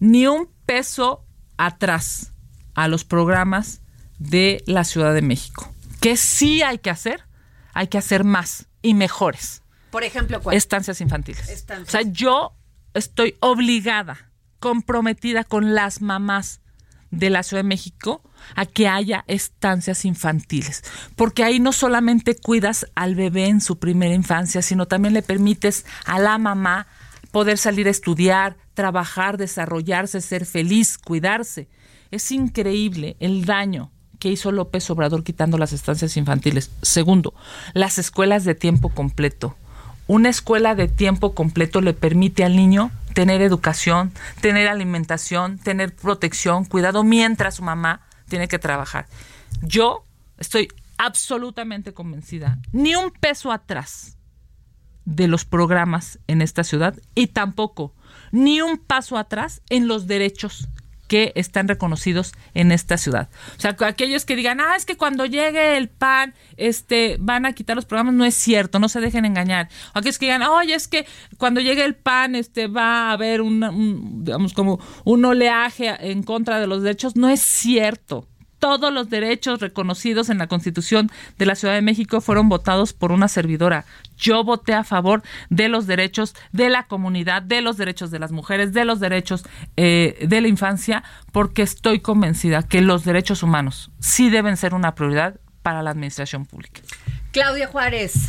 Ni 0.00 0.26
un 0.26 0.48
peso 0.64 1.24
atrás 1.56 2.32
a 2.74 2.88
los 2.88 3.04
programas 3.04 3.80
de 4.18 4.62
la 4.66 4.84
Ciudad 4.84 5.14
de 5.14 5.22
México. 5.22 5.72
Que 6.00 6.16
sí 6.16 6.62
hay 6.62 6.78
que 6.78 6.90
hacer, 6.90 7.24
hay 7.74 7.88
que 7.88 7.98
hacer 7.98 8.24
más 8.24 8.66
y 8.82 8.94
mejores. 8.94 9.62
Por 9.90 10.04
ejemplo, 10.04 10.40
¿cuál? 10.40 10.56
estancias 10.56 11.00
infantiles. 11.00 11.48
Estancias. 11.48 11.88
O 11.88 11.90
sea, 11.90 12.02
yo 12.12 12.52
estoy 12.94 13.36
obligada, 13.40 14.27
comprometida 14.58 15.44
con 15.44 15.74
las 15.74 16.00
mamás 16.00 16.60
de 17.10 17.30
la 17.30 17.42
Ciudad 17.42 17.62
de 17.62 17.68
México 17.68 18.22
a 18.54 18.66
que 18.66 18.88
haya 18.88 19.24
estancias 19.26 20.04
infantiles, 20.04 20.84
porque 21.16 21.42
ahí 21.42 21.58
no 21.58 21.72
solamente 21.72 22.36
cuidas 22.36 22.86
al 22.94 23.14
bebé 23.14 23.46
en 23.46 23.60
su 23.60 23.78
primera 23.78 24.14
infancia, 24.14 24.62
sino 24.62 24.86
también 24.86 25.14
le 25.14 25.22
permites 25.22 25.86
a 26.04 26.18
la 26.18 26.38
mamá 26.38 26.86
poder 27.30 27.58
salir 27.58 27.88
a 27.88 27.90
estudiar, 27.90 28.56
trabajar, 28.74 29.36
desarrollarse, 29.36 30.20
ser 30.20 30.46
feliz, 30.46 30.98
cuidarse. 30.98 31.68
Es 32.10 32.30
increíble 32.30 33.16
el 33.20 33.44
daño 33.44 33.90
que 34.18 34.30
hizo 34.30 34.50
López 34.50 34.88
Obrador 34.90 35.24
quitando 35.24 35.58
las 35.58 35.72
estancias 35.72 36.16
infantiles. 36.16 36.70
Segundo, 36.82 37.34
las 37.74 37.98
escuelas 37.98 38.44
de 38.44 38.54
tiempo 38.54 38.88
completo. 38.88 39.56
Una 40.06 40.30
escuela 40.30 40.74
de 40.74 40.88
tiempo 40.88 41.34
completo 41.34 41.80
le 41.80 41.92
permite 41.92 42.44
al 42.44 42.56
niño 42.56 42.90
tener 43.18 43.42
educación, 43.42 44.12
tener 44.40 44.68
alimentación, 44.68 45.58
tener 45.58 45.92
protección, 45.96 46.64
cuidado 46.64 47.02
mientras 47.02 47.56
su 47.56 47.64
mamá 47.64 48.02
tiene 48.28 48.46
que 48.46 48.60
trabajar. 48.60 49.08
Yo 49.60 50.06
estoy 50.36 50.68
absolutamente 50.98 51.92
convencida, 51.92 52.60
ni 52.70 52.94
un 52.94 53.10
peso 53.10 53.50
atrás 53.50 54.16
de 55.04 55.26
los 55.26 55.44
programas 55.44 56.20
en 56.28 56.42
esta 56.42 56.62
ciudad 56.62 56.94
y 57.16 57.26
tampoco 57.26 57.92
ni 58.30 58.60
un 58.60 58.78
paso 58.78 59.18
atrás 59.18 59.62
en 59.68 59.88
los 59.88 60.06
derechos 60.06 60.68
que 61.08 61.32
están 61.34 61.66
reconocidos 61.66 62.32
en 62.54 62.70
esta 62.70 62.96
ciudad. 62.96 63.28
O 63.56 63.60
sea, 63.60 63.76
aquellos 63.80 64.24
que 64.24 64.36
digan, 64.36 64.60
ah, 64.60 64.76
es 64.76 64.84
que 64.84 64.96
cuando 64.96 65.26
llegue 65.26 65.76
el 65.76 65.88
PAN, 65.88 66.34
este, 66.56 67.16
van 67.18 67.46
a 67.46 67.52
quitar 67.52 67.74
los 67.74 67.86
programas, 67.86 68.14
no 68.14 68.24
es 68.24 68.34
cierto, 68.34 68.78
no 68.78 68.88
se 68.88 69.00
dejen 69.00 69.24
engañar. 69.24 69.68
O 69.94 69.98
aquellos 69.98 70.18
que 70.18 70.26
digan, 70.26 70.42
oye, 70.42 70.74
es 70.74 70.86
que 70.86 71.06
cuando 71.38 71.60
llegue 71.60 71.84
el 71.84 71.96
PAN, 71.96 72.36
este, 72.36 72.68
va 72.68 73.08
a 73.08 73.12
haber 73.12 73.40
un, 73.40 73.64
un, 73.64 74.24
digamos, 74.24 74.52
como 74.52 74.78
un 75.04 75.24
oleaje 75.24 75.96
en 76.10 76.22
contra 76.22 76.60
de 76.60 76.66
los 76.66 76.82
derechos, 76.82 77.16
no 77.16 77.28
es 77.28 77.40
cierto 77.40 78.28
todos 78.58 78.92
los 78.92 79.08
derechos 79.08 79.60
reconocidos 79.60 80.28
en 80.28 80.38
la 80.38 80.46
Constitución 80.46 81.10
de 81.38 81.46
la 81.46 81.54
Ciudad 81.54 81.74
de 81.74 81.82
México 81.82 82.20
fueron 82.20 82.48
votados 82.48 82.92
por 82.92 83.12
una 83.12 83.28
servidora. 83.28 83.84
Yo 84.16 84.44
voté 84.44 84.74
a 84.74 84.84
favor 84.84 85.22
de 85.48 85.68
los 85.68 85.86
derechos 85.86 86.34
de 86.52 86.68
la 86.68 86.84
comunidad, 86.84 87.42
de 87.42 87.60
los 87.60 87.76
derechos 87.76 88.10
de 88.10 88.18
las 88.18 88.32
mujeres, 88.32 88.72
de 88.72 88.84
los 88.84 89.00
derechos 89.00 89.44
eh, 89.76 90.26
de 90.26 90.40
la 90.40 90.48
infancia, 90.48 91.04
porque 91.32 91.62
estoy 91.62 92.00
convencida 92.00 92.62
que 92.62 92.80
los 92.80 93.04
derechos 93.04 93.42
humanos 93.42 93.90
sí 94.00 94.30
deben 94.30 94.56
ser 94.56 94.74
una 94.74 94.94
prioridad 94.94 95.40
para 95.62 95.82
la 95.82 95.90
administración 95.90 96.46
pública. 96.46 96.80
Claudia 97.32 97.68
Juárez. 97.68 98.28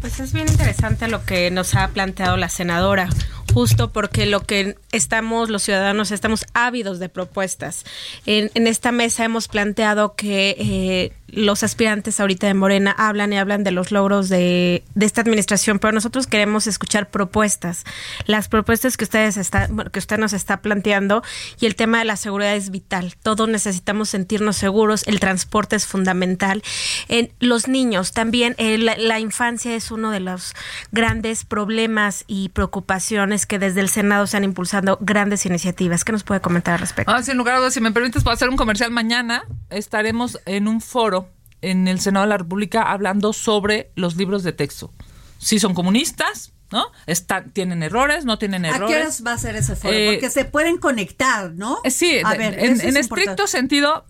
Pues 0.00 0.20
es 0.20 0.32
bien 0.32 0.48
interesante 0.48 1.08
lo 1.08 1.24
que 1.24 1.50
nos 1.50 1.74
ha 1.74 1.88
planteado 1.88 2.36
la 2.36 2.48
senadora, 2.48 3.08
justo 3.52 3.92
porque 3.92 4.26
lo 4.26 4.40
que 4.40 4.76
estamos, 4.92 5.50
los 5.50 5.62
ciudadanos, 5.62 6.10
estamos 6.10 6.46
ávidos 6.54 6.98
de 6.98 7.08
propuestas. 7.08 7.84
En, 8.26 8.50
en 8.54 8.66
esta 8.66 8.92
mesa 8.92 9.24
hemos 9.24 9.48
planteado 9.48 10.14
que 10.14 10.56
eh, 10.58 11.12
los 11.32 11.62
aspirantes 11.62 12.20
ahorita 12.20 12.46
de 12.46 12.54
Morena 12.54 12.94
hablan 12.96 13.32
y 13.32 13.38
hablan 13.38 13.64
de 13.64 13.70
los 13.70 13.90
logros 13.92 14.28
de, 14.28 14.84
esta 15.00 15.20
administración, 15.20 15.78
pero 15.78 15.92
nosotros 15.92 16.26
queremos 16.26 16.66
escuchar 16.66 17.10
propuestas, 17.10 17.84
las 18.26 18.48
propuestas 18.48 18.96
que 18.96 19.04
ustedes 19.04 19.36
está, 19.36 19.68
que 19.92 19.98
usted 19.98 20.18
nos 20.18 20.32
está 20.32 20.60
planteando 20.60 21.22
y 21.58 21.66
el 21.66 21.74
tema 21.74 21.98
de 21.98 22.04
la 22.04 22.16
seguridad 22.16 22.54
es 22.54 22.70
vital. 22.70 23.14
Todos 23.22 23.48
necesitamos 23.48 24.10
sentirnos 24.10 24.56
seguros, 24.56 25.06
el 25.06 25.20
transporte 25.20 25.76
es 25.76 25.86
fundamental. 25.86 26.62
En 27.08 27.32
los 27.40 27.68
niños 27.68 28.12
también, 28.12 28.54
eh, 28.58 28.78
la, 28.78 28.96
la 28.96 29.20
infancia 29.20 29.74
es 29.74 29.90
uno 29.90 30.10
de 30.10 30.20
los 30.20 30.54
grandes 30.92 31.44
problemas 31.44 32.24
y 32.26 32.50
preocupaciones 32.50 33.46
que 33.46 33.58
desde 33.58 33.80
el 33.80 33.88
Senado 33.88 34.26
se 34.26 34.36
han 34.36 34.44
impulsado 34.44 34.98
grandes 35.00 35.46
iniciativas. 35.46 36.04
¿Qué 36.04 36.12
nos 36.12 36.24
puede 36.24 36.40
comentar 36.40 36.74
al 36.74 36.80
respecto? 36.80 37.12
Ah, 37.12 37.22
sin 37.22 37.36
lugar 37.36 37.56
a 37.56 37.58
dudas, 37.58 37.74
si 37.74 37.80
me 37.80 37.92
permites, 37.92 38.22
para 38.22 38.34
hacer 38.34 38.48
un 38.48 38.56
comercial 38.56 38.90
mañana, 38.90 39.44
estaremos 39.70 40.38
en 40.46 40.68
un 40.68 40.80
foro 40.80 41.19
en 41.62 41.88
el 41.88 42.00
Senado 42.00 42.24
de 42.26 42.30
la 42.30 42.38
República 42.38 42.82
hablando 42.82 43.32
sobre 43.32 43.90
los 43.96 44.16
libros 44.16 44.42
de 44.42 44.52
texto. 44.52 44.92
Si 45.38 45.58
son 45.58 45.74
comunistas, 45.74 46.52
¿no? 46.70 46.86
Están, 47.06 47.50
tienen 47.50 47.82
errores, 47.82 48.24
no 48.24 48.38
tienen 48.38 48.64
errores. 48.64 48.84
¿A 48.84 48.86
qué 48.98 49.02
horas 49.02 49.22
va 49.26 49.32
a 49.32 49.38
ser 49.38 49.56
ese 49.56 49.74
foro? 49.74 49.92
Eh, 49.92 50.12
Porque 50.12 50.30
se 50.30 50.44
pueden 50.44 50.76
conectar, 50.78 51.50
¿no? 51.52 51.78
Eh, 51.82 51.90
Sí, 51.90 52.20
A 52.24 52.34
ver, 52.34 52.58
en, 52.58 52.72
es 52.80 52.84
estricto 52.96 53.46
sentido 53.46 54.04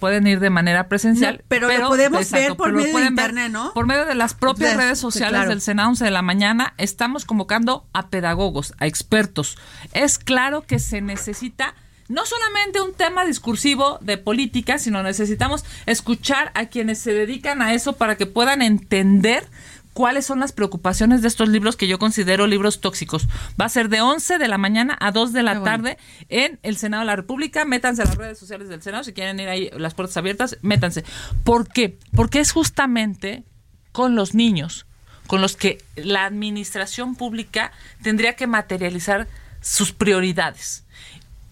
pueden 0.00 0.26
ir 0.26 0.40
de 0.40 0.50
manera 0.50 0.88
presencial. 0.88 1.36
No, 1.38 1.44
pero 1.48 1.68
lo 1.68 1.88
podemos 1.88 2.30
ver 2.30 2.56
por 2.56 2.72
medio 2.72 2.88
de 2.88 2.92
ver 3.00 3.10
internet, 3.10 3.50
¿no? 3.52 3.72
Por 3.72 3.86
medio 3.86 4.04
de 4.04 4.14
las 4.16 4.34
propias 4.34 4.72
De- 4.72 4.76
redes 4.76 4.98
sociales 4.98 5.30
claro. 5.36 5.48
del 5.50 5.60
Senado 5.60 5.88
11 5.90 6.04
de 6.04 6.10
la 6.10 6.22
mañana, 6.22 6.74
estamos 6.76 7.24
convocando 7.24 7.86
a 7.92 8.08
pedagogos, 8.10 8.74
a 8.78 8.86
expertos. 8.86 9.56
Es 9.92 10.18
claro 10.18 10.62
que 10.62 10.78
se 10.80 11.00
necesita 11.00 11.74
no 12.08 12.26
solamente 12.26 12.80
un 12.80 12.94
tema 12.94 13.24
discursivo 13.24 13.98
de 14.00 14.18
política, 14.18 14.78
sino 14.78 15.02
necesitamos 15.02 15.64
escuchar 15.86 16.50
a 16.54 16.66
quienes 16.66 16.98
se 16.98 17.12
dedican 17.12 17.62
a 17.62 17.74
eso 17.74 17.94
para 17.94 18.16
que 18.16 18.26
puedan 18.26 18.62
entender 18.62 19.46
cuáles 19.92 20.26
son 20.26 20.40
las 20.40 20.52
preocupaciones 20.52 21.22
de 21.22 21.28
estos 21.28 21.48
libros 21.48 21.76
que 21.76 21.88
yo 21.88 21.98
considero 21.98 22.46
libros 22.46 22.80
tóxicos. 22.80 23.26
Va 23.60 23.64
a 23.64 23.68
ser 23.68 23.88
de 23.88 24.00
11 24.00 24.38
de 24.38 24.48
la 24.48 24.56
mañana 24.56 24.96
a 25.00 25.10
2 25.10 25.32
de 25.32 25.42
la 25.42 25.58
bueno. 25.58 25.64
tarde 25.64 25.98
en 26.28 26.58
el 26.62 26.76
Senado 26.76 27.00
de 27.00 27.06
la 27.06 27.16
República. 27.16 27.64
Métanse 27.64 28.02
a 28.02 28.04
las 28.04 28.16
redes 28.16 28.38
sociales 28.38 28.68
del 28.68 28.80
Senado. 28.80 29.02
Si 29.04 29.12
quieren 29.12 29.40
ir 29.40 29.48
ahí, 29.48 29.70
las 29.76 29.94
puertas 29.94 30.16
abiertas, 30.16 30.56
métanse. 30.62 31.04
¿Por 31.42 31.68
qué? 31.68 31.98
Porque 32.14 32.38
es 32.40 32.52
justamente 32.52 33.42
con 33.92 34.14
los 34.14 34.34
niños 34.34 34.86
con 35.28 35.42
los 35.42 35.56
que 35.56 35.78
la 35.94 36.24
administración 36.24 37.14
pública 37.14 37.70
tendría 38.02 38.34
que 38.34 38.48
materializar 38.48 39.28
sus 39.60 39.92
prioridades. 39.92 40.84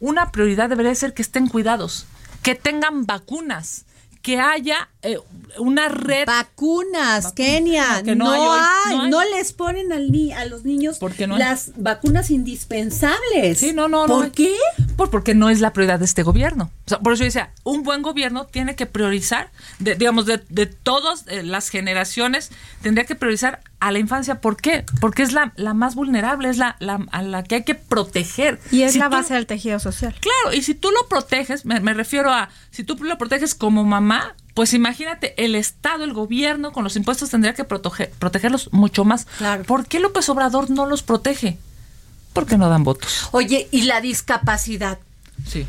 Una 0.00 0.30
prioridad 0.32 0.68
debería 0.68 0.94
ser 0.94 1.14
que 1.14 1.22
estén 1.22 1.48
cuidados, 1.48 2.06
que 2.42 2.54
tengan 2.54 3.06
vacunas, 3.06 3.84
que 4.22 4.40
haya 4.40 4.88
eh, 5.02 5.18
una 5.56 5.88
red 5.88 6.26
Vacunas, 6.26 7.32
Kenia, 7.32 8.02
que 8.04 8.16
no 8.16 8.24
no, 8.24 8.30
hay 8.32 8.40
hoy, 8.40 8.58
hay, 8.86 8.96
no 8.96 9.02
hay. 9.04 9.10
no 9.10 9.24
les 9.36 9.52
ponen 9.52 9.92
al 9.92 10.10
ni- 10.10 10.32
a 10.32 10.44
los 10.46 10.64
niños 10.64 10.98
¿Por 10.98 11.12
no 11.28 11.38
las 11.38 11.70
vacunas 11.76 12.30
indispensables. 12.32 13.58
Sí, 13.60 13.72
no, 13.72 13.88
no, 13.88 14.06
no. 14.08 14.14
¿Por 14.16 14.32
qué? 14.32 14.54
Pues 14.96 15.10
porque 15.10 15.34
no 15.36 15.48
es 15.48 15.60
la 15.60 15.72
prioridad 15.72 16.00
de 16.00 16.06
este 16.06 16.24
gobierno. 16.24 16.70
O 16.86 16.88
sea, 16.88 16.98
por 16.98 17.12
eso 17.12 17.20
yo 17.20 17.26
decía, 17.26 17.52
un 17.62 17.84
buen 17.84 18.02
gobierno 18.02 18.46
tiene 18.46 18.74
que 18.74 18.86
priorizar, 18.86 19.50
de- 19.78 19.94
digamos, 19.94 20.26
de, 20.26 20.42
de 20.48 20.66
todas 20.66 21.24
eh, 21.28 21.42
las 21.44 21.68
generaciones, 21.68 22.50
tendría 22.82 23.04
que 23.06 23.14
priorizar 23.14 23.60
a 23.80 23.92
la 23.92 23.98
infancia. 23.98 24.40
¿Por 24.40 24.56
qué? 24.56 24.84
Porque 25.00 25.22
es 25.22 25.32
la, 25.32 25.52
la 25.56 25.74
más 25.74 25.94
vulnerable, 25.94 26.48
es 26.48 26.56
la, 26.56 26.76
la- 26.80 27.04
a 27.12 27.22
la 27.22 27.42
que 27.44 27.56
hay 27.56 27.64
que 27.64 27.74
proteger. 27.74 28.60
Y 28.70 28.82
es 28.82 28.92
Si 28.94 28.98
la 28.98 29.06
tú- 29.10 29.16
base 29.16 29.34
del 29.34 29.46
tejido 29.46 29.78
social. 29.78 30.14
Claro, 30.20 30.56
y 30.56 30.62
si 30.62 30.74
tú 30.74 30.90
lo 30.90 31.08
proteges, 31.08 31.64
me, 31.66 31.80
me 31.80 31.92
refiero 31.94 32.32
a, 32.32 32.48
si 32.70 32.84
tú 32.84 32.96
lo 33.02 33.18
proteges 33.18 33.54
como 33.54 33.84
mamá, 33.84 34.34
pues 34.54 34.72
imagínate, 34.72 35.34
el 35.44 35.54
Estado, 35.54 36.04
el 36.04 36.14
gobierno, 36.14 36.72
con 36.72 36.84
los 36.84 36.96
impuestos 36.96 37.28
tendría 37.30 37.52
que 37.54 37.64
proteger, 37.64 38.10
protegerlos 38.18 38.72
mucho 38.72 39.04
más. 39.04 39.26
Claro. 39.36 39.64
¿Por 39.64 39.86
qué 39.86 40.00
López 40.00 40.28
Obrador 40.30 40.70
no 40.70 40.86
los 40.86 41.02
protege? 41.02 41.58
Porque 42.32 42.56
no 42.56 42.68
dan 42.70 42.82
votos. 42.84 43.28
Oye, 43.32 43.68
y 43.70 43.82
la 43.82 44.00
discapacidad. 44.00 44.98
Sí. 45.46 45.66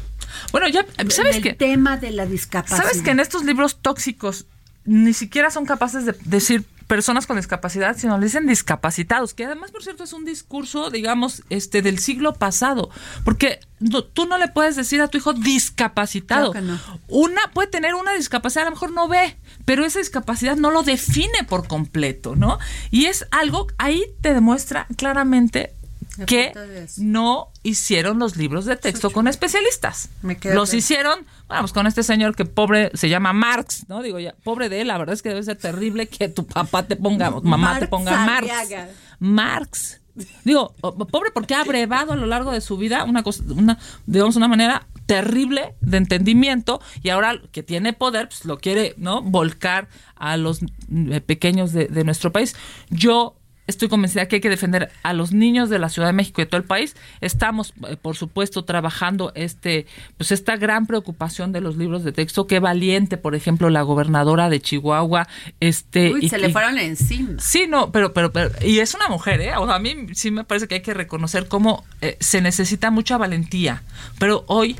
Bueno, 0.51 0.67
ya, 0.69 0.85
¿sabes 1.09 1.37
el 1.37 1.41
qué? 1.43 1.53
tema 1.53 1.97
de 1.97 2.11
la 2.11 2.25
discapacidad. 2.25 2.77
¿Sabes 2.83 3.01
que 3.01 3.11
en 3.11 3.19
estos 3.19 3.43
libros 3.43 3.77
tóxicos 3.81 4.45
ni 4.85 5.13
siquiera 5.13 5.51
son 5.51 5.65
capaces 5.65 6.05
de 6.05 6.15
decir 6.25 6.63
personas 6.87 7.27
con 7.27 7.35
discapacidad, 7.37 7.97
sino 7.97 8.17
le 8.17 8.25
dicen 8.25 8.47
discapacitados, 8.47 9.33
que 9.33 9.45
además, 9.45 9.71
por 9.71 9.83
cierto, 9.83 10.03
es 10.05 10.13
un 10.13 10.23
discurso, 10.25 10.89
digamos, 10.89 11.43
este 11.49 11.81
del 11.81 11.99
siglo 11.99 12.33
pasado, 12.33 12.89
porque 13.25 13.59
no- 13.79 14.03
tú 14.03 14.25
no 14.25 14.37
le 14.37 14.47
puedes 14.47 14.75
decir 14.77 15.01
a 15.01 15.07
tu 15.09 15.17
hijo 15.17 15.33
discapacitado. 15.33 16.51
Claro 16.51 16.65
no. 16.67 16.79
Una 17.07 17.41
puede 17.53 17.67
tener 17.69 17.93
una 17.95 18.13
discapacidad, 18.13 18.63
a 18.63 18.69
lo 18.69 18.75
mejor 18.75 18.91
no 18.91 19.07
ve, 19.07 19.37
pero 19.65 19.85
esa 19.85 19.99
discapacidad 19.99 20.55
no 20.55 20.71
lo 20.71 20.83
define 20.83 21.43
por 21.47 21.67
completo, 21.67 22.35
¿no? 22.35 22.57
Y 22.89 23.05
es 23.05 23.27
algo, 23.31 23.67
ahí 23.77 24.03
te 24.21 24.33
demuestra 24.33 24.87
claramente 24.97 25.73
Me 25.73 25.76
que 26.25 26.53
no 26.97 27.51
hicieron 27.63 28.19
los 28.19 28.37
libros 28.37 28.65
de 28.65 28.75
texto 28.75 29.11
con 29.11 29.27
especialistas. 29.27 30.09
Me 30.21 30.37
Los 30.53 30.73
hicieron, 30.73 31.25
vamos, 31.47 31.73
con 31.73 31.87
este 31.87 32.03
señor 32.03 32.35
que 32.35 32.45
pobre 32.45 32.91
se 32.93 33.09
llama 33.09 33.33
Marx, 33.33 33.85
¿no? 33.87 34.01
Digo, 34.01 34.19
ya, 34.19 34.35
pobre 34.43 34.69
de 34.69 34.81
él, 34.81 34.87
la 34.87 34.97
verdad 34.97 35.13
es 35.13 35.21
que 35.21 35.29
debe 35.29 35.43
ser 35.43 35.57
terrible 35.57 36.07
que 36.07 36.29
tu 36.29 36.45
papá 36.45 36.83
te 36.83 36.95
ponga, 36.95 37.31
mamá 37.43 37.79
te 37.79 37.87
ponga 37.87 38.25
Marx. 38.25 38.49
Arriaga. 38.49 38.89
Marx. 39.19 40.01
Digo, 40.43 40.73
pobre 41.11 41.29
porque 41.31 41.53
ha 41.53 41.61
abrevado 41.61 42.13
a 42.13 42.15
lo 42.15 42.25
largo 42.25 42.51
de 42.51 42.61
su 42.61 42.77
vida 42.77 43.03
una 43.03 43.21
cosa, 43.21 43.43
una, 43.49 43.77
digamos, 44.07 44.35
una 44.35 44.47
manera 44.47 44.87
terrible 45.05 45.75
de 45.81 45.97
entendimiento 45.97 46.81
y 47.03 47.09
ahora 47.09 47.39
que 47.51 47.61
tiene 47.63 47.93
poder, 47.93 48.29
pues 48.29 48.43
lo 48.45 48.57
quiere, 48.57 48.95
¿no? 48.97 49.21
Volcar 49.21 49.87
a 50.15 50.37
los 50.37 50.61
mm, 50.87 51.17
pequeños 51.25 51.71
de, 51.71 51.85
de 51.87 52.03
nuestro 52.03 52.31
país. 52.31 52.55
Yo 52.89 53.37
estoy 53.67 53.89
convencida 53.89 54.27
que 54.27 54.37
hay 54.37 54.41
que 54.41 54.49
defender 54.49 54.89
a 55.03 55.13
los 55.13 55.31
niños 55.33 55.69
de 55.69 55.77
la 55.79 55.89
Ciudad 55.89 56.07
de 56.07 56.13
México 56.13 56.41
y 56.41 56.45
de 56.45 56.49
todo 56.49 56.59
el 56.59 56.65
país. 56.67 56.95
Estamos, 57.21 57.73
eh, 57.87 57.97
por 58.01 58.15
supuesto, 58.15 58.63
trabajando 58.65 59.31
este, 59.35 59.85
pues 60.17 60.31
esta 60.31 60.55
gran 60.57 60.87
preocupación 60.87 61.51
de 61.51 61.61
los 61.61 61.77
libros 61.77 62.03
de 62.03 62.11
texto. 62.11 62.47
Qué 62.47 62.59
valiente, 62.59 63.17
por 63.17 63.35
ejemplo, 63.35 63.69
la 63.69 63.81
gobernadora 63.81 64.49
de 64.49 64.61
Chihuahua, 64.61 65.27
este, 65.59 66.13
Uy, 66.13 66.25
y- 66.25 66.29
se 66.29 66.37
le 66.37 66.49
y- 66.49 66.53
fueron 66.53 66.77
encima. 66.79 67.39
Sí, 67.39 67.65
no, 67.67 67.91
pero, 67.91 68.13
pero, 68.13 68.31
pero, 68.31 68.51
y 68.65 68.79
es 68.79 68.93
una 68.95 69.07
mujer, 69.09 69.41
¿eh? 69.41 69.55
O 69.57 69.65
sea, 69.65 69.75
a 69.75 69.79
mí 69.79 69.95
sí 70.13 70.31
me 70.31 70.43
parece 70.43 70.67
que 70.67 70.75
hay 70.75 70.81
que 70.81 70.93
reconocer 70.93 71.47
cómo 71.47 71.83
eh, 72.01 72.17
se 72.19 72.41
necesita 72.41 72.89
mucha 72.91 73.17
valentía, 73.17 73.83
pero 74.19 74.43
hoy 74.47 74.77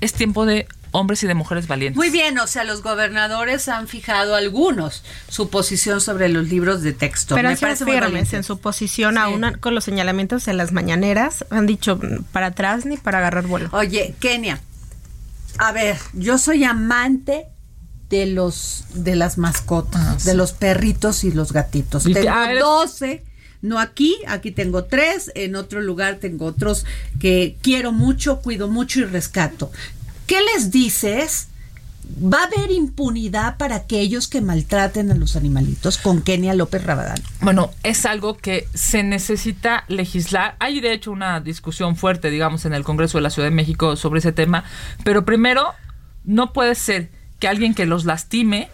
es 0.00 0.12
tiempo 0.12 0.46
de 0.46 0.66
hombres 0.90 1.22
y 1.22 1.26
de 1.26 1.34
mujeres 1.34 1.66
valientes. 1.66 1.96
Muy 1.96 2.10
bien, 2.10 2.38
o 2.38 2.46
sea, 2.46 2.64
los 2.64 2.82
gobernadores 2.82 3.68
han 3.68 3.88
fijado 3.88 4.34
algunos 4.34 5.02
su 5.28 5.50
posición 5.50 6.00
sobre 6.00 6.28
los 6.28 6.48
libros 6.48 6.82
de 6.82 6.92
texto. 6.92 7.34
Pero 7.34 7.48
Me 7.48 7.52
han 7.52 7.56
sido 7.58 7.66
parece 7.68 7.84
muy 7.84 7.94
firmes 7.98 8.32
en 8.32 8.44
su 8.44 8.58
posición, 8.58 9.14
Sí. 9.14 9.20
aún 9.20 9.44
con 9.60 9.74
los 9.74 9.84
señalamientos 9.84 10.48
en 10.48 10.56
las 10.56 10.72
mañaneras. 10.72 11.44
Han 11.50 11.66
dicho 11.66 11.96
mm, 11.96 12.24
para 12.32 12.46
atrás 12.46 12.86
ni 12.86 12.96
para 12.96 13.18
agarrar 13.18 13.46
vuelo. 13.46 13.68
Oye, 13.72 14.14
Kenia, 14.20 14.60
a 15.58 15.72
ver, 15.72 15.96
yo 16.12 16.38
soy 16.38 16.64
amante 16.64 17.46
de 18.10 18.26
los 18.26 18.84
de 18.94 19.16
las 19.16 19.36
mascotas, 19.38 20.00
Ah, 20.02 20.16
sí. 20.18 20.26
de 20.28 20.34
los 20.34 20.52
perritos 20.52 21.24
y 21.24 21.32
los 21.32 21.52
gatitos. 21.52 22.06
Y- 22.06 22.14
Tengo 22.14 22.30
ah, 22.32 22.50
eres- 22.50 22.62
12, 22.62 23.24
no 23.60 23.78
aquí, 23.80 24.16
aquí 24.28 24.50
tengo 24.52 24.84
tres, 24.84 25.30
en 25.34 25.56
otro 25.56 25.80
lugar 25.82 26.16
tengo 26.20 26.46
otros 26.46 26.86
que 27.20 27.56
quiero 27.60 27.92
mucho, 27.92 28.40
cuido 28.40 28.68
mucho 28.68 29.00
y 29.00 29.04
rescato. 29.04 29.70
¿Qué 30.28 30.36
les 30.54 30.70
dices? 30.70 31.48
¿Va 32.22 32.42
a 32.42 32.44
haber 32.44 32.70
impunidad 32.70 33.56
para 33.56 33.76
aquellos 33.76 34.28
que 34.28 34.42
maltraten 34.42 35.10
a 35.10 35.14
los 35.14 35.36
animalitos 35.36 35.96
con 35.96 36.20
Kenia 36.20 36.52
López 36.52 36.84
Rabadán? 36.84 37.22
Bueno, 37.40 37.70
es 37.82 38.04
algo 38.04 38.36
que 38.36 38.68
se 38.74 39.02
necesita 39.02 39.84
legislar. 39.88 40.54
Hay 40.58 40.80
de 40.80 40.92
hecho 40.92 41.12
una 41.12 41.40
discusión 41.40 41.96
fuerte, 41.96 42.28
digamos, 42.28 42.66
en 42.66 42.74
el 42.74 42.84
Congreso 42.84 43.16
de 43.16 43.22
la 43.22 43.30
Ciudad 43.30 43.48
de 43.48 43.54
México 43.54 43.96
sobre 43.96 44.18
ese 44.18 44.32
tema, 44.32 44.64
pero 45.02 45.24
primero, 45.24 45.72
no 46.24 46.52
puede 46.52 46.74
ser 46.74 47.10
que 47.38 47.48
alguien 47.48 47.74
que 47.74 47.86
los 47.86 48.04
lastime 48.04 48.68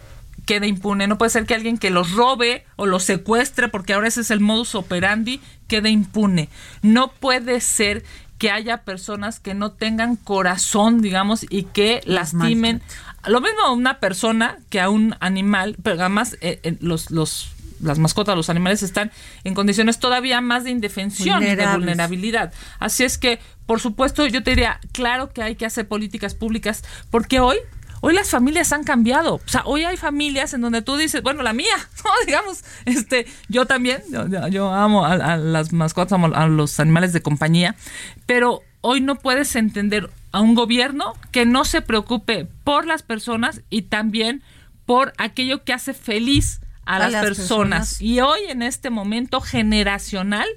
quede 0.45 0.67
impune, 0.67 1.07
no 1.07 1.17
puede 1.17 1.29
ser 1.31 1.45
que 1.45 1.55
alguien 1.55 1.77
que 1.77 1.89
los 1.89 2.11
robe 2.11 2.65
o 2.75 2.85
los 2.85 3.03
secuestre, 3.03 3.67
porque 3.67 3.93
ahora 3.93 4.07
ese 4.07 4.21
es 4.21 4.31
el 4.31 4.39
modus 4.39 4.75
operandi, 4.75 5.41
quede 5.67 5.89
impune. 5.89 6.49
No 6.81 7.11
puede 7.11 7.61
ser 7.61 8.03
que 8.37 8.51
haya 8.51 8.83
personas 8.83 9.39
que 9.39 9.53
no 9.53 9.71
tengan 9.71 10.15
corazón, 10.15 11.01
digamos, 11.01 11.45
y 11.49 11.63
que 11.63 12.01
lastimen. 12.05 12.81
lo 13.27 13.41
mismo 13.41 13.61
a 13.61 13.71
una 13.71 13.99
persona 13.99 14.57
que 14.69 14.81
a 14.81 14.89
un 14.89 15.15
animal, 15.19 15.77
pero 15.81 15.99
además 15.99 16.37
eh, 16.41 16.59
eh, 16.63 16.75
los, 16.81 17.11
los, 17.11 17.51
las 17.81 17.97
mascotas, 17.99 18.35
los 18.35 18.49
animales 18.49 18.83
están 18.83 19.11
en 19.43 19.53
condiciones 19.53 19.99
todavía 19.99 20.41
más 20.41 20.63
de 20.65 20.71
indefensión 20.71 21.43
y 21.43 21.55
de 21.55 21.67
vulnerabilidad. 21.67 22.53
Así 22.79 23.03
es 23.03 23.17
que, 23.17 23.39
por 23.65 23.79
supuesto, 23.79 24.25
yo 24.27 24.43
te 24.43 24.51
diría, 24.51 24.79
claro 24.91 25.31
que 25.31 25.41
hay 25.41 25.55
que 25.55 25.65
hacer 25.65 25.87
políticas 25.87 26.35
públicas, 26.35 26.83
porque 27.09 27.39
hoy 27.39 27.57
Hoy 28.05 28.13
las 28.13 28.29
familias 28.29 28.71
han 28.71 28.83
cambiado. 28.83 29.35
O 29.35 29.47
sea, 29.47 29.63
hoy 29.65 29.83
hay 29.83 29.97
familias 29.97 30.53
en 30.53 30.61
donde 30.61 30.83
tú 30.83 30.95
dices, 30.95 31.23
bueno, 31.23 31.41
la 31.41 31.53
mía, 31.53 31.73
¿no? 32.03 32.11
digamos, 32.27 32.63
este, 32.85 33.25
yo 33.49 33.65
también, 33.65 34.03
yo, 34.11 34.27
yo- 34.49 34.71
amo 34.71 35.03
a, 35.07 35.13
a 35.13 35.37
las 35.37 35.73
mascotas, 35.73 36.13
amo 36.13 36.27
a 36.35 36.45
los 36.47 36.79
animales 36.79 37.13
de 37.13 37.23
compañía, 37.23 37.75
pero 38.27 38.61
hoy 38.81 39.01
no 39.01 39.15
puedes 39.15 39.55
entender 39.55 40.11
a 40.31 40.39
un 40.41 40.53
gobierno 40.53 41.15
que 41.31 41.47
no 41.47 41.65
se 41.65 41.81
preocupe 41.81 42.47
por 42.63 42.85
las 42.85 43.01
personas 43.01 43.61
y 43.71 43.81
también 43.81 44.43
por 44.85 45.13
aquello 45.17 45.63
que 45.63 45.73
hace 45.73 45.95
feliz 45.95 46.61
a, 46.85 46.95
A 46.97 46.99
las, 46.99 47.11
las 47.13 47.25
personas. 47.25 47.89
personas. 47.89 48.01
Y 48.01 48.19
hoy 48.21 48.39
en 48.49 48.61
este 48.61 48.89
momento 48.89 49.41
generacional, 49.41 50.47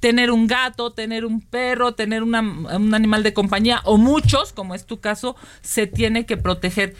tener 0.00 0.30
un 0.30 0.46
gato, 0.46 0.92
tener 0.92 1.24
un 1.24 1.40
perro, 1.40 1.92
tener 1.92 2.22
una- 2.22 2.40
un 2.40 2.94
animal 2.94 3.22
de 3.22 3.32
compañía 3.34 3.80
o 3.84 3.96
muchos, 3.96 4.52
como 4.52 4.74
es 4.74 4.86
tu 4.86 5.00
caso, 5.00 5.34
se 5.60 5.86
tiene 5.86 6.24
que 6.26 6.36
proteger 6.36 6.94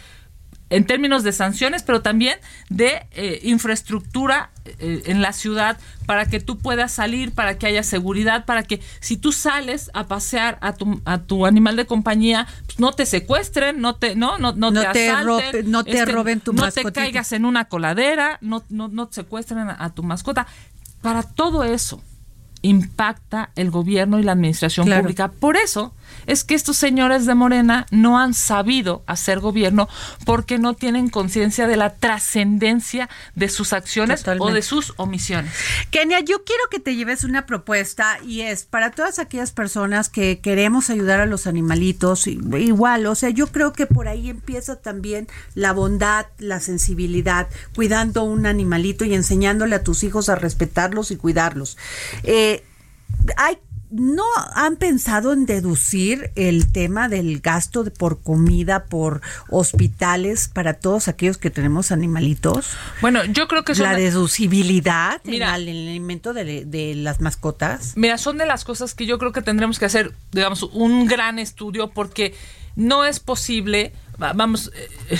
en 0.69 0.85
términos 0.85 1.23
de 1.23 1.31
sanciones, 1.31 1.83
pero 1.83 2.01
también 2.01 2.37
de 2.69 3.05
eh, 3.11 3.39
infraestructura 3.43 4.51
eh, 4.65 5.03
en 5.05 5.21
la 5.21 5.33
ciudad 5.33 5.77
para 6.05 6.27
que 6.27 6.39
tú 6.39 6.57
puedas 6.59 6.91
salir, 6.91 7.31
para 7.31 7.57
que 7.57 7.65
haya 7.67 7.81
seguridad, 7.83 8.45
para 8.45 8.63
que 8.63 8.79
si 8.99 9.17
tú 9.17 9.31
sales 9.31 9.89
a 9.93 10.07
pasear 10.07 10.57
a 10.61 10.73
tu, 10.73 11.01
a 11.05 11.17
tu 11.19 11.45
animal 11.45 11.75
de 11.75 11.85
compañía, 11.85 12.47
pues 12.65 12.79
no 12.79 12.91
te 12.93 13.05
secuestren, 13.05 13.81
no 13.81 13.95
te 13.95 14.15
no 14.15 14.37
no 14.37 14.53
no, 14.53 14.69
No 14.71 14.81
te, 14.81 14.91
te 14.91 15.09
asalten, 15.09 15.39
este, 15.45 15.61
robe- 15.61 15.63
no 15.65 15.83
te 15.83 16.05
roben 16.05 16.39
tu 16.41 16.53
no 16.53 16.61
mascotita. 16.63 16.91
te 16.91 16.99
caigas 16.99 17.31
en 17.31 17.45
una 17.45 17.65
coladera, 17.65 18.37
no 18.41 18.63
no 18.69 18.87
no 18.89 19.07
te 19.07 19.15
secuestren 19.15 19.69
a, 19.69 19.83
a 19.83 19.89
tu 19.93 20.03
mascota. 20.03 20.45
Para 21.01 21.23
todo 21.23 21.63
eso, 21.63 22.01
impacta 22.61 23.51
el 23.55 23.71
gobierno 23.71 24.19
y 24.19 24.23
la 24.23 24.33
administración 24.33 24.87
pública. 25.01 25.29
Por 25.31 25.55
eso 25.57 25.93
es 26.25 26.43
que 26.43 26.55
estos 26.55 26.77
señores 26.77 27.25
de 27.25 27.35
Morena 27.35 27.85
no 27.91 28.19
han 28.19 28.33
sabido 28.33 29.03
hacer 29.07 29.39
gobierno 29.39 29.87
porque 30.25 30.59
no 30.59 30.73
tienen 30.73 31.09
conciencia 31.09 31.67
de 31.67 31.77
la 31.77 31.95
trascendencia 31.95 33.09
de 33.35 33.49
sus 33.49 33.73
acciones 33.73 34.23
o 34.39 34.51
de 34.51 34.61
sus 34.61 34.93
omisiones. 34.97 35.51
Kenia, 35.91 36.19
yo 36.19 36.43
quiero 36.43 36.63
que 36.69 36.79
te 36.79 36.95
lleves 36.95 37.23
una 37.23 37.45
propuesta 37.45 38.19
y 38.25 38.41
es 38.41 38.63
para 38.63 38.91
todas 38.91 39.19
aquellas 39.19 39.51
personas 39.51 40.09
que 40.09 40.39
queremos 40.39 40.89
ayudar 40.89 41.19
a 41.19 41.25
los 41.25 41.47
animalitos, 41.47 42.27
igual, 42.27 43.05
o 43.07 43.15
sea, 43.15 43.29
yo 43.29 43.47
creo 43.47 43.73
que 43.73 43.85
por 43.85 44.07
ahí 44.07 44.29
empieza 44.29 44.75
también 44.75 45.27
la 45.55 45.73
bondad, 45.73 46.27
la 46.37 46.59
sensibilidad, 46.59 47.47
cuidando 47.75 48.23
un 48.23 48.45
animalito 48.45 49.05
y 49.05 49.13
enseñándole 49.13 49.75
a 49.75 49.83
tus 49.83 50.03
hijos 50.03 50.29
a 50.29 50.35
respetarlos 50.35 51.11
y 51.11 51.17
cuidarlos. 51.17 51.77
Eh, 52.23 52.63
hay 53.37 53.57
¿No 53.91 54.23
han 54.53 54.75
pensado 54.75 55.33
en 55.33 55.47
deducir 55.47 56.31
el 56.35 56.71
tema 56.71 57.09
del 57.09 57.39
gasto 57.39 57.85
por 57.85 58.21
comida, 58.21 58.85
por 58.85 59.21
hospitales 59.49 60.47
para 60.47 60.75
todos 60.75 61.07
aquellos 61.07 61.37
que 61.37 61.49
tenemos 61.49 61.91
animalitos? 61.91 62.67
Bueno, 63.01 63.25
yo 63.25 63.47
creo 63.47 63.63
que 63.63 63.73
la 63.75 63.95
deducibilidad 63.95 65.21
en 65.25 65.33
el 65.33 65.43
alimento 65.43 66.33
de, 66.33 66.65
de, 66.65 66.95
las 66.95 67.19
mascotas. 67.19 67.93
Mira, 67.95 68.19
son 68.19 68.37
de 68.37 68.45
las 68.45 68.63
cosas 68.63 68.93
que 68.93 69.07
yo 69.07 69.17
creo 69.17 69.31
que 69.31 69.41
tendremos 69.41 69.79
que 69.79 69.85
hacer, 69.85 70.13
digamos, 70.31 70.63
un 70.63 71.07
gran 71.07 71.39
estudio 71.39 71.89
porque 71.89 72.35
no 72.75 73.05
es 73.05 73.19
posible, 73.19 73.93
vamos, 74.17 74.71
eh, 74.75 75.17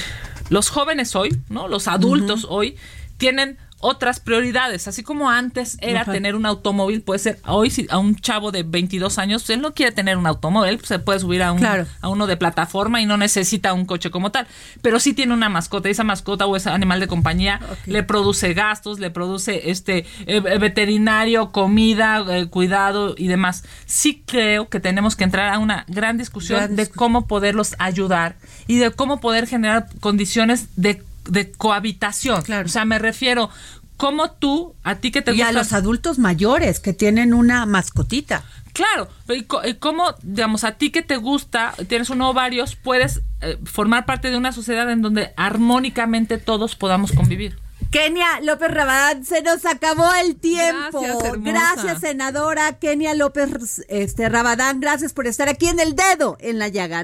los 0.50 0.70
jóvenes 0.70 1.16
hoy, 1.16 1.42
¿no? 1.50 1.68
Los 1.68 1.88
adultos 1.88 2.46
hoy 2.48 2.76
tienen 3.18 3.58
otras 3.80 4.20
prioridades. 4.20 4.88
Así 4.88 5.04
como 5.04 5.30
antes 5.30 5.78
era 5.82 6.06
tener 6.06 6.36
un 6.36 6.46
automóvil, 6.46 7.02
puede 7.02 7.20
ser 7.20 7.40
hoy 7.46 7.70
si 7.70 7.88
a 7.90 7.98
un 7.98 8.16
chavo 8.16 8.52
de 8.52 8.64
22 8.64 9.18
años, 9.18 9.50
él 9.50 9.62
no 9.62 9.74
quiere 9.74 9.92
tener 9.92 10.18
un 10.18 10.28
automóvil, 10.28 10.80
se 10.84 11.00
puede 11.00 11.20
subir 11.20 11.44
a, 11.44 11.52
un, 11.52 11.66
a 11.66 12.10
uno 12.10 12.28
de 12.28 12.38
plataforma 12.38 13.02
y 13.02 13.06
no 13.06 13.18
necesita 13.18 13.74
un 13.74 13.86
coche 13.86 14.12
como 14.12 14.32
tal. 14.32 14.48
Pero 14.82 15.00
sí 15.00 15.14
tiene 15.14 15.34
una 15.34 15.50
mascota 15.50 15.88
y 15.88 15.92
esa 15.92 16.04
mascota 16.04 16.46
o 16.46 16.56
ese 16.56 16.70
animal 16.70 17.00
de 17.00 17.08
compañía 17.08 17.60
le 17.86 18.04
produce 18.04 18.54
gastos, 18.54 19.00
le 19.00 19.12
produce 19.12 19.70
este 19.70 20.00
eh, 20.00 20.06
eh, 20.28 20.58
veterinario, 20.60 21.52
comida, 21.52 22.26
eh, 22.30 22.48
cuidado 22.48 23.16
y 23.18 23.28
demás. 23.28 23.64
Sí 23.86 24.24
creo 24.26 24.70
que 24.70 24.80
tenemos 24.80 25.16
que 25.16 25.24
entrar 25.24 25.54
a 25.54 25.60
una 25.60 25.86
gran 25.88 26.18
discusión 26.18 26.76
de 26.76 26.88
cómo 26.90 27.28
poderlos 27.28 27.76
ayudar 27.80 28.36
y 28.68 28.78
de 28.78 28.92
cómo 28.92 29.20
poder 29.20 29.48
generar 29.48 29.88
condiciones 30.00 30.68
de 30.76 31.04
de 31.26 31.52
cohabitación. 31.52 32.42
Claro. 32.44 32.66
O 32.66 32.70
sea, 32.70 32.86
me 32.86 33.00
refiero, 33.00 33.50
como 33.98 34.32
tú, 34.32 34.76
a 34.84 34.96
ti 34.96 35.12
que 35.12 35.22
te 35.22 35.32
gusta... 35.32 35.46
Y 35.46 35.48
a 35.48 35.52
los 35.52 35.74
adultos 35.74 36.20
mayores 36.20 36.80
que 36.80 36.94
tienen 36.94 37.34
una 37.34 37.66
mascotita. 37.66 38.44
Claro, 38.74 39.10
y 39.28 39.44
cómo, 39.76 40.16
digamos, 40.22 40.64
a 40.64 40.74
ti 40.74 40.92
que 40.92 41.02
te 41.02 41.18
gusta, 41.18 41.74
tienes 41.88 42.10
uno 42.10 42.30
o 42.30 42.34
varios, 42.34 42.76
puedes 42.76 43.22
eh, 43.42 43.58
formar 43.66 44.06
parte 44.06 44.30
de 44.30 44.38
una 44.38 44.52
sociedad 44.52 44.90
en 44.92 45.02
donde 45.02 45.34
armónicamente 45.36 46.38
todos 46.38 46.76
podamos 46.76 47.12
convivir. 47.12 47.58
Kenia 47.92 48.40
López 48.42 48.70
Rabadán, 48.70 49.26
se 49.26 49.42
nos 49.42 49.66
acabó 49.66 50.14
el 50.24 50.36
tiempo. 50.36 51.02
Gracias, 51.02 51.44
gracias, 51.44 52.00
senadora 52.02 52.78
Kenia 52.78 53.16
López 53.16 53.84
este, 53.90 54.30
Rabadán. 54.30 54.80
Gracias 54.80 55.14
por 55.14 55.26
estar 55.26 55.50
aquí 55.50 55.68
en 55.68 55.80
el 55.80 55.96
dedo 55.96 56.38
en 56.40 56.60
la 56.60 56.68
llaga. 56.68 57.04